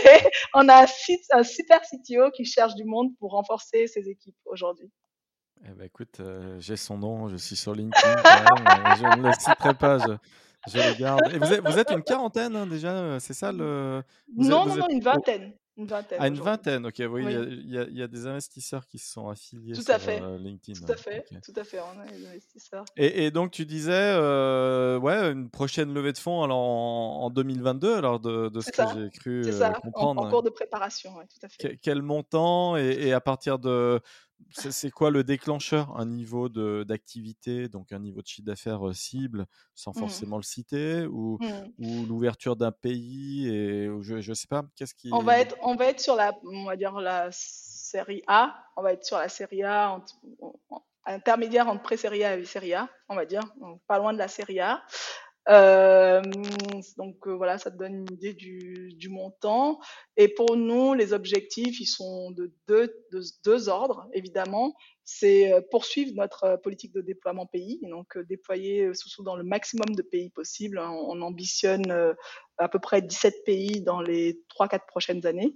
on 0.54 0.68
a 0.70 0.84
un, 0.84 1.44
super 1.44 1.82
CTO 1.82 2.32
qui 2.32 2.46
cherche 2.46 2.76
du 2.76 2.86
monde 2.86 3.10
pour 3.20 3.32
renforcer 3.32 3.88
ses 3.88 4.10
équipes 4.10 4.38
aujourd'hui. 4.46 4.90
Eh 5.66 5.72
ben, 5.74 5.84
écoute, 5.84 6.22
euh, 6.22 6.58
j'ai 6.60 6.78
son 6.78 6.98
nom, 6.98 7.28
je 7.28 7.36
suis 7.36 7.58
sur 7.58 7.74
LinkedIn, 7.74 8.24
je 8.98 9.18
ne 9.18 9.28
le 9.28 9.34
citerai 9.34 9.74
pas, 9.74 9.98
je, 9.98 10.14
je 10.72 10.78
le 10.78 10.98
garde. 10.98 11.22
Et 11.34 11.38
vous 11.38 11.52
êtes, 11.52 11.62
vous 11.62 11.78
êtes 11.78 11.92
une 11.92 12.04
quarantaine 12.04 12.56
hein, 12.56 12.66
déjà, 12.66 12.94
euh, 12.94 13.20
c'est 13.20 13.34
ça 13.34 13.52
le... 13.52 14.02
non, 14.36 14.66
non, 14.66 14.78
non, 14.78 14.88
une 14.90 15.02
vingtaine. 15.02 15.54
Une 15.80 15.86
vingtaine. 15.86 16.18
Ah, 16.22 16.28
une 16.28 16.36
vingtaine, 16.36 16.86
ok. 16.88 17.02
Oui, 17.10 17.24
Il, 17.24 17.72
y 17.72 17.78
a, 17.78 17.84
il, 17.84 17.98
y 17.98 18.04
a, 18.04 18.08
des 18.08 18.28
investisseurs 18.28 18.86
qui 18.86 19.00
se 19.00 19.14
sont 19.14 19.30
affiliés 19.30 19.74
tout 19.74 19.82
sur 19.82 19.94
à 19.94 20.00
fait. 20.00 20.22
Euh, 20.22 20.38
LinkedIn. 20.38 20.78
Tout 20.86 20.92
à 20.92 20.98
fait, 20.98 21.26
tout 21.42 21.54
à 21.56 21.64
fait. 21.64 21.80
On 21.80 22.02
a 22.02 22.06
des 22.06 22.28
investisseurs. 22.28 22.84
Et, 22.98 23.26
et 23.26 23.32
donc, 23.32 23.52
tu 23.52 23.66
disais, 23.66 23.94
euh, 23.94 25.00
ouais, 25.00 25.32
une 25.32 25.50
prochaine 25.50 25.94
levée 25.94 26.12
de 26.12 26.18
fonds 26.18 26.44
alors 26.44 26.58
en, 26.58 27.30
2022, 27.30 27.96
alors 27.96 28.20
de, 28.20 28.50
de 28.50 28.60
ce 28.60 28.72
que 28.72 28.82
j'ai 28.94 29.10
cru 29.10 29.46
euh, 29.46 29.52
ça, 29.54 29.72
comprendre. 29.72 30.22
En, 30.22 30.26
en, 30.26 30.30
cours 30.30 30.44
de 30.44 30.50
préparation, 30.50 31.16
ouais, 31.16 31.26
tout 31.28 31.46
à 31.46 31.48
fait. 31.48 31.80
quel 31.82 32.02
montant 32.02 32.76
et, 32.76 32.90
et, 32.90 33.14
à 33.14 33.22
partir 33.22 33.58
de 33.58 34.02
c'est 34.52 34.92
quoi 34.92 35.12
le 35.12 35.24
déclencheur? 35.24 35.98
Un 35.98 36.06
niveau 36.06 36.50
d'activité, 36.50 37.70
donc 37.70 37.92
un 37.92 38.00
niveau 38.00 38.22
de 38.22 38.28
chiffre 38.28 38.46
d'affaires 38.46 38.82
cible, 38.94 39.46
sans 39.76 39.92
mmh. 39.92 40.00
forcément 40.00 40.38
le 40.38 40.44
citer, 40.44 41.06
ou, 41.06 41.38
mmh. 41.40 41.86
ou 41.86 42.06
l'ouverture 42.06 42.56
d'un 42.56 42.72
pays 42.72 43.48
et 43.48 43.90
je, 44.02 44.16
ne 44.16 44.34
sais 44.34 44.48
pas, 44.48 44.64
qu'est-ce 44.76 44.94
qui 44.94 45.10
On 45.12 45.24
va 45.24 45.40
être 45.40 45.56
on 45.62 45.76
va 45.76 45.86
être 45.86 46.00
sur 46.00 46.16
la 46.16 46.32
on 46.44 46.66
va 46.66 46.76
dire 46.76 47.00
la 47.00 47.30
série 47.32 48.24
A, 48.28 48.56
on 48.76 48.82
va 48.82 48.94
être 48.94 49.06
sur 49.06 49.18
la 49.18 49.30
série 49.30 49.64
A 49.64 50.02
intermédiaire 51.06 51.68
entre 51.68 51.82
pré-série 51.82 52.24
A 52.24 52.38
et 52.38 52.46
série 52.46 52.74
A, 52.74 52.88
on 53.08 53.16
va 53.16 53.26
dire, 53.26 53.44
pas 53.88 53.98
loin 53.98 54.14
de 54.14 54.18
la 54.18 54.28
série 54.28 54.60
A. 54.60 54.84
Euh, 55.50 56.22
donc 56.98 57.28
euh, 57.28 57.36
voilà, 57.36 57.58
ça 57.58 57.72
te 57.72 57.78
donne 57.78 57.96
une 57.96 58.12
idée 58.12 58.34
du, 58.34 58.94
du, 58.94 59.10
montant. 59.10 59.80
Et 60.16 60.28
pour 60.28 60.56
nous, 60.56 60.94
les 60.94 61.12
objectifs, 61.14 61.80
ils 61.80 61.88
sont 61.88 62.32
de 62.32 62.54
deux, 62.68 62.94
de 63.12 63.22
deux 63.44 63.68
ordres, 63.68 64.08
évidemment. 64.14 64.76
C'est 65.04 65.52
euh, 65.52 65.62
poursuivre 65.72 66.14
notre 66.16 66.58
politique 66.58 66.94
de 66.94 67.02
déploiement 67.02 67.48
pays, 67.48 67.80
donc 67.90 68.16
déployer 68.28 68.94
sous 68.94 69.24
dans 69.24 69.36
le 69.36 69.44
maximum 69.44 69.96
de 69.96 70.04
pays 70.04 70.30
possible. 70.30 70.80
On, 70.80 71.20
ambitionne 71.22 72.16
à 72.58 72.70
peu 72.70 72.80
près 72.80 73.02
17 73.02 73.44
pays 73.44 73.82
dans 73.82 74.02
les 74.02 74.42
3-4 74.50 74.86
prochaines 74.88 75.26
années 75.26 75.56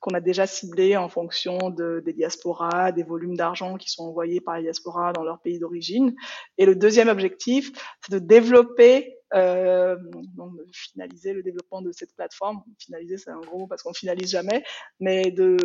qu'on 0.00 0.14
a 0.14 0.20
déjà 0.20 0.46
ciblé 0.46 0.96
en 0.96 1.08
fonction 1.08 1.70
de, 1.70 2.00
des 2.04 2.12
diasporas, 2.12 2.92
des 2.92 3.02
volumes 3.02 3.36
d'argent 3.36 3.76
qui 3.76 3.90
sont 3.90 4.04
envoyés 4.04 4.40
par 4.40 4.56
les 4.56 4.62
diasporas 4.62 5.12
dans 5.12 5.24
leur 5.24 5.40
pays 5.40 5.58
d'origine. 5.58 6.14
Et 6.56 6.66
le 6.66 6.76
deuxième 6.76 7.08
objectif, 7.08 7.72
c'est 8.02 8.12
de 8.12 8.18
développer 8.18 9.16
euh, 9.34 9.96
donc 10.36 10.52
finaliser 10.72 11.32
le 11.32 11.42
développement 11.42 11.82
de 11.82 11.92
cette 11.92 12.14
plateforme. 12.14 12.62
Finaliser, 12.78 13.18
c'est 13.18 13.30
un 13.30 13.40
gros 13.40 13.58
mot 13.58 13.66
parce 13.66 13.82
qu'on 13.82 13.92
finalise 13.92 14.30
jamais, 14.30 14.64
mais 15.00 15.30
de 15.30 15.56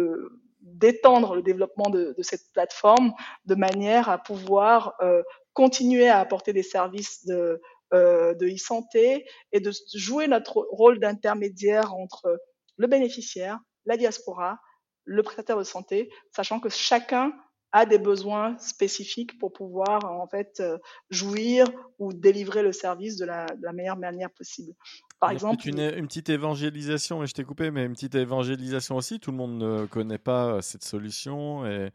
d'étendre 0.61 1.35
le 1.35 1.41
développement 1.41 1.89
de, 1.89 2.15
de, 2.17 2.23
cette 2.23 2.49
plateforme 2.53 3.11
de 3.45 3.53
manière 3.53 4.07
à 4.07 4.17
pouvoir 4.17 4.95
euh, 5.01 5.21
continuer 5.51 6.07
à 6.07 6.19
apporter 6.19 6.53
des 6.53 6.63
services 6.63 7.25
de 7.25 7.59
euh, 7.93 8.33
de 8.33 8.47
e-santé 8.47 9.23
et 9.51 9.59
de 9.59 9.71
jouer 9.93 10.27
notre 10.27 10.67
rôle 10.71 10.99
d'intermédiaire 10.99 11.93
entre 11.93 12.39
le 12.77 12.87
bénéficiaire, 12.87 13.59
la 13.85 13.97
diaspora, 13.97 14.59
le 15.05 15.23
prestataire 15.23 15.57
de 15.57 15.63
santé, 15.63 16.09
sachant 16.31 16.59
que 16.59 16.69
chacun 16.69 17.33
a 17.73 17.87
des 17.87 17.97
besoins 17.97 18.55
spécifiques 18.59 19.39
pour 19.39 19.51
pouvoir 19.51 20.05
en 20.05 20.27
fait 20.27 20.59
euh, 20.59 20.77
jouir 21.09 21.65
ou 21.97 22.13
délivrer 22.13 22.61
le 22.61 22.71
service 22.71 23.17
de 23.17 23.25
la, 23.25 23.47
meilleure 23.73 23.97
manière 23.97 24.29
possible. 24.29 24.73
Par 25.19 25.31
exemple, 25.31 25.67
une, 25.67 25.79
une, 25.79 26.07
petite 26.07 26.29
évangélisation, 26.29 27.23
et 27.23 27.27
je 27.27 27.33
t'ai 27.33 27.43
coupé, 27.43 27.71
mais 27.71 27.85
une 27.85 27.93
petite 27.93 28.13
évangélisation 28.13 28.95
aussi. 28.95 29.19
Tout 29.19 29.31
le 29.31 29.37
monde 29.37 29.57
ne 29.57 29.85
connaît 29.87 30.19
pas 30.19 30.45
euh, 30.45 30.61
cette 30.61 30.83
solution 30.83 31.65
et, 31.65 31.89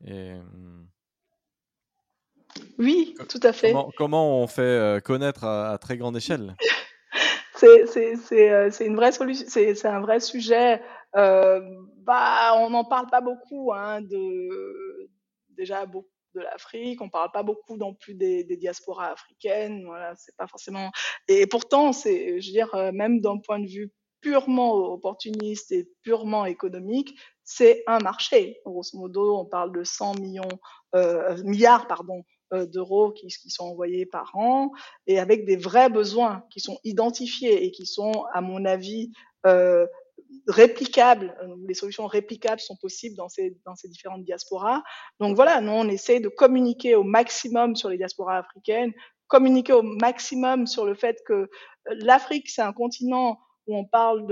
hmm. 0.00 0.86
oui, 2.78 3.14
tout 3.28 3.40
à 3.42 3.52
fait. 3.52 3.74
Comment, 3.98 4.40
on 4.42 4.46
fait 4.46 4.62
euh, 4.62 5.00
connaître 5.00 5.44
à, 5.44 5.76
très 5.76 5.98
grande 5.98 6.16
échelle? 6.16 6.56
C'est 7.54 8.86
une 8.86 8.94
vraie 8.94 9.10
solution, 9.10 9.46
c'est 9.48 9.84
un 9.84 9.98
vrai 9.98 10.20
sujet. 10.20 10.80
Bah, 11.14 12.54
on 12.56 12.70
n'en 12.70 12.84
parle 12.84 13.06
pas 13.08 13.20
beaucoup 13.20 13.72
hein, 13.72 14.00
déjà 15.50 15.86
beaucoup 15.86 16.08
de 16.34 16.40
l'Afrique, 16.40 17.00
on 17.00 17.08
parle 17.08 17.30
pas 17.32 17.42
beaucoup 17.42 17.76
non 17.76 17.94
plus 17.94 18.14
des, 18.14 18.44
diasporas 18.44 19.12
africaines, 19.12 19.88
c'est 20.16 20.36
pas 20.36 20.46
forcément. 20.46 20.90
Et 21.26 21.46
pourtant, 21.46 21.92
c'est, 21.92 22.40
je 22.40 22.76
euh, 22.76 22.92
même 22.92 23.20
d'un 23.20 23.38
point 23.38 23.58
de 23.58 23.66
vue 23.66 23.92
purement 24.20 24.74
opportuniste 24.74 25.72
et 25.72 25.88
purement 26.02 26.44
économique, 26.44 27.18
c'est 27.44 27.82
un 27.86 27.98
marché. 28.00 28.60
Grosso 28.66 28.98
modo, 28.98 29.38
on 29.38 29.46
parle 29.46 29.72
de 29.72 29.84
100 29.84 30.20
millions 30.20 30.48
milliards 31.44 31.86
pardon, 31.86 32.24
d'euros 32.52 33.12
qui, 33.12 33.30
sont 33.30 33.64
envoyés 33.64 34.06
par 34.06 34.34
an 34.34 34.72
et 35.06 35.18
avec 35.18 35.44
des 35.44 35.56
vrais 35.56 35.88
besoins 35.88 36.44
qui 36.50 36.60
sont 36.60 36.78
identifiés 36.82 37.64
et 37.64 37.70
qui 37.70 37.86
sont, 37.86 38.24
à 38.32 38.40
mon 38.40 38.64
avis, 38.64 39.12
euh, 39.46 39.86
réplicables, 40.46 41.36
les 41.66 41.74
solutions 41.74 42.06
réplicables 42.06 42.60
sont 42.60 42.76
possibles 42.76 43.16
dans 43.16 43.28
ces, 43.28 43.56
dans 43.64 43.74
ces 43.74 43.88
différentes 43.88 44.24
diasporas. 44.24 44.82
Donc 45.20 45.36
voilà, 45.36 45.60
nous, 45.60 45.72
on 45.72 45.88
essaie 45.88 46.20
de 46.20 46.28
communiquer 46.28 46.94
au 46.94 47.04
maximum 47.04 47.76
sur 47.76 47.88
les 47.88 47.98
diasporas 47.98 48.38
africaines, 48.38 48.92
communiquer 49.26 49.72
au 49.74 49.82
maximum 49.82 50.66
sur 50.66 50.86
le 50.86 50.94
fait 50.94 51.18
que 51.26 51.48
l'Afrique, 51.90 52.48
c'est 52.48 52.62
un 52.62 52.72
continent 52.72 53.38
où 53.68 53.76
on 53.76 53.84
parle 53.84 54.26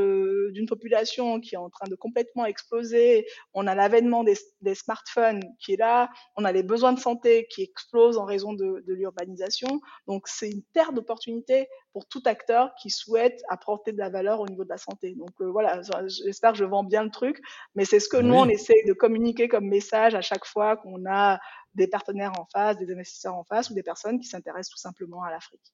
d'une 0.52 0.66
population 0.66 1.40
qui 1.40 1.54
est 1.54 1.58
en 1.58 1.70
train 1.70 1.86
de 1.88 1.94
complètement 1.94 2.46
exploser. 2.46 3.26
On 3.54 3.66
a 3.66 3.74
l'avènement 3.74 4.24
des, 4.24 4.36
des, 4.62 4.74
smartphones 4.74 5.42
qui 5.60 5.74
est 5.74 5.76
là. 5.76 6.08
On 6.36 6.44
a 6.44 6.52
les 6.52 6.62
besoins 6.62 6.92
de 6.92 6.98
santé 6.98 7.46
qui 7.50 7.62
explosent 7.62 8.16
en 8.16 8.24
raison 8.24 8.54
de, 8.54 8.82
de 8.86 8.94
l'urbanisation. 8.94 9.80
Donc, 10.06 10.26
c'est 10.26 10.50
une 10.50 10.62
terre 10.72 10.92
d'opportunités 10.92 11.68
pour 11.92 12.06
tout 12.06 12.22
acteur 12.24 12.74
qui 12.80 12.90
souhaite 12.90 13.42
apporter 13.48 13.92
de 13.92 13.98
la 13.98 14.08
valeur 14.08 14.40
au 14.40 14.46
niveau 14.46 14.64
de 14.64 14.68
la 14.70 14.78
santé. 14.78 15.14
Donc, 15.14 15.30
euh, 15.40 15.50
voilà, 15.50 15.82
j'espère 16.06 16.52
que 16.52 16.58
je 16.58 16.64
vends 16.64 16.84
bien 16.84 17.04
le 17.04 17.10
truc, 17.10 17.40
mais 17.74 17.84
c'est 17.84 18.00
ce 18.00 18.08
que 18.08 18.16
nous, 18.16 18.34
on 18.34 18.48
essaie 18.48 18.84
de 18.86 18.92
communiquer 18.92 19.48
comme 19.48 19.66
message 19.66 20.14
à 20.14 20.22
chaque 20.22 20.46
fois 20.46 20.76
qu'on 20.76 21.04
a 21.06 21.38
des 21.74 21.88
partenaires 21.88 22.32
en 22.38 22.46
face, 22.46 22.76
des 22.78 22.90
investisseurs 22.90 23.34
en 23.34 23.44
face 23.44 23.70
ou 23.70 23.74
des 23.74 23.82
personnes 23.82 24.18
qui 24.18 24.26
s'intéressent 24.26 24.70
tout 24.70 24.80
simplement 24.80 25.22
à 25.22 25.30
l'Afrique. 25.30 25.72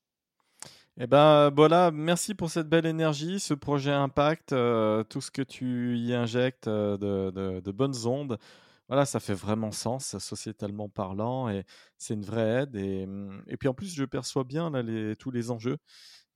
Eh 1.01 1.07
ben 1.07 1.49
voilà, 1.51 1.90
merci 1.90 2.34
pour 2.34 2.51
cette 2.51 2.68
belle 2.68 2.84
énergie, 2.84 3.40
ce 3.40 3.55
projet 3.55 3.93
Impact, 3.93 4.53
euh, 4.53 5.03
tout 5.05 5.22
ce 5.22 5.30
que 5.30 5.40
tu 5.40 5.97
y 5.97 6.12
injectes 6.12 6.68
euh, 6.68 6.99
de, 7.62 7.70
bonnes 7.72 8.07
ondes. 8.07 8.38
Voilà, 8.88 9.07
ça 9.07 9.18
fait 9.18 9.32
vraiment 9.32 9.70
sens, 9.70 10.18
sociétalement 10.18 10.90
parlant, 10.90 11.49
et 11.49 11.64
c'est 11.97 12.12
une 12.12 12.24
vraie 12.24 12.64
aide. 12.64 12.76
Et, 12.76 13.09
et, 13.47 13.57
puis 13.57 13.68
en 13.68 13.74
plus, 13.74 13.95
je 13.95 14.05
perçois 14.05 14.45
bien 14.45 14.68
là, 14.68 14.82
les, 14.82 15.16
tous 15.16 15.30
les 15.30 15.51
enjeux. 15.51 15.78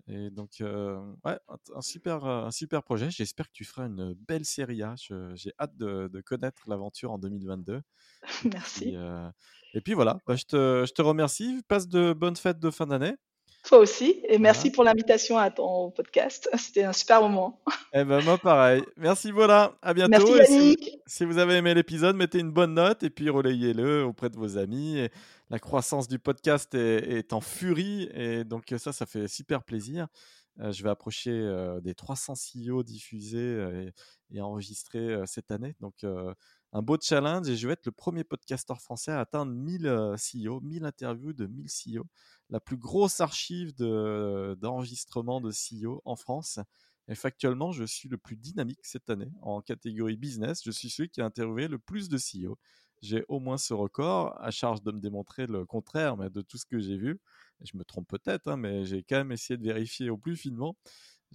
Et 0.09 0.30
donc, 0.30 0.62
euh, 0.62 0.98
ouais, 1.26 1.38
un 1.74 1.82
super, 1.82 2.24
un 2.24 2.50
super 2.50 2.82
projet. 2.82 3.11
J'espère 3.11 3.48
que 3.48 3.52
tu 3.52 3.64
feras 3.66 3.86
une 3.86 4.14
belle 4.14 4.46
série 4.46 4.82
A. 4.82 4.94
J'ai 5.34 5.52
hâte 5.61 5.76
de, 5.76 6.09
connaître 6.24 6.62
l'aventure 6.66 7.12
en 7.12 7.18
2022. 7.18 7.82
Merci. 8.44 8.96
Et 9.74 9.80
puis, 9.82 9.92
voilà, 9.92 10.18
bah, 10.26 10.36
je, 10.36 10.44
te, 10.44 10.84
je 10.88 10.92
te 10.94 11.02
remercie. 11.02 11.62
Passe 11.68 11.88
de 11.88 12.14
bonnes 12.14 12.36
fêtes 12.36 12.61
de 12.61 12.70
fin 12.70 12.86
d'année. 12.86 13.16
Toi 13.67 13.79
aussi. 13.79 14.23
Et 14.29 14.39
merci 14.39 14.71
pour 14.71 14.85
l'invitation 14.85 15.37
à 15.37 15.51
ton 15.51 15.91
podcast. 15.91 16.49
C'était 16.57 16.85
un 16.85 16.93
super 16.93 17.21
moment. 17.21 17.61
Eh 17.93 18.05
ben, 18.05 18.23
moi, 18.23 18.39
pareil. 18.39 18.85
Merci, 18.97 19.33
voilà. 19.33 19.77
À 19.83 19.93
bientôt. 19.93 20.37
Merci, 20.37 20.53
Yannick. 20.53 20.99
Si, 21.07 21.25
vous 21.25 21.39
avez 21.39 21.55
aimé 21.55 21.75
l'épisode, 21.75 22.14
mettez 22.14 22.39
une 22.39 22.53
bonne 22.53 22.75
note 22.75 23.03
et 23.03 23.11
puis 23.11 23.29
relayez-le 23.29 24.05
auprès 24.05 24.31
de 24.31 24.37
vos 24.37 24.57
amis. 24.57 24.99
Et 24.99 25.11
la 25.51 25.59
croissance 25.59 26.07
du 26.07 26.21
podcast 26.21 26.77
est, 26.77 27.33
en 27.33 27.41
furie. 27.41 28.09
Et 28.14 28.45
donc, 28.45 28.73
ça, 28.79 28.93
ça 28.93 29.05
fait 29.05 29.27
super 29.27 29.64
plaisir. 29.64 30.07
Euh, 30.61 30.73
je 30.73 30.83
vais 30.83 30.91
approcher 30.91 31.33
euh, 31.33 31.81
des 31.81 31.95
300 31.95 32.35
CEO 32.35 32.83
diffusés 32.83 33.39
euh, 33.39 33.91
et, 34.31 34.41
enregistrés 34.41 35.21
cette 35.27 35.51
année. 35.51 35.75
Donc, 35.81 36.05
un 36.73 36.83
beau 36.83 36.97
challenge. 37.01 37.49
Et 37.49 37.57
je 37.57 37.67
vais 37.67 37.75
être 37.75 37.87
le 37.87 37.93
premier 37.93 38.25
podcasteur 38.25 38.81
français 38.81 39.12
à 39.12 39.21
atteindre 39.21 39.53
1000 39.53 40.17
CEO, 40.17 40.61
1000 40.61 40.85
interviews 40.85 41.33
de 41.33 41.47
1000 41.47 41.67
CEO 41.67 42.07
la 42.51 42.61
plus 42.61 42.77
grosse 42.77 43.21
archive 43.21 43.75
d'enregistrement 43.75 45.41
de, 45.41 45.51
CEO 45.51 46.03
en 46.05 46.17
France. 46.17 46.59
Et 47.09 47.14
factuellement, 47.14 47.73
je 47.73 47.85
suis 47.85 48.09
le 48.09 48.19
plus 48.19 48.37
dynamique 48.37 48.85
cette 48.85 49.11
année 49.11 49.31
en 49.43 49.61
catégorie 49.61 50.17
business. 50.17 50.62
Je 50.64 50.71
suis 50.71 50.91
celui 50.91 51.09
qui 51.09 51.21
a 51.21 51.25
interviewé 51.25 51.69
le 51.69 51.79
plus 51.79 52.09
de 52.09 52.19
CEO. 52.19 52.59
J'ai 53.03 53.25
au 53.29 53.41
moins 53.41 53.59
ce 53.59 53.75
record, 53.75 54.35
à 54.41 54.51
charge 54.51 54.83
de 54.83 54.91
me 54.91 55.01
démontrer 55.01 55.47
le 55.47 55.67
contraire 55.67 56.17
mais 56.17 56.31
de 56.31 56.41
tout 56.41 56.57
ce 56.57 56.67
que 56.67 56.81
j'ai 56.81 56.97
vu. 56.97 57.21
Je 57.62 57.77
me 57.77 57.85
trompe 57.85 58.09
peut-être, 58.09 58.49
hein, 58.49 58.57
mais 58.57 58.85
j'ai 58.87 59.03
quand 59.03 59.17
même 59.17 59.33
essayé 59.33 59.57
de 59.57 59.64
vérifier 59.64 60.11
au 60.11 60.17
plus 60.17 60.37
finement. 60.37 60.77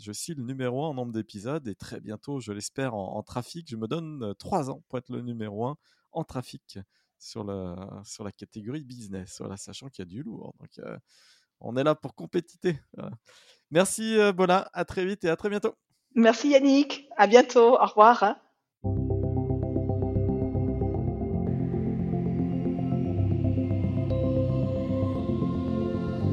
Je 0.01 0.11
suis 0.11 0.33
le 0.33 0.43
numéro 0.43 0.85
un 0.85 0.89
en 0.89 0.93
nombre 0.93 1.11
d'épisodes 1.11 1.67
et 1.67 1.75
très 1.75 1.99
bientôt, 1.99 2.39
je 2.39 2.51
l'espère, 2.51 2.95
en, 2.95 3.21
trafic. 3.23 3.69
Je 3.69 3.75
me 3.75 3.87
donne 3.87 4.23
euh, 4.23 4.33
trois 4.33 4.69
ans 4.69 4.83
pour 4.89 4.97
être 4.97 5.09
le 5.09 5.21
numéro 5.21 5.65
un 5.65 5.77
en 6.11 6.23
trafic 6.23 6.79
sur 7.19 7.43
la, 7.43 8.01
sur 8.03 8.23
la 8.23 8.31
catégorie 8.31 8.83
business, 8.83 9.37
voilà, 9.39 9.57
sachant 9.57 9.89
qu'il 9.89 10.03
y 10.03 10.07
a 10.07 10.09
du 10.09 10.23
lourd. 10.23 10.55
Donc, 10.59 10.79
euh, 10.79 10.97
on 11.59 11.77
est 11.77 11.83
là 11.83 11.93
pour 11.93 12.15
compétiter. 12.15 12.79
Merci, 13.69 14.17
euh, 14.17 14.33
Bola. 14.33 14.69
À 14.73 14.85
très 14.85 15.05
vite 15.05 15.23
et 15.23 15.29
à 15.29 15.35
très 15.35 15.49
bientôt. 15.49 15.75
Merci, 16.15 16.49
Yannick. 16.49 17.07
À 17.17 17.27
bientôt. 17.27 17.79
Au 17.79 17.85
revoir. 17.85 18.35